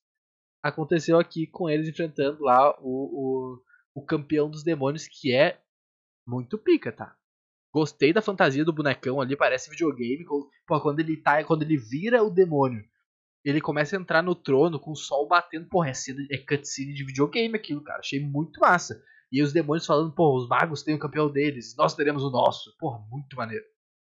aconteceu 0.62 1.18
aqui 1.18 1.46
com 1.46 1.68
eles 1.68 1.88
enfrentando 1.88 2.42
lá 2.42 2.76
o, 2.80 3.58
o, 3.94 4.00
o 4.00 4.04
campeão 4.04 4.50
dos 4.50 4.62
demônios, 4.62 5.06
que 5.06 5.32
é 5.32 5.60
muito 6.26 6.58
pica, 6.58 6.92
tá? 6.92 7.16
Gostei 7.72 8.12
da 8.12 8.22
fantasia 8.22 8.64
do 8.64 8.72
bonecão 8.72 9.20
ali, 9.20 9.36
parece 9.36 9.68
videogame. 9.70 10.24
Pô, 10.66 10.80
quando 10.80 11.00
ele 11.00 11.16
tá, 11.16 11.44
quando 11.44 11.62
ele 11.62 11.76
vira 11.76 12.22
o 12.22 12.30
demônio, 12.30 12.82
ele 13.44 13.60
começa 13.60 13.96
a 13.96 14.00
entrar 14.00 14.22
no 14.22 14.34
trono 14.34 14.80
com 14.80 14.92
o 14.92 14.96
sol 14.96 15.28
batendo. 15.28 15.68
Porra, 15.68 15.90
é, 15.90 15.94
cena, 15.94 16.26
é 16.30 16.38
cutscene 16.38 16.94
de 16.94 17.04
videogame 17.04 17.54
aquilo, 17.54 17.82
cara. 17.82 18.00
Achei 18.00 18.18
muito 18.18 18.60
massa. 18.60 19.02
E 19.30 19.42
os 19.42 19.52
demônios 19.52 19.86
falando, 19.86 20.12
pô, 20.14 20.36
os 20.36 20.48
magos 20.48 20.82
têm 20.82 20.94
o 20.94 20.98
campeão 20.98 21.30
deles, 21.30 21.74
nós 21.76 21.94
teremos 21.94 22.24
o 22.24 22.30
nosso. 22.30 22.74
Porra, 22.78 22.98
muito 23.10 23.36
maneiro. 23.36 23.64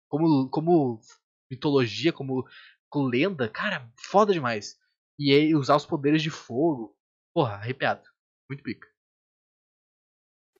Como, 0.08 0.48
como 0.50 1.00
mitologia, 1.48 2.12
como, 2.12 2.44
como 2.88 3.06
lenda, 3.06 3.48
cara, 3.48 3.88
foda 3.96 4.32
demais. 4.32 4.79
E 5.22 5.34
aí 5.34 5.54
usar 5.54 5.76
os 5.76 5.84
poderes 5.84 6.22
de 6.22 6.30
fogo. 6.30 6.96
Porra, 7.34 7.56
arrepiado. 7.56 8.08
Muito 8.48 8.62
pica. 8.62 8.88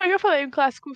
É 0.02 0.12
eu 0.12 0.20
falei, 0.20 0.44
um 0.44 0.50
clássico 0.50 0.90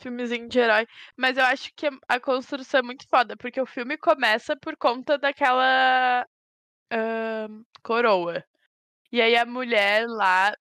filmezinho 0.00 0.48
de 0.48 0.58
herói. 0.58 0.86
Mas 1.14 1.36
eu 1.36 1.44
acho 1.44 1.70
que 1.74 1.86
a 2.08 2.18
construção 2.18 2.80
é 2.80 2.82
muito 2.82 3.06
foda, 3.06 3.36
porque 3.36 3.60
o 3.60 3.66
filme 3.66 3.98
começa 3.98 4.56
por 4.56 4.78
conta 4.78 5.18
daquela 5.18 6.26
uh, 6.90 7.66
coroa. 7.82 8.42
E 9.12 9.20
aí 9.20 9.36
a 9.36 9.44
mulher 9.44 10.06
lá. 10.08 10.56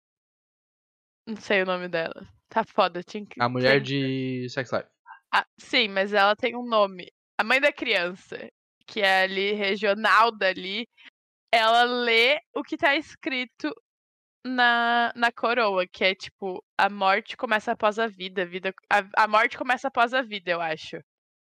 Não 1.25 1.37
sei 1.37 1.61
o 1.61 1.65
nome 1.65 1.87
dela. 1.87 2.27
Tá 2.49 2.65
foda, 2.65 3.01
tinha 3.01 3.25
que. 3.25 3.41
A 3.41 3.47
mulher 3.47 3.79
de 3.79 4.45
Sex 4.49 4.73
Life. 4.73 4.89
Ah, 5.31 5.47
sim, 5.57 5.87
mas 5.87 6.11
ela 6.11 6.35
tem 6.35 6.53
um 6.53 6.65
nome. 6.65 7.09
A 7.37 7.45
mãe 7.45 7.61
da 7.61 7.71
criança, 7.71 8.51
que 8.85 8.99
é 8.99 9.23
ali 9.23 9.53
regional 9.53 10.35
dali, 10.35 10.85
ela 11.51 11.83
lê 11.83 12.39
o 12.53 12.63
que 12.63 12.77
tá 12.77 12.95
escrito 12.95 13.73
na, 14.45 15.11
na 15.15 15.31
coroa, 15.31 15.87
que 15.87 16.03
é 16.03 16.15
tipo, 16.15 16.63
a 16.77 16.89
morte 16.89 17.35
começa 17.35 17.71
após 17.71 17.99
a 17.99 18.07
vida, 18.07 18.43
a, 18.43 18.45
vida, 18.45 18.73
a, 18.89 19.23
a 19.23 19.27
morte 19.27 19.57
começa 19.57 19.87
após 19.87 20.13
a 20.13 20.21
vida, 20.21 20.51
eu 20.51 20.61
acho. 20.61 20.97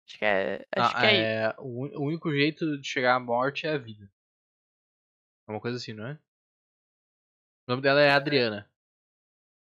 Acho 0.06 0.18
que 0.18 0.24
é, 0.24 0.66
acho 0.76 0.96
ah, 0.96 1.00
que 1.00 1.06
é, 1.06 1.42
é 1.42 1.54
o, 1.58 2.00
o 2.00 2.06
único 2.06 2.32
jeito 2.32 2.78
de 2.80 2.86
chegar 2.86 3.14
à 3.14 3.20
morte 3.20 3.66
é 3.66 3.70
a 3.70 3.78
vida. 3.78 4.10
É 5.48 5.52
uma 5.52 5.60
coisa 5.60 5.76
assim, 5.76 5.92
não 5.92 6.06
é? 6.06 6.14
O 7.66 7.72
nome 7.72 7.82
dela 7.82 8.00
é 8.00 8.10
Adriana. 8.10 8.68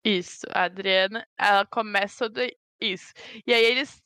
Isso, 0.05 0.47
a 0.51 0.65
Adriana, 0.65 1.27
ela 1.37 1.67
começa 1.67 2.31
tudo 2.31 2.41
isso. 2.81 3.13
E 3.47 3.53
aí 3.53 3.65
eles 3.65 4.03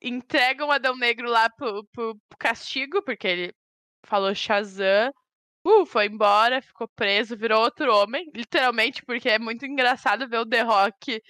entregam 0.00 0.68
o 0.68 0.72
Adão 0.72 0.96
Negro 0.96 1.28
lá 1.28 1.50
pro, 1.50 1.84
pro, 1.92 2.16
pro 2.28 2.38
castigo, 2.38 3.02
porque 3.02 3.26
ele 3.26 3.54
falou 4.06 4.34
Shazam 4.34 5.12
uh, 5.64 5.86
foi 5.86 6.06
embora, 6.06 6.62
ficou 6.62 6.88
preso, 6.88 7.36
virou 7.36 7.62
outro 7.62 7.92
homem, 7.94 8.30
literalmente, 8.34 9.02
porque 9.04 9.28
é 9.28 9.38
muito 9.38 9.64
engraçado 9.64 10.28
ver 10.28 10.38
o 10.38 10.46
The 10.46 10.62
Rock 10.62 11.22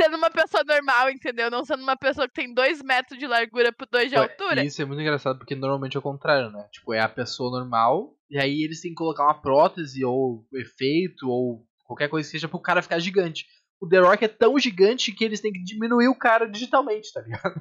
sendo 0.00 0.16
uma 0.16 0.30
pessoa 0.30 0.62
normal, 0.64 1.10
entendeu? 1.10 1.50
Não 1.50 1.64
sendo 1.64 1.82
uma 1.82 1.96
pessoa 1.96 2.28
que 2.28 2.34
tem 2.34 2.54
dois 2.54 2.80
metros 2.82 3.18
de 3.18 3.26
largura 3.26 3.72
por 3.72 3.86
dois 3.90 4.08
de 4.08 4.16
altura. 4.16 4.64
Isso 4.64 4.80
é 4.80 4.84
muito 4.84 5.00
engraçado, 5.00 5.38
porque 5.38 5.56
normalmente 5.56 5.96
é 5.96 5.98
o 5.98 6.02
contrário, 6.02 6.50
né? 6.50 6.68
Tipo, 6.70 6.94
é 6.94 7.00
a 7.00 7.08
pessoa 7.08 7.50
normal, 7.50 8.14
e 8.30 8.38
aí 8.38 8.62
eles 8.62 8.80
têm 8.80 8.92
que 8.92 8.96
colocar 8.96 9.24
uma 9.24 9.40
prótese, 9.40 10.04
ou 10.04 10.46
efeito, 10.54 11.28
ou 11.28 11.66
qualquer 11.84 12.08
coisa 12.08 12.28
que 12.28 12.32
seja 12.32 12.48
pro 12.48 12.60
cara 12.60 12.82
ficar 12.82 13.00
gigante. 13.00 13.44
O 13.80 13.88
The 13.88 13.98
Rock 13.98 14.24
é 14.24 14.28
tão 14.28 14.58
gigante 14.58 15.12
que 15.12 15.24
eles 15.24 15.40
têm 15.40 15.52
que 15.52 15.62
diminuir 15.62 16.08
o 16.08 16.18
cara 16.18 16.46
digitalmente, 16.46 17.12
tá 17.12 17.20
ligado? 17.20 17.60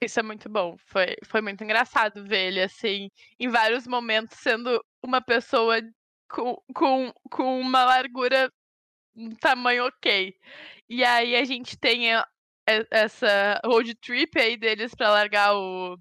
Isso 0.00 0.20
é 0.20 0.22
muito 0.22 0.48
bom. 0.48 0.76
Foi, 0.86 1.16
foi 1.24 1.40
muito 1.40 1.64
engraçado 1.64 2.24
ver 2.24 2.48
ele, 2.48 2.62
assim, 2.62 3.08
em 3.40 3.48
vários 3.48 3.86
momentos, 3.86 4.38
sendo 4.38 4.84
uma 5.02 5.22
pessoa 5.22 5.80
com, 6.28 6.56
com, 6.74 7.12
com 7.30 7.60
uma 7.60 7.84
largura, 7.84 8.52
um 9.16 9.34
tamanho 9.36 9.86
ok. 9.86 10.34
E 10.88 11.04
aí 11.04 11.36
a 11.36 11.44
gente 11.44 11.78
tem 11.78 12.08
essa 12.90 13.60
road 13.64 13.94
trip 13.96 14.38
aí 14.38 14.56
deles 14.56 14.94
pra 14.94 15.10
largar 15.10 15.54
o, 15.56 15.96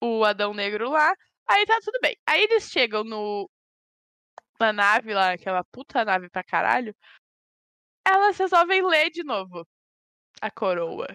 o, 0.00 0.18
o 0.20 0.24
Adão 0.24 0.52
Negro 0.54 0.90
lá. 0.90 1.14
Aí 1.48 1.66
tá 1.66 1.78
tudo 1.82 1.98
bem. 2.02 2.16
Aí 2.26 2.42
eles 2.44 2.70
chegam 2.70 3.04
no, 3.04 3.48
na 4.60 4.72
nave 4.72 5.14
lá, 5.14 5.32
aquela 5.32 5.64
puta 5.64 6.04
nave 6.04 6.28
pra 6.30 6.44
caralho. 6.44 6.94
Elas 8.06 8.38
resolvem 8.38 8.86
ler 8.86 9.10
de 9.10 9.24
novo 9.24 9.66
a 10.40 10.50
coroa. 10.50 11.06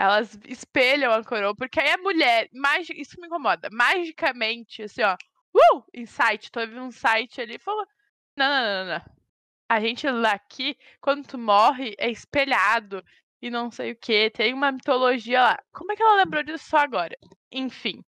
Elas 0.00 0.38
espelham 0.48 1.12
a 1.12 1.22
coroa, 1.22 1.54
porque 1.54 1.78
aí 1.78 1.90
a 1.90 1.98
mulher, 1.98 2.48
magi... 2.54 2.94
isso 2.98 3.20
me 3.20 3.26
incomoda, 3.26 3.68
magicamente, 3.70 4.84
assim, 4.84 5.02
ó, 5.02 5.14
uh, 5.54 5.84
insight, 5.92 6.50
teve 6.50 6.80
um 6.80 6.90
site 6.90 7.38
ali 7.38 7.56
e 7.56 7.58
falou: 7.58 7.86
não, 8.34 8.48
não, 8.48 8.86
não, 8.86 8.94
não. 8.94 9.20
A 9.68 9.78
gente 9.78 10.06
aqui, 10.06 10.74
quando 11.02 11.26
tu 11.26 11.36
morre, 11.36 11.94
é 11.98 12.10
espelhado 12.10 13.04
e 13.42 13.50
não 13.50 13.70
sei 13.70 13.92
o 13.92 13.96
que, 13.96 14.30
tem 14.30 14.54
uma 14.54 14.72
mitologia 14.72 15.42
lá. 15.42 15.58
Como 15.70 15.92
é 15.92 15.96
que 15.96 16.02
ela 16.02 16.16
lembrou 16.16 16.42
disso 16.42 16.64
só 16.70 16.78
agora? 16.78 17.16
Enfim. 17.52 18.02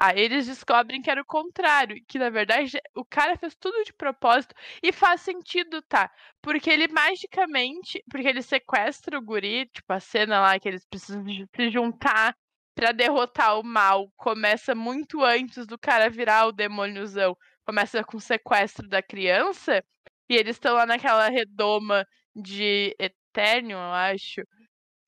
Aí 0.00 0.20
eles 0.20 0.46
descobrem 0.46 1.02
que 1.02 1.10
era 1.10 1.20
o 1.20 1.24
contrário, 1.24 2.00
que 2.06 2.18
na 2.18 2.30
verdade 2.30 2.78
o 2.94 3.04
cara 3.04 3.36
fez 3.36 3.56
tudo 3.56 3.82
de 3.84 3.92
propósito 3.92 4.54
e 4.82 4.92
faz 4.92 5.22
sentido, 5.22 5.82
tá? 5.82 6.10
Porque 6.40 6.70
ele 6.70 6.86
magicamente, 6.88 8.02
porque 8.08 8.28
ele 8.28 8.42
sequestra 8.42 9.18
o 9.18 9.22
guri, 9.22 9.66
tipo 9.66 9.92
a 9.92 9.98
cena 9.98 10.40
lá 10.40 10.58
que 10.58 10.68
eles 10.68 10.84
precisam 10.86 11.24
se 11.26 11.70
juntar 11.70 12.36
para 12.76 12.92
derrotar 12.92 13.58
o 13.58 13.64
mal, 13.64 14.08
começa 14.16 14.72
muito 14.72 15.24
antes 15.24 15.66
do 15.66 15.76
cara 15.76 16.08
virar 16.08 16.46
o 16.46 16.52
demôniozão. 16.52 17.36
Começa 17.66 18.04
com 18.04 18.18
o 18.18 18.20
sequestro 18.20 18.88
da 18.88 19.02
criança 19.02 19.82
e 20.28 20.36
eles 20.36 20.56
estão 20.56 20.74
lá 20.74 20.86
naquela 20.86 21.28
redoma 21.28 22.06
de 22.36 22.94
Eterno, 23.00 23.72
eu 23.72 23.78
acho. 23.78 24.42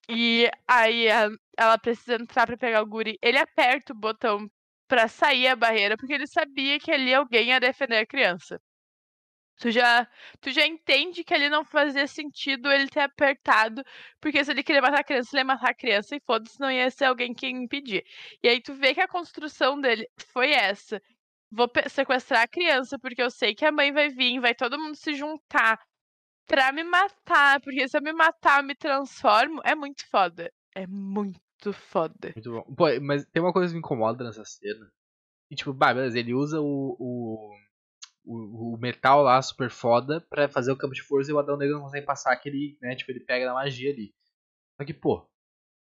E 0.08 0.50
aí 0.66 1.06
ela 1.56 1.78
precisa 1.78 2.16
entrar 2.16 2.46
para 2.46 2.58
pegar 2.58 2.82
o 2.82 2.86
guri. 2.86 3.16
Ele 3.22 3.38
aperta 3.38 3.92
o 3.92 3.96
botão 3.96 4.50
para 4.90 5.08
sair 5.08 5.46
a 5.48 5.56
barreira, 5.56 5.96
porque 5.96 6.12
ele 6.14 6.26
sabia 6.26 6.78
que 6.80 6.90
ali 6.90 7.14
alguém 7.14 7.50
ia 7.50 7.60
defender 7.60 7.98
a 7.98 8.06
criança. 8.06 8.60
Tu 9.60 9.70
já, 9.70 10.08
tu 10.40 10.50
já 10.50 10.66
entende 10.66 11.22
que 11.22 11.34
ali 11.34 11.48
não 11.48 11.64
fazia 11.64 12.06
sentido 12.06 12.72
ele 12.72 12.88
ter 12.88 13.00
apertado, 13.00 13.84
porque 14.20 14.44
se 14.44 14.50
ele 14.50 14.62
queria 14.64 14.82
matar 14.82 15.00
a 15.00 15.04
criança, 15.04 15.30
ele 15.32 15.42
ia 15.42 15.44
matar 15.44 15.70
a 15.70 15.74
criança 15.74 16.16
e 16.16 16.20
foda-se, 16.20 16.58
não 16.58 16.70
ia 16.72 16.90
ser 16.90 17.04
alguém 17.06 17.32
que 17.34 17.46
impedir. 17.48 18.04
E 18.42 18.48
aí 18.48 18.60
tu 18.60 18.74
vê 18.74 18.94
que 18.94 19.00
a 19.00 19.08
construção 19.08 19.80
dele 19.80 20.08
foi 20.32 20.50
essa. 20.52 21.00
Vou 21.50 21.70
sequestrar 21.88 22.42
a 22.42 22.48
criança, 22.48 22.98
porque 22.98 23.22
eu 23.22 23.30
sei 23.30 23.54
que 23.54 23.64
a 23.66 23.72
mãe 23.72 23.92
vai 23.92 24.08
vir, 24.08 24.40
vai 24.40 24.54
todo 24.54 24.78
mundo 24.78 24.96
se 24.96 25.14
juntar 25.14 25.78
pra 26.46 26.72
me 26.72 26.84
matar, 26.84 27.60
porque 27.60 27.88
se 27.88 27.96
eu 27.98 28.02
me 28.02 28.12
matar, 28.12 28.60
eu 28.60 28.64
me 28.66 28.74
transformo, 28.76 29.60
é 29.64 29.74
muito 29.74 30.08
foda. 30.10 30.52
É 30.74 30.86
muito 30.86 31.72
foda. 31.72 32.32
Muito 32.34 32.50
bom. 32.50 32.74
Pô, 32.74 32.84
mas 33.02 33.24
tem 33.26 33.42
uma 33.42 33.52
coisa 33.52 33.68
que 33.68 33.74
me 33.74 33.78
incomoda 33.80 34.24
nessa 34.24 34.44
cena. 34.44 34.90
E 35.50 35.56
tipo, 35.56 35.72
bah, 35.72 35.92
beleza, 35.92 36.18
ele 36.18 36.32
usa 36.32 36.60
o, 36.60 36.96
o, 36.98 37.54
o, 38.24 38.74
o 38.74 38.78
metal 38.78 39.22
lá 39.22 39.40
super 39.42 39.70
foda 39.70 40.20
pra 40.30 40.48
fazer 40.48 40.70
o 40.70 40.76
campo 40.76 40.94
de 40.94 41.02
força 41.02 41.30
e 41.30 41.34
o 41.34 41.38
Adão 41.38 41.56
Negro 41.56 41.74
não 41.74 41.82
consegue 41.82 42.06
passar 42.06 42.32
aquele, 42.32 42.78
né? 42.80 42.94
Tipo, 42.94 43.10
ele 43.10 43.20
pega 43.20 43.46
na 43.46 43.54
magia 43.54 43.92
ali. 43.92 44.14
Só 44.80 44.86
que, 44.86 44.94
pô, 44.94 45.28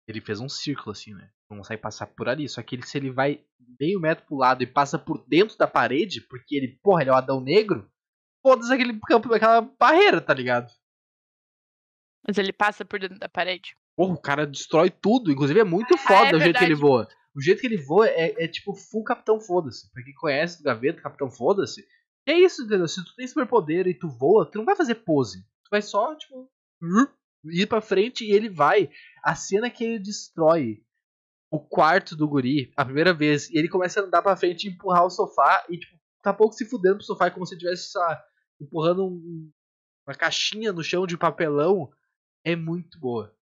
ele 0.08 0.20
fez 0.20 0.40
um 0.40 0.50
círculo 0.50 0.92
assim, 0.92 1.14
né? 1.14 1.32
Não 1.50 1.58
consegue 1.58 1.82
passar 1.82 2.08
por 2.08 2.28
ali. 2.28 2.50
Só 2.50 2.62
que 2.62 2.76
ele, 2.76 2.86
se 2.86 2.98
ele 2.98 3.12
vai 3.12 3.46
meio 3.80 4.00
metro 4.00 4.26
pro 4.26 4.36
lado 4.38 4.62
e 4.62 4.68
passa 4.68 5.00
por 5.00 5.26
dentro 5.26 5.58
da 5.58 5.68
parede, 5.68 6.22
porque 6.22 6.56
ele, 6.56 6.80
porra, 6.84 7.02
ele 7.02 7.10
é 7.10 7.14
o 7.14 7.18
Adão 7.18 7.40
Negro, 7.40 7.90
foda-se 8.46 8.74
aquele 8.74 9.00
campo, 9.00 9.34
aquela 9.34 9.62
barreira, 9.62 10.20
tá 10.20 10.34
ligado? 10.34 10.70
Mas 12.28 12.38
ele 12.38 12.52
passa 12.52 12.84
por 12.84 13.00
dentro 13.00 13.18
da 13.20 13.30
parede. 13.30 13.78
Porra, 13.96 14.14
o 14.14 14.22
cara 14.22 14.46
destrói 14.46 14.90
tudo. 14.90 15.32
Inclusive 15.32 15.60
é 15.60 15.64
muito 15.64 15.98
foda 15.98 16.32
é 16.32 16.36
o 16.36 16.40
jeito 16.40 16.58
que 16.60 16.66
ele 16.66 16.76
voa. 16.76 17.08
O 17.36 17.42
jeito 17.42 17.62
que 17.62 17.68
ele 17.68 17.78
voa 17.78 18.08
é, 18.08 18.44
é 18.44 18.48
tipo 18.48 18.74
full 18.74 19.04
Capitão 19.04 19.40
Foda-se. 19.40 19.92
Pra 19.92 20.04
quem 20.04 20.14
conhece 20.16 20.58
do 20.58 20.64
Gaveta, 20.64 21.02
Capitão 21.02 21.30
Foda-se. 21.30 21.86
É 22.28 22.34
isso, 22.34 22.64
entendeu? 22.64 22.88
Se 22.88 23.04
tu 23.06 23.14
tem 23.16 23.28
superpoder 23.28 23.88
e 23.88 23.94
tu 23.94 24.08
voa, 24.10 24.50
tu 24.50 24.58
não 24.58 24.66
vai 24.66 24.76
fazer 24.76 24.96
pose. 24.96 25.40
Tu 25.64 25.70
vai 25.70 25.82
só, 25.82 26.16
tipo, 26.16 26.50
ir 27.46 27.68
pra 27.68 27.82
frente 27.82 28.26
e 28.26 28.32
ele 28.32 28.50
vai. 28.50 28.90
A 29.24 29.36
cena 29.36 29.70
que 29.70 29.84
ele 29.84 30.00
destrói 30.00 30.82
o 31.52 31.60
quarto 31.60 32.16
do 32.16 32.28
guri 32.28 32.74
a 32.76 32.84
primeira 32.84 33.14
vez 33.14 33.50
e 33.50 33.58
ele 33.58 33.70
começa 33.70 34.00
a 34.02 34.04
andar 34.04 34.22
pra 34.22 34.36
frente 34.36 34.66
e 34.68 34.72
empurrar 34.72 35.06
o 35.06 35.10
sofá 35.10 35.64
e, 35.70 35.78
tipo, 35.78 35.96
tá 36.22 36.34
pouco 36.34 36.54
se 36.56 36.66
fudendo 36.66 36.96
pro 36.98 37.06
sofá, 37.06 37.30
como 37.30 37.46
se 37.46 37.58
tivesse 37.58 37.92
empurrando 38.60 39.06
um- 39.06 39.52
uma 40.08 40.16
caixinha 40.16 40.74
no 40.74 40.84
chão 40.84 41.06
de 41.06 41.18
papelão. 41.18 41.90
É 42.44 42.56
muito 42.56 43.00
boa. 43.00 43.34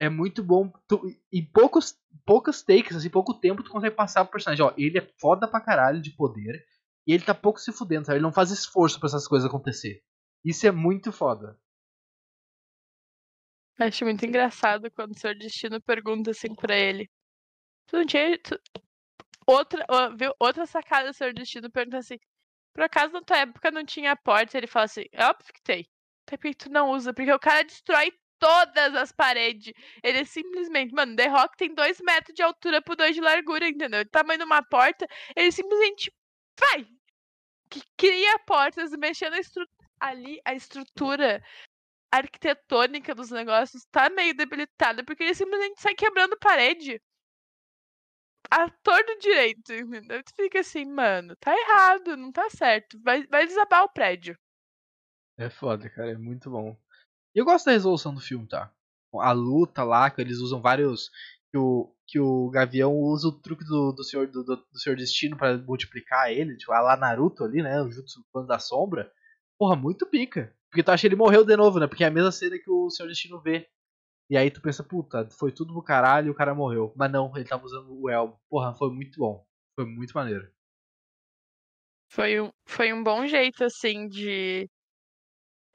É 0.00 0.08
muito 0.08 0.42
bom. 0.44 0.70
Tu, 0.86 1.00
em 1.32 1.44
poucos, 1.44 1.98
poucos 2.24 2.62
takes, 2.62 2.96
assim, 2.96 3.10
pouco 3.10 3.34
tempo, 3.34 3.62
tu 3.62 3.70
consegue 3.70 3.94
passar 3.96 4.24
pro 4.24 4.32
personagem. 4.32 4.64
Ó, 4.64 4.72
ele 4.76 4.98
é 4.98 5.08
foda 5.20 5.48
pra 5.48 5.60
caralho 5.60 6.00
de 6.00 6.10
poder. 6.12 6.64
E 7.06 7.12
ele 7.12 7.24
tá 7.24 7.34
pouco 7.34 7.58
se 7.58 7.72
fudendo, 7.72 8.06
sabe? 8.06 8.16
Ele 8.18 8.22
não 8.22 8.32
faz 8.32 8.50
esforço 8.50 8.98
pra 9.00 9.08
essas 9.08 9.26
coisas 9.26 9.48
acontecer. 9.48 10.02
Isso 10.44 10.66
é 10.66 10.70
muito 10.70 11.10
foda. 11.10 11.58
Acho 13.80 14.04
muito 14.04 14.24
engraçado 14.26 14.90
quando 14.90 15.12
o 15.12 15.18
Senhor 15.18 15.34
Destino 15.36 15.80
pergunta 15.80 16.32
assim 16.32 16.54
pra 16.54 16.76
ele. 16.76 17.08
Tu 17.86 17.96
não 17.96 18.06
tinha. 18.06 18.38
tu- 18.38 18.60
Outra, 19.46 19.84
viu? 20.16 20.32
Outra 20.38 20.66
sacada 20.66 21.08
do 21.10 21.14
Senhor 21.14 21.32
Destino 21.32 21.70
pergunta 21.70 21.98
assim. 21.98 22.18
Por 22.74 22.82
acaso 22.84 23.12
na 23.12 23.22
tua 23.22 23.38
época 23.38 23.70
não 23.70 23.84
tinha 23.84 24.14
porta? 24.16 24.58
Ele 24.58 24.66
fala 24.66 24.84
assim, 24.84 25.04
é 25.12 25.24
óbvio 25.24 25.52
que 25.54 25.62
tem. 25.62 25.88
Até 26.26 26.36
porque 26.36 26.54
tu 26.54 26.70
não 26.70 26.90
usa, 26.90 27.14
porque 27.14 27.32
o 27.32 27.38
cara 27.38 27.64
destrói 27.64 28.12
todas 28.38 28.94
as 28.94 29.12
paredes. 29.12 29.72
Ele 30.02 30.24
simplesmente, 30.24 30.94
mano, 30.94 31.16
The 31.16 31.26
Rock 31.28 31.56
tem 31.56 31.74
dois 31.74 32.00
metros 32.00 32.34
de 32.34 32.42
altura 32.42 32.82
por 32.82 32.96
dois 32.96 33.14
de 33.14 33.20
largura, 33.20 33.68
entendeu? 33.68 34.02
O 34.02 34.08
tamanho 34.08 34.38
de 34.38 34.44
uma 34.44 34.62
porta, 34.62 35.06
ele 35.36 35.52
simplesmente 35.52 36.12
vai. 36.58 36.86
Que 37.70 37.82
cria 37.96 38.38
portas, 38.40 38.92
mexendo 38.92 39.34
a 39.34 39.40
estru... 39.40 39.66
ali 40.00 40.40
a 40.44 40.54
estrutura 40.54 41.42
arquitetônica 42.10 43.14
dos 43.14 43.30
negócios 43.30 43.84
tá 43.90 44.08
meio 44.08 44.34
debilitada, 44.34 45.04
porque 45.04 45.22
ele 45.24 45.34
simplesmente 45.34 45.80
sai 45.80 45.94
quebrando 45.94 46.38
parede. 46.38 47.00
A 48.50 48.70
torto 48.70 49.18
direito, 49.18 49.74
entendeu? 49.74 50.22
Tu 50.24 50.32
fica 50.34 50.60
assim, 50.60 50.86
mano, 50.86 51.36
tá 51.36 51.54
errado, 51.54 52.16
não 52.16 52.32
tá 52.32 52.48
certo. 52.48 52.98
Vai, 53.02 53.26
vai 53.26 53.46
desabar 53.46 53.84
o 53.84 53.92
prédio. 53.92 54.38
É 55.36 55.50
foda, 55.50 55.88
cara. 55.90 56.12
É 56.12 56.16
muito 56.16 56.50
bom. 56.50 56.76
E 57.38 57.40
eu 57.40 57.44
gosto 57.44 57.66
da 57.66 57.70
resolução 57.70 58.12
do 58.12 58.20
filme, 58.20 58.48
tá? 58.48 58.68
A 59.14 59.30
luta 59.30 59.84
lá, 59.84 60.10
que 60.10 60.20
eles 60.20 60.38
usam 60.38 60.60
vários. 60.60 61.08
Que 61.52 61.56
o, 61.56 61.94
que 62.04 62.18
o 62.18 62.50
Gavião 62.50 62.92
usa 62.92 63.28
o 63.28 63.32
truque 63.40 63.64
do, 63.64 63.92
do, 63.92 64.02
senhor, 64.02 64.26
do, 64.26 64.42
do, 64.42 64.66
Senhor 64.74 64.96
Destino 64.96 65.36
pra 65.36 65.56
multiplicar 65.56 66.32
ele. 66.32 66.56
Tipo, 66.56 66.72
a 66.72 66.80
lá 66.80 66.96
Naruto 66.96 67.44
ali, 67.44 67.62
né? 67.62 67.80
O 67.80 67.92
Jutsu 67.92 68.26
Plano 68.32 68.48
da 68.48 68.58
Sombra. 68.58 69.08
Porra, 69.56 69.76
muito 69.76 70.04
pica. 70.04 70.52
Porque 70.68 70.82
tu 70.82 70.90
acha 70.90 71.02
que 71.02 71.06
ele 71.06 71.14
morreu 71.14 71.44
de 71.44 71.56
novo, 71.56 71.78
né? 71.78 71.86
Porque 71.86 72.02
é 72.02 72.08
a 72.08 72.10
mesma 72.10 72.32
cena 72.32 72.58
que 72.58 72.68
o 72.68 72.90
Senhor 72.90 73.08
Destino 73.08 73.40
vê. 73.40 73.68
E 74.28 74.36
aí 74.36 74.50
tu 74.50 74.60
pensa, 74.60 74.82
puta, 74.82 75.28
foi 75.30 75.52
tudo 75.52 75.72
pro 75.72 75.80
caralho 75.80 76.26
e 76.26 76.30
o 76.30 76.34
cara 76.34 76.56
morreu. 76.56 76.92
Mas 76.96 77.12
não, 77.12 77.30
ele 77.36 77.44
tava 77.44 77.64
usando 77.64 78.02
o 78.02 78.10
elmo. 78.10 78.36
Porra, 78.50 78.74
foi 78.74 78.90
muito 78.90 79.16
bom. 79.16 79.46
Foi 79.76 79.86
muito 79.86 80.12
maneiro. 80.12 80.50
Foi 82.10 82.40
um, 82.40 82.50
foi 82.66 82.92
um 82.92 83.04
bom 83.04 83.28
jeito, 83.28 83.62
assim, 83.62 84.08
de, 84.08 84.68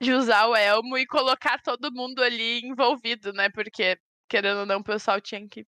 de 0.00 0.12
usar 0.12 0.46
o 0.46 0.56
elmo 0.56 0.98
e 0.98 1.06
colocar 1.06 1.60
todo 1.62 1.92
mundo 1.92 2.22
ali 2.22 2.60
envolvido, 2.60 3.32
né? 3.32 3.48
Porque, 3.50 3.98
querendo 4.28 4.60
ou 4.60 4.66
não, 4.66 4.80
o 4.80 4.84
pessoal 4.84 5.20
tinha 5.20 5.46
que 5.48 5.66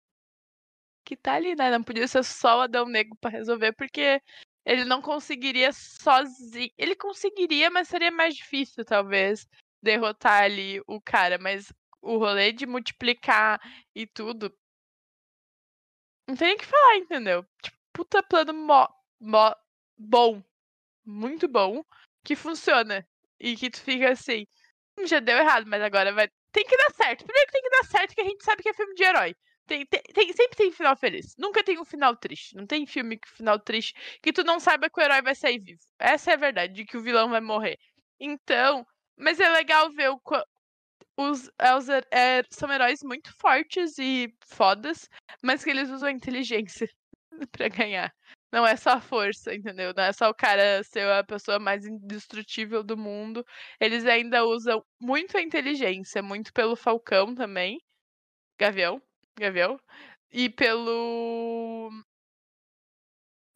que 1.04 1.16
tá 1.16 1.34
ali, 1.34 1.54
né? 1.56 1.70
Não 1.70 1.82
podia 1.82 2.06
ser 2.06 2.22
só 2.22 2.58
o 2.58 2.60
Adão 2.62 2.84
Negro 2.86 3.16
pra 3.18 3.30
resolver, 3.30 3.72
porque 3.72 4.20
ele 4.66 4.84
não 4.84 5.00
conseguiria 5.00 5.72
sozinho. 5.72 6.70
Ele 6.76 6.94
conseguiria, 6.94 7.70
mas 7.70 7.88
seria 7.88 8.10
mais 8.10 8.36
difícil, 8.36 8.84
talvez, 8.84 9.48
derrotar 9.82 10.42
ali 10.42 10.82
o 10.86 11.00
cara. 11.00 11.38
Mas 11.38 11.72
o 12.02 12.18
rolê 12.18 12.52
de 12.52 12.66
multiplicar 12.66 13.58
e 13.94 14.06
tudo. 14.06 14.54
Não 16.28 16.36
tem 16.36 16.48
nem 16.48 16.58
que 16.58 16.66
falar, 16.66 16.96
entendeu? 16.98 17.42
Tipo, 17.62 17.78
puta 17.94 18.22
plano 18.22 18.52
mó, 18.52 18.86
mó, 19.18 19.54
bom. 19.96 20.42
Muito 21.06 21.48
bom. 21.48 21.82
Que 22.22 22.36
funciona. 22.36 23.06
E 23.40 23.56
que 23.56 23.70
tu 23.70 23.80
fica 23.82 24.10
assim. 24.12 24.46
"Hum, 24.98 25.06
Já 25.06 25.20
deu 25.20 25.36
errado, 25.38 25.66
mas 25.68 25.82
agora 25.82 26.12
vai. 26.12 26.28
Tem 26.52 26.64
que 26.64 26.76
dar 26.76 26.90
certo. 26.94 27.24
Primeiro 27.24 27.50
tem 27.52 27.62
que 27.62 27.70
dar 27.70 27.84
certo, 27.84 28.14
que 28.14 28.20
a 28.20 28.24
gente 28.24 28.44
sabe 28.44 28.62
que 28.62 28.68
é 28.70 28.74
filme 28.74 28.94
de 28.94 29.04
herói. 29.04 29.34
Tem, 29.66 29.84
tem, 29.86 30.02
tem- 30.14 30.32
sempre 30.32 30.56
tem 30.56 30.72
final 30.72 30.96
feliz. 30.96 31.34
Nunca 31.38 31.62
tem 31.62 31.78
um 31.78 31.84
final 31.84 32.16
triste. 32.16 32.56
Não 32.56 32.66
tem 32.66 32.86
filme 32.86 33.18
que 33.18 33.28
final 33.30 33.58
triste 33.60 33.92
que 34.22 34.32
tu 34.32 34.42
não 34.44 34.58
saiba 34.60 34.88
que 34.90 34.98
o 35.00 35.02
herói 35.04 35.20
vai 35.22 35.34
sair 35.34 35.58
vivo. 35.60 35.80
Essa 35.98 36.30
é 36.32 36.34
a 36.34 36.36
verdade, 36.38 36.72
de 36.74 36.84
que 36.86 36.96
o 36.96 37.02
vilão 37.02 37.28
vai 37.30 37.40
morrer. 37.40 37.78
Então, 38.18 38.86
mas 39.16 39.38
é 39.40 39.48
legal 39.50 39.90
ver 39.92 40.10
o, 40.10 40.20
os, 41.16 41.50
é, 41.58 41.74
os 41.74 41.88
é, 41.88 42.42
são 42.50 42.72
heróis 42.72 43.00
muito 43.02 43.32
fortes 43.38 43.98
e 43.98 44.32
fodas, 44.46 45.08
mas 45.42 45.64
que 45.64 45.70
eles 45.70 45.90
usam 45.90 46.08
a 46.08 46.12
inteligência 46.12 46.88
pra 47.52 47.68
ganhar. 47.68 48.12
Não 48.52 48.66
é 48.66 48.76
só 48.76 49.00
força, 49.00 49.54
entendeu? 49.54 49.92
Não 49.96 50.04
é 50.04 50.12
só 50.12 50.28
o 50.30 50.34
cara 50.34 50.82
ser 50.84 51.06
a 51.10 51.22
pessoa 51.24 51.58
mais 51.58 51.84
indestrutível 51.86 52.82
do 52.82 52.96
mundo. 52.96 53.44
Eles 53.80 54.06
ainda 54.06 54.44
usam 54.44 54.82
muito 55.00 55.36
a 55.36 55.42
inteligência, 55.42 56.22
muito 56.22 56.52
pelo 56.52 56.74
Falcão 56.76 57.34
também. 57.34 57.78
Gavião. 58.58 59.02
Gavião. 59.38 59.78
E 60.30 60.50
pelo. 60.50 61.90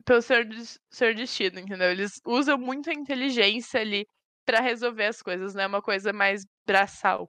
Pelo 0.05 0.20
Des- 0.45 0.78
Senhor 0.90 1.14
Destino, 1.14 1.59
entendeu? 1.61 1.90
Eles 1.90 2.20
usam 2.26 2.59
muito 2.59 2.90
a 2.90 2.95
inteligência 2.95 3.80
ali 3.80 4.07
pra 4.45 4.61
resolver 4.61 5.07
as 5.07 5.22
coisas, 5.22 5.55
não 5.55 5.62
é 5.62 5.66
uma 5.66 5.82
coisa 5.82 6.12
mais 6.12 6.45
braçal. 6.66 7.28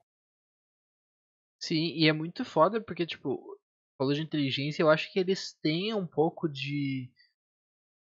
Sim, 1.59 1.93
e 1.95 2.07
é 2.07 2.13
muito 2.13 2.43
foda 2.43 2.81
porque, 2.81 3.05
tipo, 3.05 3.57
falou 3.97 4.13
de 4.13 4.21
inteligência, 4.21 4.81
eu 4.83 4.89
acho 4.89 5.11
que 5.11 5.19
eles 5.19 5.53
têm 5.61 5.93
um 5.93 6.05
pouco 6.05 6.47
de. 6.49 7.09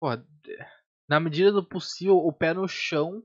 Porra, 0.01 0.19
de- 0.43 0.59
na 1.09 1.21
medida 1.21 1.53
do 1.53 1.65
possível, 1.65 2.17
o 2.17 2.33
pé 2.33 2.53
no 2.55 2.67
chão 2.69 3.23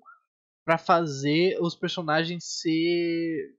pra 0.65 0.77
fazer 0.77 1.57
os 1.61 1.75
personagens 1.75 2.45
ser. 2.45 3.55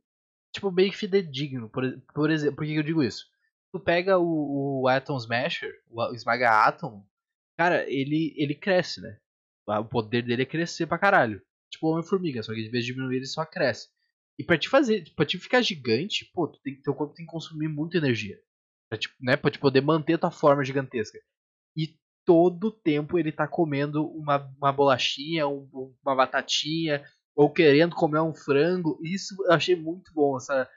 Tipo, 0.55 0.71
meio 0.73 0.91
que 0.91 0.97
fidedigno. 0.99 1.69
Por, 1.71 1.85
por 2.15 2.31
exemplo, 2.31 2.57
por 2.57 2.67
que 2.67 2.75
eu 2.77 2.83
digo 2.83 3.03
isso? 3.03 3.27
Tu 3.73 3.81
pega 3.81 4.19
o, 4.19 4.83
o 4.83 4.89
Atom 4.89 5.17
Smasher, 5.19 5.73
o, 5.91 6.15
Esmaga 6.15 6.67
Atom, 6.67 7.07
cara, 7.59 7.89
ele, 7.91 8.35
ele 8.37 8.55
cresce, 8.55 9.01
né? 9.01 9.19
O 9.67 9.85
poder 9.85 10.23
dele 10.23 10.43
é 10.43 10.47
crescer 10.47 10.87
pra 10.87 10.99
caralho. 10.99 11.43
Tipo 11.71 11.89
Homem-Formiga, 11.89 12.43
só 12.43 12.53
que 12.55 12.61
em 12.61 12.71
vez 12.71 12.85
de 12.85 12.93
diminuir, 12.93 13.17
ele 13.19 13.27
só 13.27 13.47
cresce. 13.47 13.89
E 14.39 14.45
pra 14.45 14.59
te 14.59 14.69
fazer, 14.69 15.05
pra 15.17 15.27
te 15.27 15.39
ficar 15.39 15.63
gigante, 15.63 16.31
pô, 16.35 16.49
tu 16.49 16.61
tem, 16.63 16.81
teu 16.83 16.95
corpo 16.95 17.15
tem 17.15 17.25
que 17.27 17.33
consumir 17.33 17.69
muita 17.69 17.99
energia. 17.99 18.39
Pra 18.91 18.99
te, 18.99 19.09
né, 19.21 19.37
pra 19.37 19.51
te 19.51 19.59
poder 19.59 19.81
manter 19.83 20.19
tua 20.19 20.31
forma 20.31 20.65
gigantesca. 20.65 21.19
Todo 22.25 22.71
tempo 22.71 23.19
ele 23.19 23.33
tá 23.33 23.49
comendo 23.49 24.07
uma, 24.07 24.39
uma 24.57 24.73
bolachinha, 24.73 25.49
um- 25.49 25.95
uma 26.05 26.15
batatinha, 26.15 27.05
ou 27.35 27.51
querendo 27.51 27.97
comer 27.97 28.21
um 28.21 28.35
frango. 28.35 28.99
Isso 29.03 29.35
eu 29.45 29.53
achei 29.53 29.75
muito 29.75 30.13
bom. 30.15 30.37
Essa... 30.37 30.69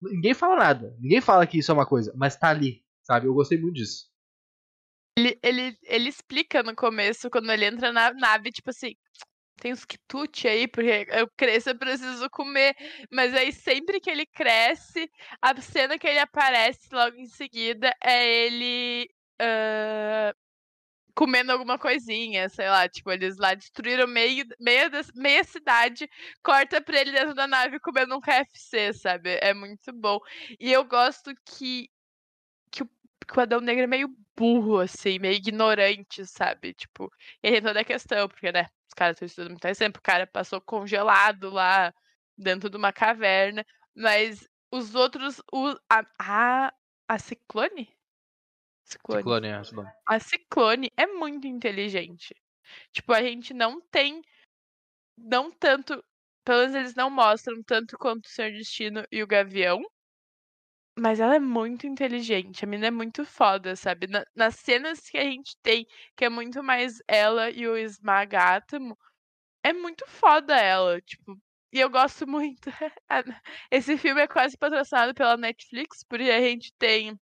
Ninguém 0.00 0.34
fala 0.34 0.56
nada. 0.56 0.96
Ninguém 0.98 1.20
fala 1.20 1.46
que 1.46 1.58
isso 1.58 1.70
é 1.70 1.74
uma 1.74 1.86
coisa, 1.86 2.12
mas 2.16 2.36
tá 2.36 2.48
ali, 2.48 2.82
sabe? 3.02 3.26
Eu 3.26 3.34
gostei 3.34 3.58
muito 3.58 3.74
disso. 3.74 4.12
Ele, 5.16 5.38
ele, 5.42 5.78
ele 5.84 6.08
explica 6.08 6.62
no 6.62 6.74
começo, 6.74 7.30
quando 7.30 7.50
ele 7.52 7.64
entra 7.64 7.92
na 7.92 8.12
nave, 8.12 8.50
tipo 8.50 8.70
assim, 8.70 8.96
tem 9.60 9.72
uns 9.72 9.84
quitute 9.84 10.48
aí, 10.48 10.66
porque 10.66 11.06
eu 11.10 11.28
cresço, 11.36 11.70
eu 11.70 11.78
preciso 11.78 12.28
comer. 12.30 12.74
Mas 13.12 13.32
aí 13.34 13.52
sempre 13.52 14.00
que 14.00 14.10
ele 14.10 14.26
cresce, 14.26 15.08
a 15.40 15.54
cena 15.60 15.98
que 15.98 16.06
ele 16.06 16.18
aparece 16.18 16.88
logo 16.92 17.16
em 17.16 17.26
seguida 17.26 17.94
é 18.02 18.46
ele 18.46 19.08
ah, 19.40 20.34
comendo 21.14 21.52
alguma 21.52 21.78
coisinha, 21.78 22.48
sei 22.48 22.68
lá, 22.68 22.88
tipo, 22.88 23.10
eles 23.10 23.36
lá 23.38 23.54
destruíram 23.54 24.06
meio, 24.06 24.44
meia, 24.60 24.90
meia 25.14 25.44
cidade, 25.44 26.08
corta 26.42 26.80
pra 26.80 27.00
ele 27.00 27.12
dentro 27.12 27.34
da 27.34 27.46
nave 27.46 27.78
comendo 27.80 28.16
um 28.16 28.20
KFC, 28.20 28.92
sabe? 28.92 29.38
É 29.40 29.54
muito 29.54 29.92
bom. 29.92 30.18
E 30.58 30.72
eu 30.72 30.84
gosto 30.84 31.32
que, 31.44 31.88
que, 32.70 32.82
o, 32.82 32.86
que 33.26 33.38
o 33.38 33.40
Adão 33.40 33.60
Negro 33.60 33.84
é 33.84 33.86
meio 33.86 34.08
burro, 34.36 34.80
assim, 34.80 35.18
meio 35.18 35.34
ignorante, 35.34 36.26
sabe? 36.26 36.74
Tipo, 36.74 37.10
e 37.42 37.50
tem 37.50 37.62
toda 37.62 37.80
a 37.80 37.84
questão, 37.84 38.28
porque, 38.28 38.50
né, 38.52 38.66
os 38.88 38.94
caras 38.94 39.14
estão 39.14 39.26
estudando 39.26 39.50
muito 39.50 39.78
tempo, 39.78 39.98
o 39.98 40.02
cara 40.02 40.26
passou 40.26 40.60
congelado 40.60 41.50
lá 41.50 41.92
dentro 42.36 42.68
de 42.68 42.76
uma 42.76 42.92
caverna, 42.92 43.64
mas 43.94 44.48
os 44.72 44.94
outros, 44.94 45.40
o, 45.52 45.76
a, 45.88 46.04
a, 46.18 46.74
a 47.08 47.18
Ciclone? 47.18 47.88
Ciclone. 48.84 49.22
Ciclone, 49.22 49.48
é, 49.48 49.64
Ciclone. 49.64 49.90
A 50.06 50.20
Ciclone 50.20 50.92
é 50.96 51.06
muito 51.06 51.46
inteligente. 51.46 52.34
Tipo, 52.92 53.12
a 53.12 53.22
gente 53.22 53.52
não 53.54 53.80
tem. 53.80 54.22
Não 55.16 55.50
tanto. 55.50 56.04
Pelo 56.44 56.60
menos 56.60 56.74
eles 56.74 56.94
não 56.94 57.10
mostram 57.10 57.62
tanto 57.62 57.96
quanto 57.98 58.26
o 58.26 58.28
Senhor 58.28 58.52
Destino 58.52 59.04
e 59.10 59.22
o 59.22 59.26
Gavião. 59.26 59.82
Mas 60.96 61.18
ela 61.18 61.34
é 61.36 61.40
muito 61.40 61.86
inteligente. 61.86 62.64
A 62.64 62.68
menina 62.68 62.88
é 62.88 62.90
muito 62.90 63.24
foda, 63.24 63.74
sabe? 63.74 64.06
Na, 64.06 64.24
nas 64.34 64.56
cenas 64.56 65.00
que 65.00 65.18
a 65.18 65.24
gente 65.24 65.56
tem, 65.62 65.86
que 66.16 66.24
é 66.24 66.28
muito 66.28 66.62
mais 66.62 66.98
ela 67.08 67.50
e 67.50 67.66
o 67.66 67.76
Esmagátomo, 67.76 68.96
é 69.64 69.72
muito 69.72 70.06
foda 70.06 70.56
ela. 70.56 71.00
Tipo, 71.00 71.36
e 71.72 71.80
eu 71.80 71.90
gosto 71.90 72.26
muito. 72.28 72.70
Esse 73.70 73.98
filme 73.98 74.20
é 74.22 74.28
quase 74.28 74.56
patrocinado 74.56 75.14
pela 75.14 75.36
Netflix, 75.36 76.04
porque 76.04 76.30
a 76.30 76.40
gente 76.40 76.72
tem 76.78 77.18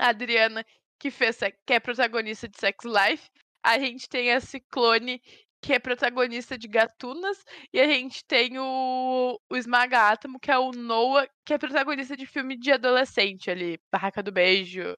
a 0.00 0.08
Adriana, 0.08 0.64
que, 0.98 1.10
fez, 1.10 1.38
que 1.66 1.74
é 1.74 1.80
protagonista 1.80 2.48
de 2.48 2.58
Sex 2.58 2.84
Life. 2.84 3.28
A 3.62 3.78
gente 3.78 4.08
tem 4.08 4.32
a 4.32 4.40
Ciclone, 4.40 5.20
que 5.60 5.74
é 5.74 5.78
protagonista 5.78 6.56
de 6.56 6.66
Gatunas. 6.66 7.44
E 7.72 7.80
a 7.80 7.86
gente 7.86 8.24
tem 8.24 8.58
o, 8.58 9.38
o 9.50 9.56
Esmaga 9.56 10.16
que 10.40 10.50
é 10.50 10.58
o 10.58 10.72
Noah, 10.72 11.28
que 11.44 11.54
é 11.54 11.58
protagonista 11.58 12.16
de 12.16 12.26
filme 12.26 12.56
de 12.56 12.72
adolescente 12.72 13.50
ali. 13.50 13.78
Barraca 13.92 14.22
do 14.22 14.32
Beijo. 14.32 14.96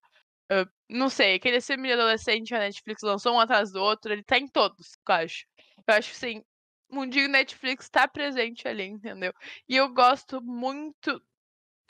Não 0.89 1.09
sei, 1.09 1.35
aquele 1.37 1.61
filme 1.61 1.89
de 1.89 1.95
adolescente 1.95 2.55
a 2.55 2.59
Netflix 2.59 3.03
lançou 3.03 3.35
um 3.35 3.41
atrás 3.41 3.73
do 3.73 3.81
outro, 3.81 4.13
ele 4.13 4.23
tá 4.23 4.39
em 4.39 4.47
todos, 4.47 4.93
eu 5.09 5.15
acho. 5.15 5.47
Eu 5.89 5.95
acho 5.95 6.15
sim, 6.15 6.45
mundinho 6.91 7.29
Netflix 7.29 7.89
tá 7.89 8.07
presente 8.07 8.69
ali, 8.69 8.85
entendeu? 8.85 9.33
E 9.67 9.77
eu 9.77 9.89
gosto 9.89 10.43
muito 10.43 11.23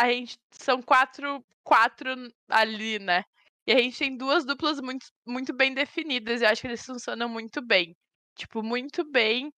a 0.03 0.11
gente 0.13 0.37
são 0.51 0.83
quatro, 0.83 1.45
quatro 1.63 2.11
ali, 2.49 2.99
né? 2.99 3.25
E 3.67 3.73
a 3.73 3.79
gente 3.79 3.99
tem 3.99 4.17
duas 4.17 4.45
duplas 4.45 4.81
muito, 4.81 5.07
muito 5.27 5.55
bem 5.55 5.73
definidas. 5.73 6.41
E 6.41 6.45
eu 6.45 6.49
acho 6.51 6.63
que 6.63 6.67
eles 6.69 6.85
funcionam 6.85 7.29
muito 7.29 7.63
bem. 7.65 7.97
Tipo, 8.37 8.63
muito 8.63 9.05
bem. 9.11 9.53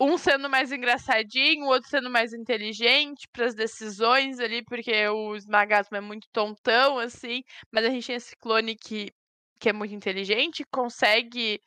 Um 0.00 0.18
sendo 0.18 0.48
mais 0.50 0.72
engraçadinho, 0.72 1.64
o 1.66 1.68
outro 1.68 1.88
sendo 1.90 2.10
mais 2.10 2.32
inteligente 2.32 3.26
para 3.32 3.46
as 3.46 3.54
decisões 3.54 4.38
ali, 4.40 4.62
porque 4.64 5.08
o 5.08 5.36
Esmagasmo 5.36 5.96
é 5.96 6.00
muito 6.00 6.28
tontão, 6.32 6.98
assim. 6.98 7.42
Mas 7.72 7.84
a 7.84 7.90
gente 7.90 8.06
tem 8.06 8.16
esse 8.16 8.36
clone 8.36 8.76
que, 8.76 9.10
que 9.60 9.68
é 9.70 9.72
muito 9.72 9.94
inteligente, 9.94 10.64
consegue 10.72 11.60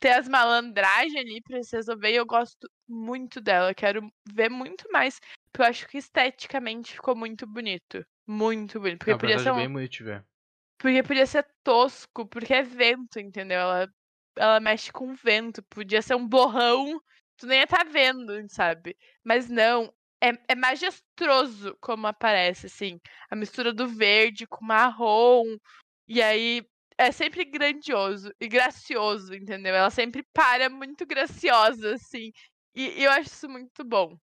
ter 0.00 0.12
as 0.12 0.28
malandragens 0.28 1.16
ali 1.16 1.40
pra 1.42 1.62
se 1.62 1.76
resolver. 1.76 2.12
E 2.12 2.16
eu 2.16 2.26
gosto 2.26 2.68
muito 2.88 3.40
dela. 3.40 3.74
Quero 3.74 4.08
ver 4.32 4.50
muito 4.50 4.84
mais 4.92 5.20
eu 5.56 5.64
acho 5.64 5.88
que 5.88 5.98
esteticamente 5.98 6.94
ficou 6.94 7.16
muito 7.16 7.46
bonito. 7.46 8.04
Muito 8.26 8.78
bonito. 8.78 8.98
Porque 8.98 9.12
Na 9.12 9.18
podia 9.18 9.38
ser 9.38 9.52
um... 9.52 9.56
bem 9.56 9.70
bonito. 9.70 10.04
Porque 10.78 11.02
podia 11.02 11.26
ser 11.26 11.46
tosco, 11.64 12.26
porque 12.26 12.54
é 12.54 12.62
vento, 12.62 13.18
entendeu? 13.18 13.58
Ela, 13.58 13.88
ela 14.36 14.60
mexe 14.60 14.92
com 14.92 15.14
vento. 15.14 15.62
Podia 15.64 16.02
ser 16.02 16.14
um 16.14 16.26
borrão, 16.26 17.00
tu 17.36 17.46
nem 17.46 17.58
ia 17.58 17.64
estar 17.64 17.84
tá 17.84 17.90
vendo, 17.90 18.32
sabe? 18.48 18.96
Mas 19.24 19.48
não, 19.48 19.92
é, 20.22 20.32
é 20.48 20.54
majestoso 20.54 21.76
como 21.80 22.06
aparece, 22.06 22.66
assim. 22.66 23.00
A 23.30 23.36
mistura 23.36 23.72
do 23.72 23.88
verde 23.88 24.46
com 24.46 24.64
marrom. 24.64 25.56
E 26.06 26.22
aí 26.22 26.62
é 26.98 27.12
sempre 27.12 27.44
grandioso 27.44 28.32
e 28.40 28.48
gracioso, 28.48 29.34
entendeu? 29.34 29.74
Ela 29.74 29.90
sempre 29.90 30.24
para 30.32 30.68
muito 30.68 31.06
graciosa, 31.06 31.94
assim. 31.94 32.32
E, 32.74 33.00
e 33.00 33.04
eu 33.04 33.10
acho 33.12 33.28
isso 33.28 33.48
muito 33.48 33.84
bom. 33.84 34.18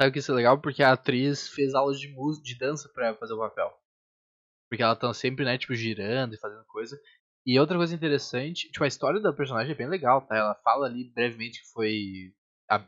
Sabe 0.00 0.12
que 0.12 0.18
isso 0.18 0.32
é 0.32 0.34
legal? 0.34 0.60
Porque 0.60 0.82
a 0.82 0.92
atriz 0.92 1.48
fez 1.48 1.74
aulas 1.74 1.98
de 1.98 2.08
música, 2.08 2.44
de 2.44 2.58
dança 2.58 2.88
pra 2.92 3.14
fazer 3.14 3.32
o 3.32 3.38
papel. 3.38 3.72
Porque 4.68 4.82
ela 4.82 4.96
tá 4.96 5.12
sempre, 5.14 5.44
né, 5.44 5.56
tipo, 5.56 5.74
girando 5.74 6.34
e 6.34 6.38
fazendo 6.38 6.64
coisa. 6.66 7.00
E 7.46 7.58
outra 7.58 7.76
coisa 7.76 7.94
interessante, 7.94 8.70
tipo, 8.70 8.84
a 8.84 8.88
história 8.88 9.20
da 9.20 9.32
personagem 9.32 9.72
é 9.72 9.76
bem 9.76 9.88
legal, 9.88 10.20
tá? 10.26 10.36
Ela 10.36 10.54
fala 10.56 10.86
ali 10.86 11.04
brevemente 11.04 11.60
que 11.62 11.72
foi 11.72 12.34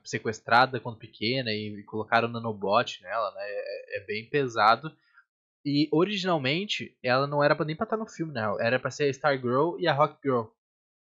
sequestrada 0.05 0.81
quando 0.81 0.99
pequena 0.99 1.51
e, 1.53 1.83
colocaram 1.85 2.29
nanobot 2.29 3.01
nela, 3.03 3.31
né? 3.33 3.43
É, 3.43 3.99
é, 3.99 4.07
bem 4.07 4.29
pesado. 4.29 4.95
E 5.65 5.89
originalmente 5.93 6.97
ela 7.03 7.27
não 7.27 7.43
era 7.43 7.55
nem 7.65 7.77
pra 7.77 7.85
estar 7.85 7.97
no 7.97 8.07
filme, 8.07 8.33
né? 8.33 8.43
Era 8.61 8.79
pra 8.81 8.91
ser 8.91 9.05
a 9.09 9.13
Star 9.13 9.37
Girl 9.39 9.77
e 9.79 9.87
a 9.87 9.93
Rock 9.93 10.19
Girl. 10.23 10.47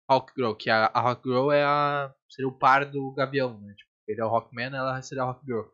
Rock 0.09 0.33
Girl, 0.35 0.53
que 0.53 0.69
a, 0.69 0.85
a 0.87 0.99
Rock 1.01 1.23
Girl 1.23 1.51
é 1.51 1.63
a. 1.63 2.13
seria 2.29 2.49
o 2.49 2.57
par 2.57 2.85
do 2.85 3.13
Gavião, 3.13 3.59
né? 3.59 3.73
Tipo, 3.75 3.91
ele 4.07 4.21
é 4.21 4.25
o 4.25 4.29
Rockman, 4.29 4.75
ela 4.75 5.01
seria 5.01 5.23
a 5.23 5.27
Rock 5.27 5.45
Girl. 5.45 5.67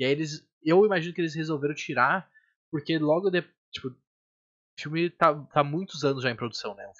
E 0.00 0.04
aí 0.04 0.12
eles. 0.12 0.48
Eu 0.64 0.84
imagino 0.86 1.14
que 1.14 1.20
eles 1.20 1.34
resolveram 1.34 1.74
tirar, 1.74 2.26
porque 2.72 2.98
logo 2.98 3.30
de. 3.30 3.42
Tipo, 3.70 3.88
o 3.88 3.96
filme 4.80 5.10
tá, 5.10 5.34
tá 5.52 5.62
muitos 5.62 6.02
anos 6.04 6.22
já 6.22 6.30
em 6.30 6.36
produção, 6.36 6.74
né? 6.74 6.90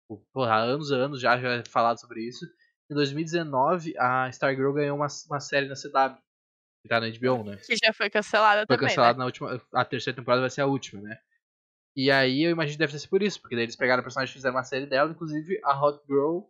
Tipo, 0.00 0.24
porra, 0.32 0.52
há 0.52 0.60
anos 0.60 0.90
e 0.90 0.94
anos 0.94 1.20
já, 1.20 1.36
já 1.36 1.54
é 1.54 1.64
falado 1.64 2.00
sobre 2.00 2.22
isso. 2.22 2.46
Em 2.88 2.94
2019, 2.94 3.98
a 3.98 4.28
Stargirl 4.28 4.72
ganhou 4.72 4.96
uma, 4.96 5.08
uma 5.28 5.40
série 5.40 5.66
na 5.66 5.74
CW. 5.74 6.16
Que 6.82 6.88
tá 6.88 7.00
na 7.00 7.08
HBO, 7.08 7.42
né? 7.42 7.56
Que 7.56 7.76
já 7.76 7.92
foi 7.92 8.08
cancelada 8.08 8.64
foi 8.66 8.76
também. 8.76 8.78
Foi 8.78 8.88
cancelada 8.88 9.14
né? 9.14 9.18
na 9.18 9.24
última. 9.24 9.60
A 9.72 9.84
terceira 9.84 10.16
temporada 10.16 10.40
vai 10.40 10.50
ser 10.50 10.60
a 10.60 10.66
última, 10.66 11.02
né? 11.02 11.18
E 11.96 12.10
aí 12.10 12.42
eu 12.42 12.50
imagino 12.50 12.74
que 12.74 12.86
deve 12.86 12.98
ser 12.98 13.08
por 13.08 13.22
isso, 13.22 13.40
porque 13.40 13.56
daí 13.56 13.64
eles 13.64 13.76
pegaram 13.76 14.00
a 14.00 14.02
personagem 14.04 14.32
e 14.32 14.34
fizeram 14.34 14.54
uma 14.54 14.64
série 14.64 14.86
dela, 14.86 15.10
inclusive 15.10 15.60
a 15.64 15.80
Hot 15.80 16.04
Girl 16.06 16.40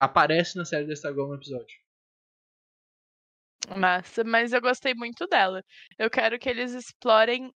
aparece 0.00 0.56
na 0.56 0.64
série 0.64 0.86
da 0.86 0.92
Stargirl 0.92 1.28
no 1.28 1.34
episódio. 1.34 1.83
Massa, 3.76 4.22
mas 4.24 4.52
eu 4.52 4.60
gostei 4.60 4.94
muito 4.94 5.26
dela. 5.26 5.62
Eu 5.98 6.10
quero 6.10 6.38
que 6.38 6.48
eles 6.48 6.72
explorem 6.72 7.50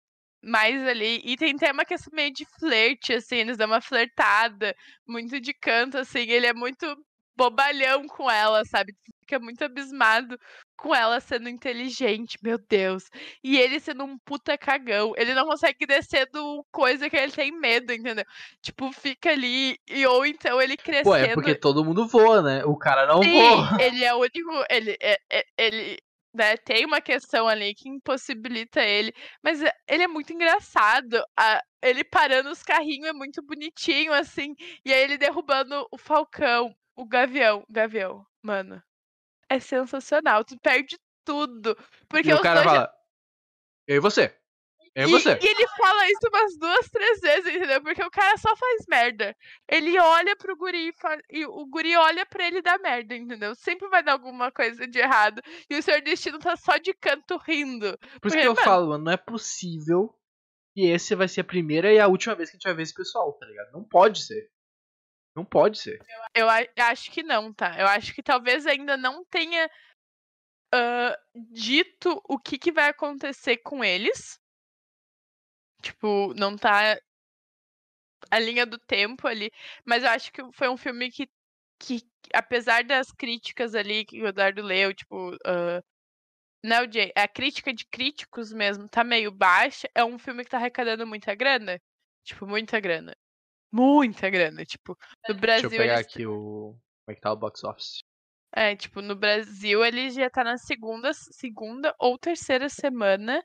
mais 0.43 0.87
ali. 0.87 1.21
E 1.25 1.37
tem 1.37 1.57
tema 1.57 1.85
que 1.85 1.95
é 1.95 1.97
meio 2.13 2.33
de 2.33 2.45
flerte, 2.59 3.15
assim, 3.15 3.37
eles 3.37 3.57
dão 3.57 3.67
uma 3.67 3.81
flertada, 3.81 4.75
muito 5.07 5.41
de 5.41 5.55
canto, 5.55 5.99
assim. 5.99 6.21
Ele 6.21 6.47
é 6.47 6.55
muito 6.55 6.87
bobalhão 7.37 8.07
com 8.07 8.31
ela, 8.31 8.65
sabe? 8.65 8.95
Fica 9.21 9.39
muito 9.39 9.65
abismado 9.65 10.39
com 10.77 10.95
ela 10.95 11.19
sendo 11.19 11.49
inteligente, 11.49 12.37
meu 12.43 12.59
Deus. 12.59 13.05
E 13.43 13.57
ele 13.59 13.81
sendo 13.81 14.05
um 14.05 14.19
puta 14.19 14.57
cagão. 14.59 15.13
Ele 15.17 15.35
não 15.35 15.47
consegue 15.47 15.87
descer 15.87 16.29
do 16.31 16.65
coisa 16.71 17.09
que 17.09 17.17
ele 17.17 17.33
tem 17.33 17.51
medo, 17.51 17.93
entendeu? 17.93 18.25
Tipo, 18.61 18.93
fica 18.93 19.31
ali. 19.31 19.79
E 19.89 20.07
ou 20.07 20.27
então 20.27 20.61
ele 20.61 20.77
crescendo. 20.77 21.05
Pô, 21.05 21.17
é 21.17 21.33
porque 21.33 21.55
todo 21.55 21.85
mundo 21.85 22.07
voa, 22.07 22.43
né? 22.43 22.65
O 22.65 22.77
cara 22.77 23.07
não 23.07 23.23
Sim, 23.23 23.33
voa. 23.33 23.83
Ele 23.83 24.05
é 24.05 24.15
o 24.15 24.19
único. 24.19 24.65
Ele, 24.69 24.97
é, 25.01 25.19
é, 25.31 25.45
ele 25.57 25.99
né, 26.35 26.57
tem 26.57 26.85
uma 26.85 27.01
questão 27.01 27.47
ali 27.49 27.75
que 27.75 27.89
impossibilita 27.89 28.83
ele. 28.83 29.15
Mas 29.43 29.63
é, 29.63 29.73
ele 29.89 30.03
é 30.03 30.09
muito 30.09 30.33
engraçado. 30.33 31.23
A, 31.39 31.63
ele 31.83 32.03
parando 32.05 32.51
os 32.51 32.63
carrinhos 32.63 33.09
é 33.09 33.13
muito 33.13 33.43
bonitinho, 33.43 34.13
assim. 34.13 34.55
E 34.85 34.93
aí 34.93 35.03
ele 35.03 35.17
derrubando 35.17 35.87
o 35.91 35.97
Falcão, 35.97 36.75
o 36.97 37.07
Gavião. 37.07 37.65
Gavião, 37.69 38.27
mano 38.43 38.83
é 39.49 39.61
sensacional. 39.61 40.45
Tu 40.45 40.59
perde 40.59 40.99
tudo. 41.25 41.77
Porque 42.09 42.31
e 42.31 42.35
o 42.35 42.41
cara 42.41 42.63
fala, 42.63 42.93
eu 43.87 43.97
e 43.97 44.01
você. 44.01 44.35
Eu 44.95 45.09
e, 45.09 45.11
e 45.11 45.13
você. 45.13 45.39
E 45.43 45.47
ele 45.47 45.67
fala 45.77 46.09
isso 46.09 46.29
umas 46.29 46.59
duas, 46.59 46.91
três 46.91 47.21
vezes, 47.21 47.55
entendeu? 47.55 47.83
Porque 47.83 48.03
o 48.03 48.11
cara 48.11 48.37
só 48.37 48.55
faz 48.57 48.85
merda. 48.89 49.37
Ele 49.69 49.99
olha 49.99 50.37
pro 50.37 50.57
guri 50.57 50.89
e, 50.89 51.41
e 51.41 51.47
o 51.47 51.67
guri 51.67 51.97
olha 51.97 52.25
pra 52.27 52.47
ele 52.47 52.63
dar 52.63 52.79
merda, 52.79 53.15
entendeu? 53.17 53.55
Sempre 53.55 53.89
vai 53.89 54.03
dar 54.03 54.13
alguma 54.13 54.53
coisa 54.53 54.87
de 54.87 54.99
errado. 54.99 55.43
E 55.69 55.77
o 55.77 55.83
Senhor 55.83 56.01
Destino 56.01 56.39
tá 56.39 56.57
só 56.57 56.77
de 56.77 56.95
canto 56.95 57.37
rindo. 57.39 57.99
Por 57.99 58.21
porque, 58.21 58.39
isso 58.39 58.39
que 58.39 58.47
eu 58.47 58.55
mano, 58.55 58.65
falo, 58.65 58.89
mano, 58.91 59.05
não 59.05 59.13
é 59.13 59.17
possível 59.17 60.15
que 60.75 60.87
esse 60.87 61.15
vai 61.15 61.29
ser 61.29 61.41
a 61.41 61.45
primeira 61.45 61.93
e 61.93 61.99
a 61.99 62.09
última 62.09 62.35
vez 62.35 62.51
que 62.51 62.57
a 62.57 62.59
gente 62.59 62.67
vai 62.67 62.75
ver 62.75 62.83
esse 62.83 62.95
pessoal, 62.95 63.33
tá 63.35 63.47
ligado? 63.47 63.73
Não 63.73 63.85
pode 63.85 64.25
ser. 64.25 64.51
Não 65.35 65.45
pode 65.45 65.79
ser. 65.79 65.99
Eu, 66.35 66.47
eu 66.47 66.85
acho 66.85 67.11
que 67.11 67.23
não, 67.23 67.53
tá? 67.53 67.79
Eu 67.79 67.89
acho 67.89 68.15
que 68.15 68.23
talvez 68.23 68.67
ainda 68.67 68.97
não 68.97 69.25
tenha 69.25 69.69
uh, 70.73 71.43
dito 71.53 72.23
o 72.29 72.39
que, 72.39 72.57
que 72.57 72.71
vai 72.71 72.89
acontecer 72.89 73.59
com 73.59 73.83
eles. 73.83 74.39
Tipo, 75.83 76.33
não 76.35 76.57
tá 76.57 76.97
a 78.31 78.39
linha 78.39 78.65
do 78.65 78.79
tempo 78.79 79.27
ali. 79.27 79.51
Mas 79.85 80.05
eu 80.05 80.11
acho 80.11 80.33
que 80.33 80.41
foi 80.53 80.69
um 80.69 80.77
filme 80.77 81.11
que, 81.11 81.29
que 81.81 82.01
apesar 82.33 82.85
das 82.85 83.11
críticas 83.11 83.75
ali 83.75 84.05
que 84.05 84.23
o 84.23 84.29
Eduardo 84.29 84.63
leu, 84.63 84.95
tipo. 84.95 85.35
Uh, 85.35 85.83
não, 86.65 86.91
Jay, 86.91 87.13
a 87.17 87.29
crítica 87.29 87.75
de 87.75 87.85
críticos 87.87 88.53
mesmo 88.53 88.89
tá 88.89 89.03
meio 89.05 89.31
baixa. 89.33 89.89
É 89.95 90.05
um 90.05 90.19
filme 90.19 90.45
que 90.45 90.51
tá 90.51 90.59
arrecadando 90.59 91.07
muita 91.07 91.35
grana. 91.35 91.81
Tipo, 92.25 92.47
muita 92.47 92.81
grana 92.81 93.15
Muita 93.75 94.31
grana. 94.31 94.65
Tipo, 94.65 94.97
no 95.29 95.35
Brasil. 95.35 95.69
Deixa 95.69 95.83
eu 95.83 95.87
pegar 95.87 95.95
eles- 95.95 96.07
aqui 96.07 96.27
o. 96.27 96.77
Como 97.05 97.13
é 97.13 97.15
que 97.15 97.21
tá 97.21 97.33
o 97.33 97.37
box 97.37 97.65
office? 97.65 97.99
É, 98.55 98.77
tipo, 98.77 99.03
no 99.03 99.17
Brasil 99.17 99.85
ele 99.85 100.11
já 100.11 100.31
tá 100.31 100.45
na 100.45 100.57
segunda, 100.57 101.13
segunda 101.13 101.93
ou 101.99 102.17
terceira 102.17 102.69
semana. 102.69 103.45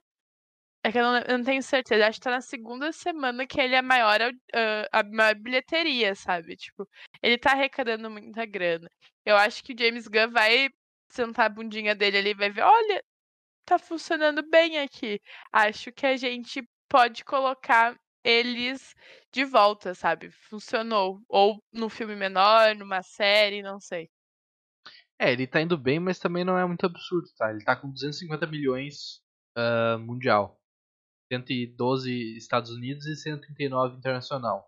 É 0.83 0.91
que 0.91 0.99
eu 0.99 1.03
não, 1.03 1.17
eu 1.17 1.37
não 1.39 1.43
tenho 1.43 1.63
certeza. 1.63 2.05
Acho 2.07 2.19
que 2.19 2.23
tá 2.23 2.31
na 2.31 2.41
segunda 2.41 2.91
semana 2.91 3.45
que 3.47 3.59
ele 3.59 3.73
é 3.75 3.81
maior, 3.81 4.21
ah, 4.53 4.87
a 4.99 5.03
maior 5.03 5.35
bilheteria, 5.35 6.13
sabe? 6.15 6.55
Tipo, 6.55 6.87
ele 7.23 7.37
tá 7.37 7.51
arrecadando 7.53 8.09
muita 8.09 8.45
grana. 8.45 8.87
Eu 9.25 9.35
acho 9.35 9.63
que 9.63 9.73
o 9.73 9.77
James 9.77 10.07
Gunn 10.07 10.31
vai 10.31 10.69
sentar 11.11 11.47
a 11.47 11.49
bundinha 11.49 11.95
dele 11.95 12.19
ali 12.19 12.29
e 12.29 12.33
vai 12.35 12.51
ver, 12.51 12.61
olha, 12.61 13.03
tá 13.65 13.79
funcionando 13.79 14.47
bem 14.49 14.77
aqui. 14.79 15.19
Acho 15.51 15.91
que 15.91 16.05
a 16.05 16.15
gente 16.15 16.63
pode 16.87 17.25
colocar 17.25 17.97
eles 18.23 18.95
de 19.31 19.45
volta, 19.45 19.93
sabe? 19.93 20.29
Funcionou. 20.31 21.21
Ou 21.27 21.63
num 21.71 21.89
filme 21.89 22.15
menor, 22.15 22.75
numa 22.75 23.01
série, 23.01 23.61
não 23.61 23.79
sei. 23.79 24.09
É, 25.19 25.31
ele 25.33 25.45
tá 25.45 25.61
indo 25.61 25.77
bem, 25.77 25.99
mas 25.99 26.17
também 26.17 26.45
não 26.45 26.57
é 26.57 26.65
muito 26.65 26.85
absurdo, 26.85 27.27
tá? 27.37 27.51
Ele 27.51 27.63
tá 27.63 27.75
com 27.75 27.91
250 27.91 28.47
milhões 28.47 29.21
ah, 29.55 29.97
mundial. 29.97 30.57
112 31.31 32.37
Estados 32.37 32.71
Unidos 32.71 33.05
e 33.05 33.15
139 33.15 33.97
internacional. 33.97 34.67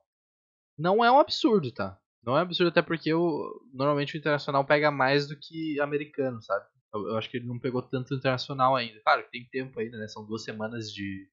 Não 0.78 1.04
é 1.04 1.12
um 1.12 1.20
absurdo, 1.20 1.72
tá? 1.72 2.00
Não 2.24 2.38
é 2.38 2.40
um 2.40 2.44
absurdo 2.44 2.70
até 2.70 2.82
porque 2.82 3.14
o, 3.14 3.62
normalmente 3.74 4.16
o 4.16 4.18
internacional 4.18 4.66
pega 4.66 4.92
mais 4.92 5.28
do 5.28 5.38
que 5.40 5.80
americano, 5.80 6.42
sabe? 6.42 6.66
Eu, 6.94 7.08
eu 7.10 7.18
acho 7.18 7.30
que 7.30 7.38
ele 7.38 7.48
não 7.48 7.60
pegou 7.60 7.82
tanto 7.82 8.14
internacional 8.14 8.76
ainda. 8.76 9.00
Claro 9.02 9.28
tem 9.32 9.48
tempo 9.50 9.80
ainda, 9.80 9.98
né? 9.98 10.08
São 10.08 10.26
duas 10.26 10.44
semanas 10.44 10.92
de, 10.92 11.30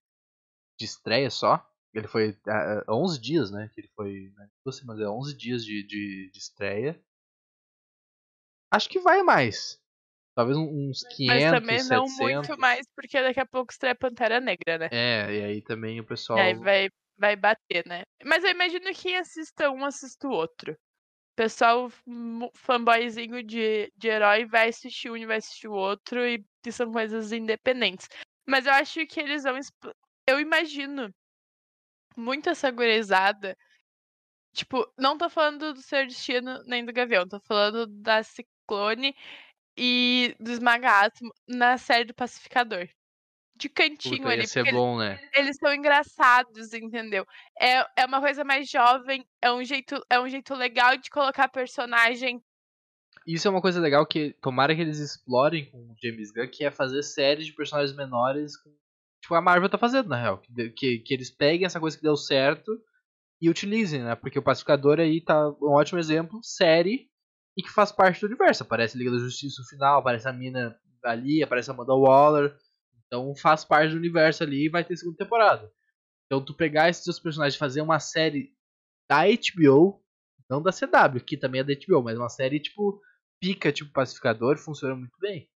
de 0.78 0.84
estreia 0.84 1.30
só. 1.30 1.62
Ele 1.94 2.06
foi 2.06 2.36
ah, 2.46 2.84
ah, 2.86 2.94
11 2.94 3.20
dias, 3.20 3.50
né? 3.50 3.70
Que 3.74 3.80
ele 3.80 3.90
foi. 3.94 4.32
Né? 4.36 4.48
Duas 4.64 4.76
semanas, 4.76 5.02
é 5.02 5.08
11 5.08 5.36
dias 5.36 5.64
de, 5.64 5.82
de, 5.86 6.30
de 6.30 6.38
estreia. 6.38 7.00
Acho 8.70 8.88
que 8.88 9.00
vai 9.00 9.22
mais. 9.22 9.80
Talvez 10.34 10.56
uns 10.56 11.02
500, 11.16 11.26
Mas 11.26 11.60
também 11.60 11.78
não 11.88 12.06
700. 12.06 12.18
muito 12.18 12.60
mais, 12.60 12.86
porque 12.94 13.20
daqui 13.20 13.40
a 13.40 13.46
pouco 13.46 13.72
estreia 13.72 13.94
Pantera 13.94 14.40
Negra, 14.40 14.78
né? 14.78 14.88
É, 14.92 15.34
e 15.34 15.44
aí 15.44 15.62
também 15.62 15.98
o 15.98 16.04
pessoal. 16.04 16.38
E 16.38 16.42
aí 16.42 16.54
vai, 16.54 16.88
vai 17.18 17.34
bater, 17.34 17.84
né? 17.86 18.02
Mas 18.24 18.44
eu 18.44 18.50
imagino 18.50 18.84
que 18.84 18.94
quem 18.94 19.16
assista 19.16 19.68
um, 19.68 19.84
assista 19.84 20.28
o 20.28 20.30
outro. 20.30 20.74
O 20.74 21.36
pessoal 21.36 21.90
fanboyzinho 22.54 23.42
de, 23.42 23.92
de 23.96 24.08
herói 24.08 24.44
vai 24.44 24.68
assistir 24.68 25.10
um 25.10 25.16
e 25.16 25.26
vai 25.26 25.38
assistir 25.38 25.66
o 25.66 25.72
outro, 25.72 26.20
e 26.24 26.44
são 26.70 26.92
coisas 26.92 27.32
independentes. 27.32 28.08
Mas 28.48 28.66
eu 28.66 28.72
acho 28.72 29.04
que 29.06 29.20
eles 29.20 29.42
vão. 29.42 29.58
Eu 30.28 30.38
imagino 30.38 31.12
muito 32.18 32.50
essa 32.50 32.70
gurizada. 32.70 33.56
Tipo, 34.52 34.90
não 34.98 35.16
tô 35.16 35.30
falando 35.30 35.72
do 35.72 35.80
Seu 35.80 36.06
Destino 36.06 36.62
nem 36.64 36.84
do 36.84 36.92
Gavião, 36.92 37.28
tô 37.28 37.38
falando 37.40 37.86
da 37.86 38.22
Ciclone 38.22 39.14
e 39.76 40.34
do 40.40 40.50
Esmaga 40.50 41.04
Átomo 41.04 41.32
na 41.46 41.78
série 41.78 42.04
do 42.04 42.14
Pacificador. 42.14 42.88
De 43.54 43.68
cantinho 43.68 44.18
Puta, 44.18 44.30
ali. 44.30 44.46
ser 44.46 44.60
porque 44.60 44.70
eles- 44.70 44.80
bom, 44.80 44.98
né? 44.98 45.20
eles 45.34 45.56
são 45.56 45.72
engraçados, 45.74 46.72
entendeu? 46.72 47.26
É, 47.60 48.02
é 48.02 48.06
uma 48.06 48.20
coisa 48.20 48.44
mais 48.44 48.68
jovem, 48.68 49.26
é 49.42 49.52
um 49.52 49.64
jeito, 49.64 50.00
é 50.08 50.20
um 50.20 50.28
jeito 50.28 50.54
legal 50.54 50.96
de 50.96 51.10
colocar 51.10 51.48
personagem. 51.48 52.42
Isso 53.26 53.46
é 53.46 53.50
uma 53.50 53.60
coisa 53.60 53.80
legal 53.80 54.06
que 54.06 54.32
tomara 54.40 54.74
que 54.74 54.80
eles 54.80 54.98
explorem 54.98 55.70
com 55.70 55.78
o 55.78 55.94
James 56.02 56.30
Gunn, 56.30 56.48
que 56.48 56.64
é 56.64 56.70
fazer 56.70 57.02
séries 57.02 57.46
de 57.46 57.52
personagens 57.52 57.96
menores 57.96 58.56
com. 58.56 58.74
Tipo, 59.22 59.34
a 59.34 59.40
Marvel 59.40 59.68
tá 59.68 59.78
fazendo, 59.78 60.08
na 60.08 60.20
real. 60.20 60.38
Que, 60.38 60.70
que, 60.70 60.98
que 61.00 61.14
eles 61.14 61.30
peguem 61.30 61.66
essa 61.66 61.80
coisa 61.80 61.96
que 61.96 62.02
deu 62.02 62.16
certo 62.16 62.72
e 63.40 63.48
utilizem, 63.50 64.02
né? 64.02 64.14
Porque 64.14 64.38
o 64.38 64.42
Pacificador 64.42 65.00
aí 65.00 65.20
tá 65.20 65.48
um 65.62 65.72
ótimo 65.72 65.98
exemplo, 65.98 66.40
série, 66.42 67.08
e 67.56 67.62
que 67.62 67.70
faz 67.70 67.90
parte 67.90 68.20
do 68.20 68.26
universo. 68.26 68.62
Aparece 68.62 68.96
Liga 68.96 69.10
da 69.10 69.18
Justiça 69.18 69.60
no 69.60 69.68
final, 69.68 69.98
aparece 69.98 70.28
a 70.28 70.32
mina 70.32 70.78
ali, 71.04 71.42
aparece 71.42 71.70
a 71.70 71.74
Amanda 71.74 71.94
Waller. 71.94 72.56
Então 73.06 73.34
faz 73.34 73.64
parte 73.64 73.90
do 73.90 73.96
universo 73.96 74.42
ali 74.42 74.66
e 74.66 74.68
vai 74.70 74.84
ter 74.84 74.96
segunda 74.96 75.16
temporada. 75.16 75.70
Então 76.26 76.44
tu 76.44 76.54
pegar 76.54 76.88
esses 76.88 77.04
dois 77.04 77.18
personagens 77.18 77.54
e 77.54 77.58
fazer 77.58 77.80
uma 77.80 77.98
série 77.98 78.52
da 79.08 79.24
HBO, 79.24 80.02
não 80.48 80.62
da 80.62 80.70
CW, 80.70 81.24
que 81.24 81.36
também 81.36 81.62
é 81.62 81.64
da 81.64 81.74
HBO, 81.74 82.02
mas 82.02 82.18
uma 82.18 82.28
série 82.28 82.60
tipo 82.60 83.00
pica, 83.40 83.72
tipo 83.72 83.92
Pacificador, 83.92 84.58
funciona 84.58 84.94
muito 84.94 85.18
bem. 85.18 85.48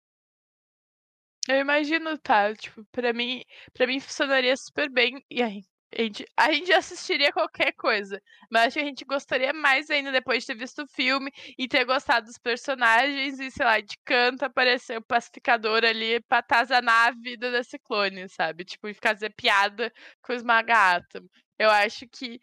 Eu 1.47 1.57
imagino, 1.59 2.17
tá? 2.19 2.53
Tipo, 2.55 2.85
pra 2.91 3.13
mim, 3.13 3.43
pra 3.73 3.87
mim 3.87 3.99
funcionaria 3.99 4.55
super 4.55 4.89
bem. 4.89 5.23
E 5.29 5.41
aí, 5.41 5.63
a 5.97 6.01
gente, 6.03 6.25
a 6.37 6.51
gente 6.51 6.71
assistiria 6.73 7.31
qualquer 7.33 7.73
coisa. 7.73 8.21
Mas 8.49 8.67
acho 8.67 8.73
que 8.75 8.79
a 8.81 8.85
gente 8.85 9.05
gostaria 9.05 9.51
mais 9.53 9.89
ainda 9.89 10.11
depois 10.11 10.43
de 10.43 10.47
ter 10.47 10.55
visto 10.55 10.83
o 10.83 10.87
filme 10.87 11.31
e 11.57 11.67
ter 11.67 11.83
gostado 11.85 12.27
dos 12.27 12.37
personagens 12.37 13.39
e, 13.39 13.51
sei 13.51 13.65
lá, 13.65 13.79
de 13.79 13.97
canto 14.05 14.43
aparecer 14.43 14.97
o 14.97 15.03
pacificador 15.03 15.83
ali 15.83 16.21
pra 16.21 16.39
atazanar 16.39 17.09
a 17.09 17.11
vida 17.11 17.51
da 17.51 17.63
Ciclone, 17.63 18.29
sabe? 18.29 18.63
Tipo, 18.63 18.87
e 18.87 18.93
fazer 18.93 19.33
piada 19.35 19.91
com 20.21 20.33
o 20.33 20.35
Esmaga 20.35 20.95
Átomo. 20.95 21.29
Eu 21.59 21.69
acho 21.69 22.07
que 22.07 22.39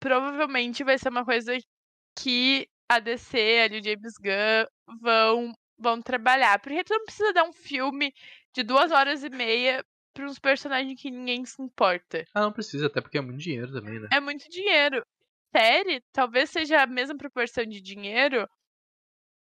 provavelmente 0.00 0.84
vai 0.84 0.98
ser 0.98 1.08
uma 1.10 1.24
coisa 1.24 1.56
que 2.18 2.68
a 2.88 2.98
DC, 3.00 3.60
ali, 3.64 3.80
o 3.80 3.84
James 3.84 4.14
Gunn, 4.20 4.98
vão, 5.00 5.52
vão 5.82 6.00
trabalhar. 6.00 6.58
Porque 6.60 6.84
tu 6.84 6.94
não 6.94 7.04
precisa 7.04 7.32
dar 7.32 7.44
um 7.44 7.52
filme 7.52 8.14
de 8.54 8.62
duas 8.62 8.90
horas 8.92 9.22
e 9.24 9.30
meia 9.30 9.84
pra 10.14 10.26
uns 10.26 10.38
personagens 10.38 11.00
que 11.00 11.10
ninguém 11.10 11.44
se 11.44 11.60
importa. 11.62 12.24
Ah, 12.34 12.42
não 12.42 12.52
precisa, 12.52 12.86
até 12.86 13.00
porque 13.00 13.18
é 13.18 13.20
muito 13.20 13.40
dinheiro 13.40 13.72
também, 13.72 13.98
né? 13.98 14.08
É 14.12 14.20
muito 14.20 14.48
dinheiro. 14.48 15.04
Série, 15.54 16.02
talvez 16.12 16.48
seja 16.50 16.82
a 16.82 16.86
mesma 16.86 17.16
proporção 17.16 17.64
de 17.66 17.80
dinheiro, 17.80 18.48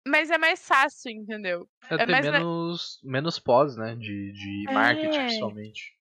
mas 0.08 0.32
é 0.32 0.38
mais 0.38 0.66
fácil, 0.68 1.12
entendeu? 1.12 1.70
É, 1.90 1.96
É 2.02 2.06
mais 2.06 2.26
menos, 2.26 3.00
menos 3.04 3.40
pós, 3.40 3.76
né? 3.76 3.96
De, 3.96 4.32
de 4.32 4.64
marketing, 4.74 5.16
É. 5.18 5.26
principalmente. 5.26 5.98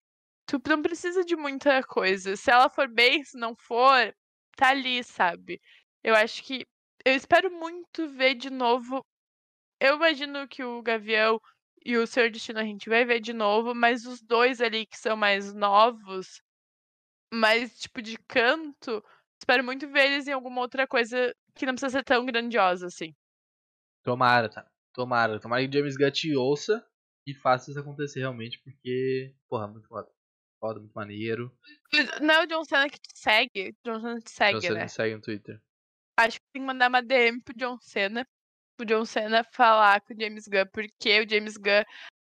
Tu 0.46 0.58
não 0.66 0.80
precisa 0.80 1.24
de 1.24 1.36
muita 1.36 1.82
coisa. 1.82 2.34
Se 2.36 2.50
ela 2.50 2.70
for 2.70 2.88
bem, 2.88 3.22
se 3.22 3.38
não 3.38 3.54
for, 3.54 4.14
tá 4.56 4.70
ali, 4.70 5.04
sabe? 5.04 5.60
Eu 6.02 6.14
acho 6.14 6.42
que. 6.42 6.66
Eu 7.04 7.14
espero 7.14 7.50
muito 7.50 8.08
ver 8.08 8.34
de 8.34 8.48
novo. 8.50 9.04
Eu 9.80 9.96
imagino 9.96 10.46
que 10.48 10.62
o 10.64 10.82
Gavião 10.82 11.40
e 11.84 11.96
o 11.96 12.06
Senhor 12.06 12.30
Destino 12.30 12.58
a 12.58 12.64
gente 12.64 12.88
vai 12.88 13.04
ver 13.04 13.20
de 13.20 13.32
novo, 13.32 13.74
mas 13.74 14.04
os 14.04 14.20
dois 14.20 14.60
ali 14.60 14.84
que 14.86 14.98
são 14.98 15.16
mais 15.16 15.52
novos, 15.54 16.42
mais 17.32 17.78
tipo 17.78 18.02
de 18.02 18.18
canto, 18.26 19.04
espero 19.40 19.62
muito 19.62 19.88
ver 19.88 20.06
eles 20.12 20.26
em 20.26 20.32
alguma 20.32 20.60
outra 20.60 20.86
coisa 20.86 21.34
que 21.54 21.64
não 21.66 21.74
precisa 21.74 21.98
ser 21.98 22.04
tão 22.04 22.26
grandiosa 22.26 22.86
assim. 22.86 23.14
Tomara, 24.04 24.48
tá? 24.48 24.68
Tomara. 24.92 25.38
Tomara 25.38 25.66
que 25.66 25.72
James 25.78 25.96
Gunn 25.96 26.10
te 26.10 26.34
ouça 26.36 26.84
e 27.26 27.34
faça 27.34 27.70
isso 27.70 27.78
acontecer 27.78 28.20
realmente, 28.20 28.58
porque, 28.62 29.34
porra, 29.48 29.68
muito 29.68 29.86
foda. 29.86 30.10
Foda, 30.60 30.80
muito 30.80 30.92
maneiro. 30.94 31.56
Não 32.20 32.34
é 32.34 32.42
o 32.42 32.46
John 32.46 32.64
Cena 32.64 32.88
que 32.90 32.98
te 32.98 33.16
segue? 33.16 33.76
John 33.84 34.00
Cena 34.00 34.20
te 34.20 34.30
segue, 34.30 34.60
Você 34.60 34.70
né? 34.74 34.82
me 34.82 34.88
segue 34.88 35.14
no 35.14 35.20
Twitter. 35.20 35.62
acho 36.18 36.40
que 36.40 36.46
tem 36.52 36.62
que 36.62 36.66
mandar 36.66 36.88
uma 36.88 37.00
DM 37.00 37.40
pro 37.42 37.54
John 37.56 37.78
Cena. 37.80 38.26
Pro 38.78 38.86
John 38.86 39.04
Cena 39.04 39.42
falar 39.42 40.00
com 40.02 40.14
o 40.14 40.20
James 40.20 40.46
Gunn, 40.46 40.66
porque 40.72 41.20
o 41.20 41.28
James 41.28 41.56
Gunn 41.56 41.82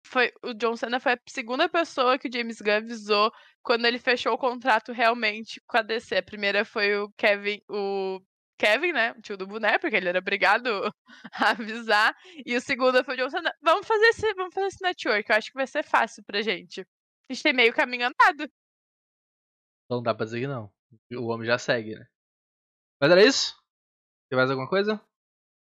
foi. 0.04 0.32
O 0.42 0.52
John 0.52 0.76
Cena 0.76 0.98
foi 0.98 1.12
a 1.12 1.18
segunda 1.28 1.68
pessoa 1.68 2.18
que 2.18 2.28
o 2.28 2.32
James 2.32 2.60
Gunn 2.60 2.78
avisou 2.78 3.32
quando 3.62 3.86
ele 3.86 3.98
fechou 3.98 4.34
o 4.34 4.38
contrato 4.38 4.90
realmente 4.90 5.62
com 5.68 5.76
a 5.76 5.82
DC. 5.82 6.16
A 6.16 6.22
primeira 6.22 6.64
foi 6.64 6.96
o 6.96 7.12
Kevin. 7.16 7.62
O 7.68 8.20
Kevin, 8.58 8.92
né? 8.92 9.12
O 9.12 9.22
tio 9.22 9.36
do 9.36 9.46
boné, 9.46 9.78
porque 9.78 9.94
ele 9.94 10.08
era 10.08 10.18
obrigado 10.18 10.68
a 11.32 11.50
avisar. 11.50 12.12
E 12.44 12.56
o 12.56 12.60
segundo 12.60 13.04
foi 13.04 13.14
o 13.14 13.18
John 13.18 13.30
Cena. 13.30 13.54
Vamos 13.62 13.86
fazer 13.86 14.06
esse, 14.06 14.34
vamos 14.34 14.52
fazer 14.52 14.66
esse 14.66 14.82
network. 14.82 15.30
Eu 15.30 15.36
acho 15.36 15.48
que 15.48 15.56
vai 15.56 15.66
ser 15.68 15.84
fácil 15.84 16.24
pra 16.24 16.42
gente. 16.42 16.80
A 16.80 17.32
gente 17.32 17.42
tem 17.44 17.52
meio 17.52 17.72
caminho 17.72 18.08
andado. 18.08 18.50
Não 19.88 20.02
dá 20.02 20.12
pra 20.12 20.24
dizer 20.24 20.40
que 20.40 20.48
não. 20.48 20.72
O 21.12 21.28
homem 21.28 21.46
já 21.46 21.56
segue, 21.56 21.94
né? 21.94 22.06
Mas 23.00 23.12
era 23.12 23.24
isso? 23.24 23.56
Tem 24.28 24.36
mais 24.36 24.50
alguma 24.50 24.68
coisa? 24.68 25.00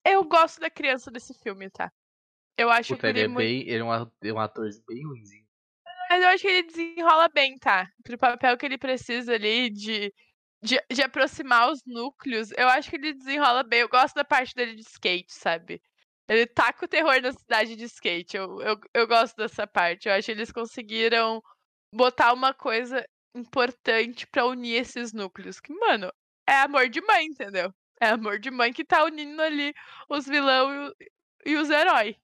Eu 0.06 0.24
gosto 0.26 0.60
da 0.60 0.70
criança 0.70 1.10
desse 1.10 1.34
filme, 1.34 1.70
tá? 1.70 1.92
Eu 2.58 2.70
acho 2.70 2.94
Puta, 2.94 3.02
que 3.02 3.08
ele 3.08 3.22
é 3.22 3.28
muito... 3.28 3.38
bem. 3.38 3.62
Ele 3.62 3.80
é 3.80 3.84
um, 3.84 3.92
a- 3.92 4.12
é 4.24 4.34
um 4.34 4.40
ator 4.40 4.70
bem 4.88 5.06
ruimzinho. 5.06 5.46
Mas 6.10 6.22
eu 6.22 6.30
acho 6.30 6.42
que 6.44 6.48
ele 6.48 6.68
desenrola 6.68 7.28
bem, 7.30 7.58
tá? 7.58 7.88
Pro 8.04 8.18
papel 8.18 8.58
que 8.58 8.66
ele 8.66 8.78
precisa 8.78 9.34
ali 9.34 9.70
de, 9.70 10.14
de, 10.62 10.80
de 10.92 11.02
aproximar 11.02 11.72
os 11.72 11.80
núcleos, 11.86 12.52
eu 12.52 12.68
acho 12.70 12.90
que 12.90 12.98
ele 12.98 13.14
desenrola 13.14 13.64
bem. 13.64 13.80
Eu 13.80 13.90
gosto 13.90 14.14
da 14.16 14.24
parte 14.24 14.54
dele 14.54 14.76
de 14.76 14.82
skate, 14.82 15.34
sabe? 15.34 15.82
Ele 16.28 16.46
taca 16.46 16.86
o 16.86 16.88
terror 16.88 17.20
na 17.22 17.32
cidade 17.32 17.76
de 17.76 17.86
skate. 17.86 18.38
Eu, 18.38 18.62
eu, 18.62 18.80
eu 18.94 19.08
gosto 19.08 19.36
dessa 19.36 19.66
parte. 19.66 20.08
Eu 20.08 20.14
acho 20.14 20.26
que 20.28 20.32
eles 20.32 20.52
conseguiram 20.52 21.42
botar 21.94 22.32
uma 22.34 22.54
coisa 22.54 23.04
importante 23.36 24.28
pra 24.28 24.46
unir 24.46 24.76
esses 24.76 25.14
núcleos. 25.14 25.60
Que, 25.60 25.74
mano, 25.74 26.12
é 26.48 26.54
amor 26.60 26.88
de 26.90 27.02
mãe, 27.02 27.26
entendeu? 27.26 27.74
É 28.02 28.08
amor 28.10 28.40
de 28.40 28.52
mãe 28.52 28.74
que 28.74 28.84
tá 28.84 29.04
unindo 29.06 29.42
ali 29.42 29.74
os 30.10 30.26
vilão 30.26 30.94
e, 31.46 31.52
e 31.52 31.56
os 31.56 31.70
heróis. 31.70 32.16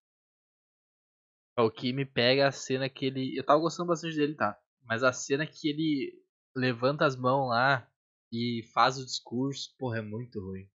O 1.57 1.69
que 1.69 1.91
me 1.91 2.05
pega 2.05 2.43
é 2.43 2.45
a 2.45 2.51
cena 2.51 2.89
que 2.89 3.05
ele. 3.05 3.37
Eu 3.37 3.45
tava 3.45 3.59
gostando 3.59 3.89
bastante 3.89 4.15
dele, 4.15 4.35
tá? 4.35 4.57
Mas 4.83 5.03
a 5.03 5.11
cena 5.11 5.45
que 5.45 5.69
ele 5.69 6.13
levanta 6.55 7.05
as 7.05 7.15
mãos 7.15 7.49
lá 7.49 7.87
e 8.31 8.63
faz 8.73 8.97
o 8.97 9.05
discurso, 9.05 9.75
porra, 9.77 9.99
é 9.99 10.01
muito 10.01 10.39
ruim. 10.39 10.69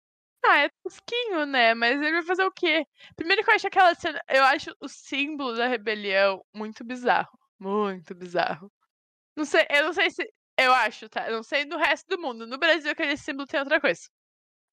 Ah, 0.44 0.58
é 0.58 0.70
tosquinho, 0.82 1.46
né? 1.46 1.72
Mas 1.74 2.00
ele 2.00 2.12
vai 2.12 2.22
fazer 2.22 2.44
o 2.44 2.52
quê? 2.52 2.86
Primeiro 3.16 3.42
que 3.42 3.50
eu 3.50 3.54
acho 3.54 3.66
aquela 3.66 3.94
cena. 3.94 4.20
Eu 4.28 4.44
acho 4.44 4.76
o 4.78 4.88
símbolo 4.88 5.56
da 5.56 5.66
rebelião 5.66 6.44
muito 6.54 6.84
bizarro. 6.84 7.38
Muito 7.58 8.14
bizarro. 8.14 8.70
Não 9.36 9.44
sei, 9.44 9.66
eu 9.70 9.84
não 9.84 9.92
sei 9.92 10.10
se. 10.10 10.28
Eu 10.58 10.72
acho, 10.72 11.08
tá? 11.08 11.28
Eu 11.28 11.36
não 11.36 11.42
sei 11.42 11.64
no 11.64 11.78
resto 11.78 12.06
do 12.08 12.20
mundo. 12.20 12.46
No 12.46 12.58
Brasil, 12.58 12.90
aquele 12.90 13.16
símbolo 13.16 13.46
tem 13.46 13.60
outra 13.60 13.80
coisa. 13.80 14.02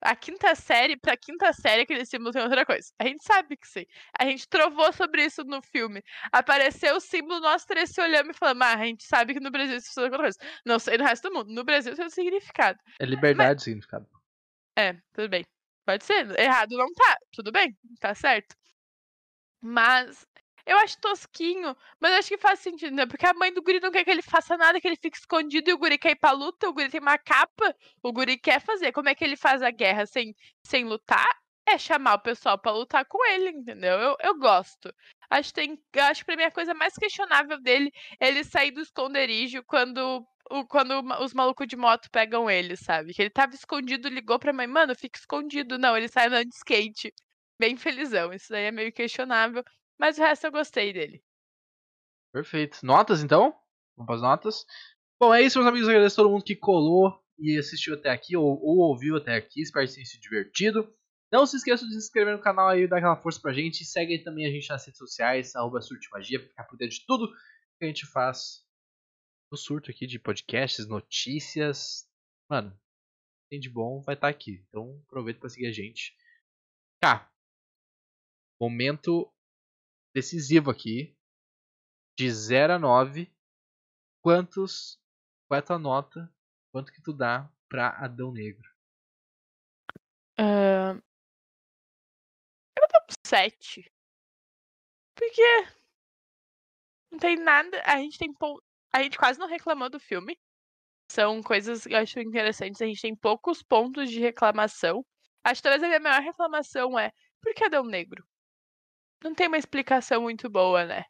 A 0.01 0.15
quinta 0.15 0.55
série, 0.55 0.97
pra 0.97 1.15
quinta 1.15 1.53
série, 1.53 1.83
aquele 1.83 2.05
símbolo 2.05 2.31
tem 2.31 2.41
outra 2.41 2.65
coisa. 2.65 2.91
A 2.99 3.05
gente 3.05 3.23
sabe 3.23 3.55
que 3.55 3.67
sim. 3.67 3.85
A 4.19 4.25
gente 4.25 4.47
trovou 4.47 4.91
sobre 4.91 5.23
isso 5.25 5.43
no 5.43 5.61
filme. 5.61 6.03
Apareceu 6.31 6.95
o 6.95 6.99
símbolo, 6.99 7.39
nós 7.39 7.65
três 7.65 7.91
se 7.91 8.01
olhamos 8.01 8.35
e 8.35 8.39
falamos, 8.39 8.65
ah, 8.65 8.73
a 8.73 8.85
gente 8.85 9.03
sabe 9.03 9.33
que 9.33 9.39
no 9.39 9.51
Brasil 9.51 9.77
isso 9.77 9.99
é 9.99 10.03
outra 10.03 10.17
coisa. 10.17 10.37
Não 10.65 10.79
sei 10.79 10.97
no 10.97 11.03
resto 11.03 11.29
do 11.29 11.35
mundo. 11.35 11.53
No 11.53 11.63
Brasil 11.63 11.95
tem 11.95 12.05
um 12.05 12.09
significado. 12.09 12.79
É 12.99 13.05
liberdade 13.05 13.55
Mas... 13.57 13.63
significado. 13.63 14.07
É, 14.77 14.93
tudo 15.13 15.29
bem. 15.29 15.45
Pode 15.85 16.03
ser. 16.03 16.39
Errado 16.39 16.77
não 16.77 16.91
tá. 16.93 17.17
Tudo 17.31 17.51
bem. 17.51 17.77
Tá 17.99 18.15
certo. 18.15 18.55
Mas 19.61 20.25
eu 20.65 20.77
acho 20.77 20.99
tosquinho, 20.99 21.75
mas 21.99 22.13
acho 22.13 22.29
que 22.29 22.37
faz 22.37 22.59
sentido, 22.59 22.95
né? 22.95 23.05
Porque 23.05 23.25
a 23.25 23.33
mãe 23.33 23.53
do 23.53 23.61
guri 23.61 23.79
não 23.79 23.91
quer 23.91 24.03
que 24.03 24.11
ele 24.11 24.21
faça 24.21 24.57
nada, 24.57 24.79
que 24.79 24.87
ele 24.87 24.95
fique 24.95 25.17
escondido 25.17 25.69
e 25.69 25.73
o 25.73 25.77
guri 25.77 25.97
quer 25.97 26.11
ir 26.11 26.15
pra 26.19 26.31
luta, 26.31 26.69
o 26.69 26.73
guri 26.73 26.89
tem 26.89 27.01
uma 27.01 27.17
capa, 27.17 27.75
o 28.03 28.11
guri 28.11 28.37
quer 28.37 28.61
fazer. 28.61 28.91
Como 28.91 29.09
é 29.09 29.15
que 29.15 29.23
ele 29.23 29.35
faz 29.35 29.61
a 29.61 29.71
guerra 29.71 30.05
sem, 30.05 30.35
sem 30.65 30.85
lutar? 30.85 31.27
É 31.65 31.77
chamar 31.77 32.15
o 32.15 32.19
pessoal 32.21 32.57
para 32.59 32.71
lutar 32.71 33.05
com 33.05 33.23
ele, 33.25 33.49
entendeu? 33.49 33.93
Eu, 33.99 34.17
eu 34.21 34.39
gosto. 34.39 34.93
Acho, 35.29 35.53
tem, 35.53 35.79
acho 35.95 36.21
que 36.21 36.25
pra 36.25 36.35
mim 36.35 36.43
a 36.43 36.51
coisa 36.51 36.73
mais 36.73 36.93
questionável 36.95 37.61
dele 37.61 37.91
é 38.19 38.27
ele 38.27 38.43
sair 38.43 38.71
do 38.71 38.81
esconderijo 38.81 39.63
quando, 39.63 40.25
quando 40.67 41.01
os 41.23 41.33
malucos 41.33 41.67
de 41.67 41.77
moto 41.77 42.09
pegam 42.11 42.49
ele, 42.49 42.75
sabe? 42.75 43.13
Que 43.13 43.21
ele 43.21 43.29
tava 43.29 43.55
escondido, 43.55 44.09
ligou 44.09 44.37
pra 44.39 44.51
mãe, 44.51 44.67
mano, 44.67 44.95
fica 44.95 45.17
escondido. 45.19 45.77
Não, 45.77 45.95
ele 45.95 46.07
sai 46.09 46.27
andando 46.27 46.49
de 46.49 46.55
skate. 46.55 47.13
Bem 47.59 47.77
felizão. 47.77 48.33
Isso 48.33 48.47
daí 48.49 48.65
é 48.65 48.71
meio 48.71 48.91
questionável. 48.91 49.63
Mas 50.01 50.17
o 50.17 50.21
resto 50.21 50.47
eu 50.47 50.51
gostei 50.51 50.91
dele. 50.91 51.23
Perfeito. 52.33 52.83
Notas 52.83 53.23
então? 53.23 53.55
Vamos 53.95 54.07
para 54.07 54.15
as 54.15 54.21
notas. 54.23 54.65
Bom, 55.21 55.31
é 55.31 55.43
isso, 55.43 55.59
meus 55.59 55.67
amigos. 55.67 55.87
Eu 55.87 55.93
agradeço 55.93 56.19
a 56.19 56.23
todo 56.23 56.31
mundo 56.31 56.43
que 56.43 56.55
colou 56.55 57.23
e 57.37 57.55
assistiu 57.55 57.93
até 57.93 58.09
aqui 58.09 58.35
ou, 58.35 58.59
ou 58.63 58.79
ouviu 58.79 59.17
até 59.17 59.35
aqui. 59.35 59.61
Espero 59.61 59.87
que 59.87 59.93
tenha 59.93 60.05
sido 60.07 60.21
divertido. 60.21 60.91
Não 61.31 61.45
se 61.45 61.57
esqueça 61.57 61.85
de 61.85 61.91
se 61.91 61.99
inscrever 61.99 62.35
no 62.35 62.41
canal 62.41 62.67
aí 62.67 62.87
dar 62.87 62.97
aquela 62.97 63.15
força 63.15 63.39
pra 63.39 63.53
gente. 63.53 63.85
Segue 63.85 64.23
também 64.23 64.47
a 64.47 64.49
gente 64.49 64.67
nas 64.69 64.83
redes 64.83 64.97
sociais, 64.97 65.55
arroba 65.55 65.81
Surtimagia, 65.83 66.39
pra 66.39 66.49
ficar 66.49 66.63
por 66.63 66.77
dentro 66.77 66.95
de 66.95 67.05
tudo 67.05 67.31
que 67.77 67.85
a 67.85 67.87
gente 67.87 68.07
faz 68.07 68.65
no 69.51 69.57
surto 69.57 69.91
aqui 69.91 70.07
de 70.07 70.17
podcasts, 70.17 70.87
notícias. 70.87 72.09
Mano, 72.49 72.75
tem 73.51 73.59
de 73.59 73.69
bom, 73.69 74.01
vai 74.01 74.15
estar 74.15 74.27
tá 74.27 74.31
aqui. 74.31 74.65
Então 74.67 74.99
aproveita 75.05 75.39
para 75.39 75.49
seguir 75.49 75.67
a 75.67 75.71
gente. 75.71 76.15
Cá, 76.99 77.31
momento 78.59 79.31
decisivo 80.13 80.71
aqui. 80.71 81.17
De 82.17 82.29
0 82.29 82.73
a 82.73 82.79
9. 82.79 83.33
Quantos. 84.21 84.99
Qual 85.47 85.57
é 85.57 85.59
a 85.59 85.65
tua 85.65 85.79
nota? 85.79 86.33
Quanto 86.71 86.91
que 86.91 87.01
tu 87.01 87.13
dá 87.13 87.51
pra 87.67 87.89
Adão 87.89 88.31
Negro? 88.31 88.69
Uh, 90.39 91.01
eu 92.77 92.87
dou 92.91 93.01
7. 93.25 93.91
Porque. 95.15 95.41
Não 97.11 97.19
tem 97.19 97.35
nada. 97.37 97.81
A 97.85 97.97
gente 97.97 98.17
tem. 98.17 98.33
A 98.93 99.03
gente 99.03 99.17
quase 99.17 99.39
não 99.39 99.47
reclamou 99.47 99.89
do 99.89 99.99
filme. 99.99 100.39
São 101.11 101.41
coisas 101.43 101.83
que 101.83 101.93
eu 101.93 101.99
acho 101.99 102.19
interessantes. 102.19 102.81
A 102.81 102.85
gente 102.85 103.01
tem 103.01 103.15
poucos 103.15 103.61
pontos 103.61 104.09
de 104.09 104.19
reclamação. 104.19 105.05
Acho 105.43 105.61
que 105.61 105.63
talvez 105.63 105.83
a 105.83 105.87
minha 105.87 105.99
maior 105.99 106.21
reclamação 106.21 106.97
é 106.97 107.11
por 107.41 107.53
que 107.53 107.65
Adão 107.65 107.83
Negro? 107.83 108.25
Não 109.23 109.33
tem 109.33 109.47
uma 109.47 109.57
explicação 109.57 110.21
muito 110.21 110.49
boa, 110.49 110.85
né? 110.85 111.05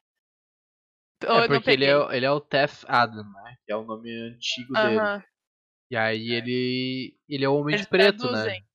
é 1.24 1.48
porque 1.48 1.72
ele 1.72 1.86
é, 1.86 2.18
ele 2.18 2.26
é 2.26 2.32
o 2.32 2.42
Tef 2.42 2.84
Adam, 2.88 3.24
né? 3.24 3.56
Que 3.66 3.72
é 3.72 3.76
o 3.76 3.84
nome 3.84 4.12
antigo 4.12 4.74
uh 4.74 4.78
-huh. 4.78 5.14
dele. 5.18 5.26
E 5.92 5.96
aí 5.96 6.32
é. 6.32 6.38
ele. 6.38 7.18
ele 7.28 7.46
é 7.46 7.50
o 7.50 7.56
Homem 7.56 7.76
Eles 7.76 7.86
de 7.86 7.90
Preto, 7.90 8.24
né? 8.24 8.30
traduzem. 8.30 8.60
né? 8.62 8.66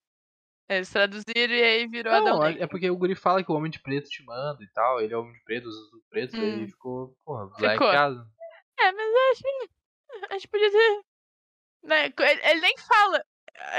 Eles 0.68 0.90
traduziram 0.90 1.54
e 1.54 1.62
aí 1.62 1.86
virou 1.86 2.12
não, 2.12 2.42
Adão 2.42 2.44
é, 2.44 2.62
é 2.62 2.66
porque 2.66 2.90
o 2.90 2.96
Guri 2.96 3.14
fala 3.14 3.42
que 3.42 3.50
o 3.50 3.54
Homem 3.54 3.70
de 3.70 3.80
Preto 3.80 4.08
te 4.08 4.24
manda 4.24 4.62
e 4.62 4.68
tal. 4.68 5.00
Ele 5.00 5.14
é 5.14 5.16
o 5.16 5.20
Homem 5.20 5.32
de 5.32 5.42
Preto, 5.44 5.68
os 5.68 5.76
azul 5.76 6.02
pretos, 6.10 6.34
hum. 6.34 6.42
e 6.42 6.54
aí 6.54 6.66
ficou, 6.68 7.16
porra, 7.24 7.46
Black 7.58 7.82
Adam. 7.82 8.26
É, 8.78 8.92
mas 8.92 9.06
eu 9.06 9.30
acho 9.32 9.42
que. 9.42 9.76
A 10.30 10.32
gente 10.34 10.48
podia 10.48 10.70
ter. 10.70 11.00
Né? 11.84 12.04
Ele, 12.06 12.40
ele 12.50 12.60
nem 12.60 12.74
fala. 12.78 13.24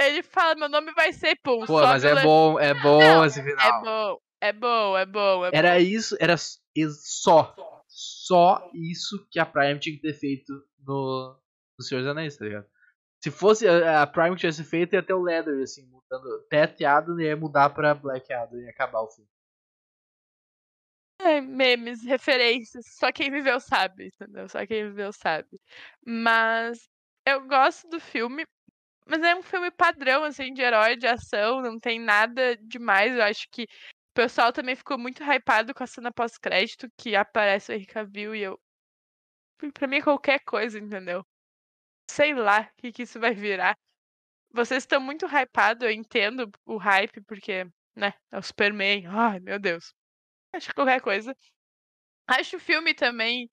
Ele 0.06 0.24
fala, 0.24 0.56
meu 0.56 0.70
nome 0.70 0.92
vai 0.94 1.14
ser 1.14 1.38
Pum. 1.44 1.66
Pô, 1.66 1.82
mas 1.82 2.04
é 2.04 2.24
bom, 2.24 2.60
é 2.60 2.74
bom 2.74 3.00
não, 3.00 3.26
esse 3.26 3.44
final. 3.44 3.68
É 3.68 3.84
bom. 3.84 4.20
É 4.42 4.54
bom, 4.54 4.98
é 4.98 5.06
bom, 5.06 5.46
é 5.46 5.52
bom. 5.52 5.58
Era 5.58 5.80
isso, 5.80 6.16
era 6.20 6.36
só. 6.38 7.56
Só 7.88 8.70
isso 8.74 9.28
que 9.32 9.40
a 9.40 9.46
Prime 9.46 9.80
tinha 9.80 9.96
que 9.96 10.02
ter 10.02 10.14
feito 10.14 10.54
no, 10.86 11.36
no 11.78 11.84
Senhor 11.84 12.02
dos 12.02 12.12
Anéis, 12.12 12.38
tá 12.38 12.46
ligado? 12.46 12.68
Se 13.24 13.32
fosse 13.32 13.68
a, 13.68 14.06
Prime 14.06 14.36
que 14.36 14.42
tivesse 14.42 14.64
feito, 14.64 14.94
ia 14.94 15.02
ter 15.02 15.14
o 15.14 15.24
Leather, 15.24 15.62
assim, 15.64 15.86
mudando. 15.88 16.44
Tet 16.50 16.80
e 16.80 17.24
ia 17.24 17.36
mudar 17.36 17.72
pra 17.72 17.96
Black 17.96 18.32
Adam 18.32 18.60
e 18.60 18.70
acabar 18.70 19.02
o 19.02 19.10
filme. 19.10 19.30
É, 21.20 21.42
memes, 21.42 22.04
referências, 22.04 22.86
só 22.96 23.12
quem 23.12 23.32
viveu 23.32 23.60
sabe, 23.60 24.08
entendeu? 24.08 24.48
Só 24.48 24.66
quem 24.68 24.84
viveu 24.90 25.12
sabe. 25.12 25.60
Mas 26.06 26.88
eu 27.26 27.48
gosto 27.48 27.90
do 27.90 28.00
filme, 28.00 28.46
mas 29.08 29.22
é 29.24 29.36
um 29.36 29.42
filme 29.42 29.72
padrão, 29.72 30.24
assim, 30.24 30.54
de 30.54 30.62
herói, 30.62 30.96
de 30.96 31.08
ação, 31.08 31.62
não 31.62 31.80
tem 31.80 32.00
nada 32.00 32.56
demais. 32.58 33.16
Eu 33.16 33.24
acho 33.24 33.48
que 33.50 33.68
pessoal 34.18 34.52
também 34.52 34.76
ficou 34.76 34.98
muito 34.98 35.24
hypado 35.24 35.76
com 35.76 35.84
a 35.84 35.88
cena 35.88 36.12
pós-crédito 36.12 36.90
que 36.98 37.16
aparece 37.16 37.72
o 37.72 37.76
Henry 37.76 37.86
Cavill 37.86 38.36
e 38.36 38.42
eu. 38.42 38.60
Pra 39.74 39.88
mim 39.88 39.98
é 39.98 40.02
qualquer 40.02 40.40
coisa, 40.40 40.80
entendeu? 40.80 41.24
Sei 42.10 42.34
lá 42.34 42.62
o 42.62 42.82
que, 42.82 42.92
que 42.92 43.04
isso 43.04 43.20
vai 43.20 43.36
virar. 43.36 43.78
Vocês 44.52 44.84
estão 44.84 45.00
muito 45.00 45.28
hypados, 45.28 45.84
eu 45.84 45.92
entendo 45.92 46.50
o 46.66 46.78
hype, 46.78 47.22
porque, 47.22 47.68
né, 47.96 48.14
é 48.32 48.40
o 48.40 48.42
Superman. 48.42 49.06
Ai, 49.08 49.40
meu 49.40 49.60
Deus. 49.60 49.94
Acho 50.52 50.74
qualquer 50.74 51.00
coisa. 51.00 51.38
Acho 52.28 52.58
o 52.58 52.60
filme 52.60 52.96
também. 52.96 53.52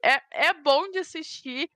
É, 0.00 0.48
é 0.48 0.54
bom 0.54 0.90
de 0.92 0.98
assistir, 1.00 1.68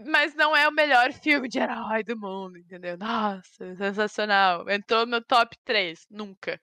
mas 0.00 0.34
não 0.34 0.56
é 0.56 0.68
o 0.68 0.72
melhor 0.72 1.12
filme 1.12 1.48
de 1.48 1.60
herói 1.60 2.02
do 2.02 2.18
mundo, 2.18 2.58
entendeu? 2.58 2.98
Nossa, 2.98 3.76
sensacional. 3.76 4.68
Entrou 4.68 5.06
no 5.06 5.12
meu 5.12 5.24
top 5.24 5.56
3. 5.64 6.06
Nunca. 6.10 6.60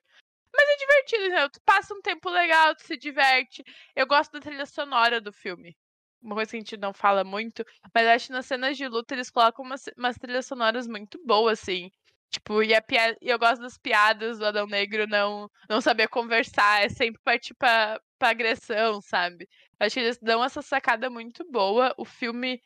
Divertido, 0.80 1.28
né? 1.28 1.48
Tu 1.50 1.60
passa 1.64 1.94
um 1.94 2.00
tempo 2.00 2.30
legal, 2.30 2.74
tu 2.74 2.84
se 2.84 2.96
diverte. 2.96 3.62
Eu 3.94 4.06
gosto 4.06 4.32
da 4.32 4.40
trilha 4.40 4.64
sonora 4.64 5.20
do 5.20 5.32
filme. 5.32 5.76
Uma 6.22 6.34
coisa 6.34 6.50
que 6.50 6.56
a 6.56 6.60
gente 6.60 6.76
não 6.78 6.92
fala 6.94 7.22
muito, 7.24 7.64
mas 7.94 8.06
acho 8.06 8.26
que 8.28 8.32
nas 8.32 8.46
cenas 8.46 8.76
de 8.76 8.86
luta 8.88 9.14
eles 9.14 9.30
colocam 9.30 9.64
umas, 9.64 9.84
umas 9.96 10.16
trilhas 10.16 10.46
sonoras 10.46 10.86
muito 10.86 11.18
boas, 11.24 11.60
assim. 11.60 11.90
Tipo, 12.30 12.62
e, 12.62 12.80
pia... 12.82 13.16
e 13.20 13.28
eu 13.28 13.38
gosto 13.38 13.60
das 13.62 13.76
piadas 13.76 14.38
do 14.38 14.46
Adão 14.46 14.66
Negro 14.66 15.06
não, 15.06 15.50
não 15.68 15.80
saber 15.80 16.08
conversar, 16.08 16.82
é 16.84 16.88
sempre 16.88 17.20
partir 17.24 17.54
pra, 17.54 18.00
pra 18.18 18.30
agressão, 18.30 19.00
sabe? 19.02 19.48
Acho 19.78 19.94
que 19.94 20.00
eles 20.00 20.18
dão 20.20 20.42
essa 20.44 20.62
sacada 20.62 21.10
muito 21.10 21.44
boa. 21.50 21.94
O 21.98 22.04
filme 22.04 22.60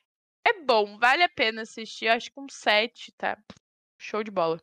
é 0.46 0.52
bom, 0.64 0.98
vale 0.98 1.22
a 1.22 1.28
pena 1.28 1.62
assistir. 1.62 2.08
Acho 2.08 2.30
que 2.30 2.40
um 2.40 2.48
7, 2.48 3.12
tá? 3.16 3.36
Show 3.98 4.22
de 4.22 4.30
bola. 4.30 4.60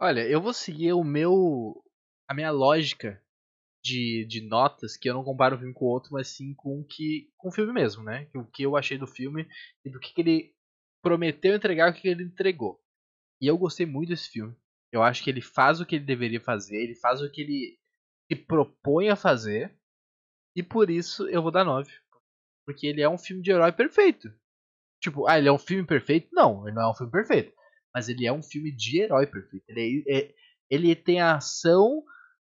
Olha, 0.00 0.26
eu 0.28 0.40
vou 0.40 0.52
seguir 0.52 0.92
o 0.92 1.02
meu. 1.02 1.82
a 2.28 2.34
minha 2.34 2.50
lógica 2.52 3.20
de, 3.82 4.24
de 4.26 4.40
notas, 4.40 4.96
que 4.96 5.10
eu 5.10 5.14
não 5.14 5.24
comparo 5.24 5.56
um 5.56 5.58
filme 5.58 5.74
com 5.74 5.86
o 5.86 5.88
outro, 5.88 6.12
mas 6.12 6.28
sim 6.28 6.54
com 6.54 6.80
o 6.80 6.84
que. 6.84 7.32
com 7.36 7.48
o 7.48 7.52
filme 7.52 7.72
mesmo, 7.72 8.04
né? 8.04 8.28
O 8.34 8.44
que 8.44 8.62
eu 8.62 8.76
achei 8.76 8.96
do 8.96 9.08
filme 9.08 9.48
e 9.84 9.90
do 9.90 9.98
que, 9.98 10.14
que 10.14 10.20
ele 10.20 10.54
prometeu 11.02 11.54
entregar 11.54 11.88
e 11.88 11.90
o 11.90 11.94
que, 11.94 12.02
que 12.02 12.08
ele 12.08 12.22
entregou. 12.22 12.80
E 13.40 13.46
eu 13.48 13.58
gostei 13.58 13.86
muito 13.86 14.10
desse 14.10 14.30
filme. 14.30 14.54
Eu 14.92 15.02
acho 15.02 15.22
que 15.22 15.30
ele 15.30 15.42
faz 15.42 15.80
o 15.80 15.86
que 15.86 15.96
ele 15.96 16.04
deveria 16.04 16.40
fazer, 16.40 16.76
ele 16.76 16.94
faz 16.94 17.20
o 17.20 17.30
que 17.30 17.40
ele 17.42 17.78
se 18.30 18.36
propõe 18.36 19.08
a 19.10 19.16
fazer. 19.16 19.76
E 20.56 20.62
por 20.62 20.90
isso 20.90 21.28
eu 21.28 21.42
vou 21.42 21.50
dar 21.50 21.64
9. 21.64 21.92
Porque 22.64 22.86
ele 22.86 23.02
é 23.02 23.08
um 23.08 23.18
filme 23.18 23.42
de 23.42 23.50
herói 23.50 23.72
perfeito. 23.72 24.32
Tipo, 25.02 25.26
ah, 25.26 25.38
ele 25.38 25.48
é 25.48 25.52
um 25.52 25.58
filme 25.58 25.86
perfeito? 25.86 26.28
Não, 26.32 26.66
ele 26.66 26.76
não 26.76 26.82
é 26.82 26.90
um 26.90 26.94
filme 26.94 27.12
perfeito 27.12 27.57
mas 27.98 28.08
ele 28.08 28.24
é 28.24 28.32
um 28.32 28.42
filme 28.42 28.70
de 28.70 29.00
herói 29.00 29.26
perfeito. 29.26 29.64
Ele, 29.68 30.04
é, 30.06 30.18
é, 30.18 30.34
ele 30.70 30.94
tem 30.94 31.20
a 31.20 31.34
ação, 31.34 32.04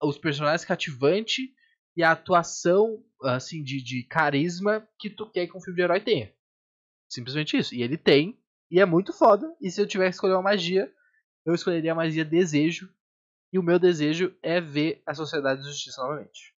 os 0.02 0.18
personagens 0.18 0.66
cativantes 0.66 1.48
e 1.96 2.02
a 2.02 2.12
atuação 2.12 3.02
assim 3.22 3.62
de, 3.62 3.82
de 3.82 4.02
carisma 4.02 4.86
que 4.98 5.08
tu 5.08 5.26
quer 5.30 5.46
que 5.46 5.56
um 5.56 5.60
filme 5.62 5.76
de 5.76 5.82
herói 5.82 6.00
tenha. 6.00 6.30
Simplesmente 7.10 7.56
isso. 7.56 7.74
E 7.74 7.82
ele 7.82 7.96
tem, 7.96 8.38
e 8.70 8.78
é 8.80 8.84
muito 8.84 9.14
foda. 9.14 9.50
E 9.62 9.70
se 9.70 9.80
eu 9.80 9.86
tivesse 9.86 10.10
que 10.10 10.16
escolher 10.16 10.34
uma 10.34 10.42
magia, 10.42 10.92
eu 11.46 11.54
escolheria 11.54 11.92
a 11.92 11.94
magia 11.94 12.24
desejo. 12.24 12.92
E 13.50 13.58
o 13.58 13.62
meu 13.62 13.78
desejo 13.78 14.36
é 14.42 14.60
ver 14.60 15.02
a 15.06 15.14
Sociedade 15.14 15.62
de 15.62 15.68
Justiça 15.68 16.02
novamente. 16.02 16.54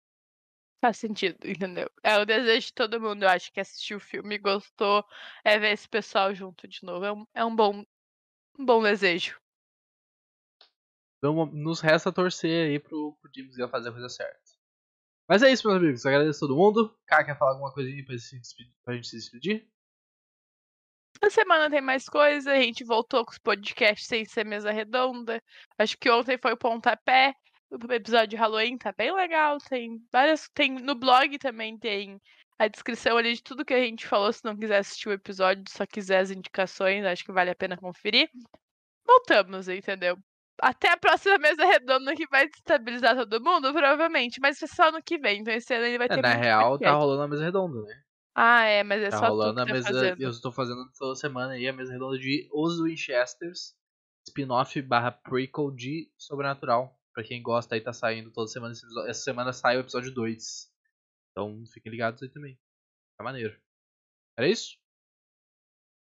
Faz 0.82 0.98
sentido, 0.98 1.38
entendeu? 1.48 1.88
É 2.02 2.18
o 2.18 2.26
desejo 2.26 2.66
de 2.66 2.74
todo 2.74 3.00
mundo, 3.00 3.22
eu 3.22 3.30
acho, 3.30 3.54
que 3.54 3.60
assistiu 3.60 3.98
o 3.98 4.02
filme 4.02 4.34
e 4.34 4.40
gostou, 4.40 5.06
é 5.44 5.60
ver 5.60 5.74
esse 5.74 5.88
pessoal 5.88 6.34
junto 6.34 6.68
de 6.68 6.80
novo. 6.82 7.06
É 7.06 7.14
um, 7.14 7.28
é 7.36 7.46
um 7.46 7.56
bom, 7.56 7.86
um 8.62 8.66
bom 8.66 8.82
desejo. 8.82 9.40
Então 11.18 11.46
nos 11.48 11.82
resta 11.82 12.12
torcer 12.12 12.70
aí 12.70 12.80
pro, 12.80 13.18
pro 13.22 13.32
James 13.36 13.56
Gunn 13.56 13.68
fazer 13.68 13.90
a 13.90 13.92
coisa 13.92 14.10
certa. 14.10 14.40
Mas 15.28 15.44
é 15.44 15.52
isso, 15.52 15.68
meus 15.68 15.80
amigos. 15.80 16.06
Agradeço 16.06 16.44
a 16.44 16.48
todo 16.48 16.58
mundo. 16.58 16.98
Cara, 17.06 17.24
quer 17.24 17.38
falar 17.38 17.52
alguma 17.52 17.72
coisinha 17.72 18.04
pra, 18.04 18.18
se 18.18 18.40
despedir, 18.40 18.74
pra 18.84 18.96
gente 18.96 19.08
se 19.08 19.18
despedir? 19.18 19.68
Essa 21.22 21.42
semana 21.42 21.70
tem 21.70 21.82
mais 21.82 22.10
coisa, 22.10 22.52
a 22.52 22.60
gente 22.60 22.84
voltou 22.84 23.24
com 23.24 23.32
os 23.32 23.38
podcasts 23.38 24.08
sem 24.08 24.26
ser 24.26 24.44
mesa 24.44 24.72
redonda. 24.72 25.42
Acho 25.78 25.98
que 25.98 26.10
ontem 26.10 26.38
foi 26.38 26.54
o 26.54 26.58
pontapé. 26.58 27.36
O 27.70 27.94
episódio 27.94 28.30
de 28.30 28.36
Halloween 28.36 28.78
tá 28.78 28.92
bem 28.92 29.14
legal. 29.14 29.58
Tem 29.60 30.04
várias. 30.12 30.50
Tem 30.54 30.72
no 30.72 30.96
blog 30.96 31.38
também 31.38 31.78
tem 31.78 32.20
a 32.62 32.68
descrição 32.68 33.18
ali 33.18 33.34
de 33.34 33.42
tudo 33.42 33.66
que 33.66 33.74
a 33.74 33.80
gente 33.80 34.06
falou. 34.06 34.32
Se 34.32 34.46
não 34.46 34.56
quiser 34.56 34.78
assistir 34.78 35.10
o 35.10 35.14
episódio, 35.14 35.64
só 35.68 35.86
quiser 35.86 36.20
as 36.20 36.30
indicações, 36.30 37.04
acho 37.04 37.26
que 37.26 37.32
vale 37.32 37.50
a 37.50 37.56
pena 37.56 37.76
conferir. 37.76 38.30
Voltamos, 39.06 39.68
entendeu? 39.68 40.16
Até 40.62 40.92
a 40.92 40.98
próxima 40.98 41.40
mesa 41.40 41.66
redonda 41.66 42.16
que 42.16 42.28
vai 42.28 42.48
destabilizar 42.48 43.16
todo 43.16 43.44
mundo, 43.44 43.74
provavelmente. 43.74 44.40
Mas 44.40 44.60
só 44.60 44.92
no 44.92 45.02
que 45.02 45.18
vem. 45.18 45.42
Então 45.42 45.52
esse 45.52 45.74
ano 45.74 45.86
ele 45.86 45.98
vai 45.98 46.06
é, 46.06 46.10
ter. 46.10 46.22
Na 46.22 46.34
real, 46.36 46.78
tá 46.78 46.92
rolando 46.92 47.24
a 47.24 47.28
mesa 47.28 47.44
redonda, 47.44 47.82
né? 47.82 48.02
Ah, 48.36 48.64
é, 48.64 48.84
mas 48.84 49.02
é 49.02 49.10
tá 49.10 49.18
só 49.18 49.28
rolando 49.28 49.54
tu 49.54 49.56
que 49.56 49.62
a 49.62 49.66
tá 49.66 49.74
mesa. 49.74 49.88
fazendo. 49.88 50.22
Eu 50.22 50.30
estou 50.30 50.52
fazendo 50.52 50.86
toda 50.98 51.16
semana 51.16 51.54
aí 51.54 51.68
a 51.68 51.74
mesa 51.74 51.92
redonda 51.92 52.20
de 52.20 52.48
Os 52.54 52.80
Winchesters, 52.80 53.76
spin-off 54.28 54.80
barra 54.84 55.12
prequel 55.12 55.72
de 55.72 56.12
Sobrenatural. 56.16 56.96
Pra 57.12 57.24
quem 57.24 57.42
gosta 57.42 57.76
aí, 57.76 57.82
tá 57.82 57.92
saindo 57.92 58.32
toda 58.32 58.48
semana. 58.48 58.74
Essa 59.08 59.22
semana 59.24 59.52
sai 59.52 59.78
o 59.78 59.82
episódio 59.82 60.14
2. 60.14 60.71
Então 61.32 61.64
fiquem 61.74 61.92
ligados 61.92 62.22
aí 62.22 62.30
também. 62.30 62.60
Tá 63.18 63.24
maneiro. 63.24 63.60
Era 64.38 64.48
isso? 64.48 64.78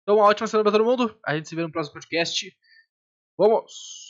Então 0.04 0.16
uma 0.16 0.26
ótima 0.26 0.48
semana 0.48 0.70
pra 0.70 0.78
todo 0.78 0.88
mundo. 0.88 1.20
A 1.26 1.36
gente 1.36 1.50
se 1.50 1.56
vê 1.56 1.62
no 1.62 1.72
próximo 1.72 1.94
podcast. 1.94 2.58
Vamos! 3.38 4.07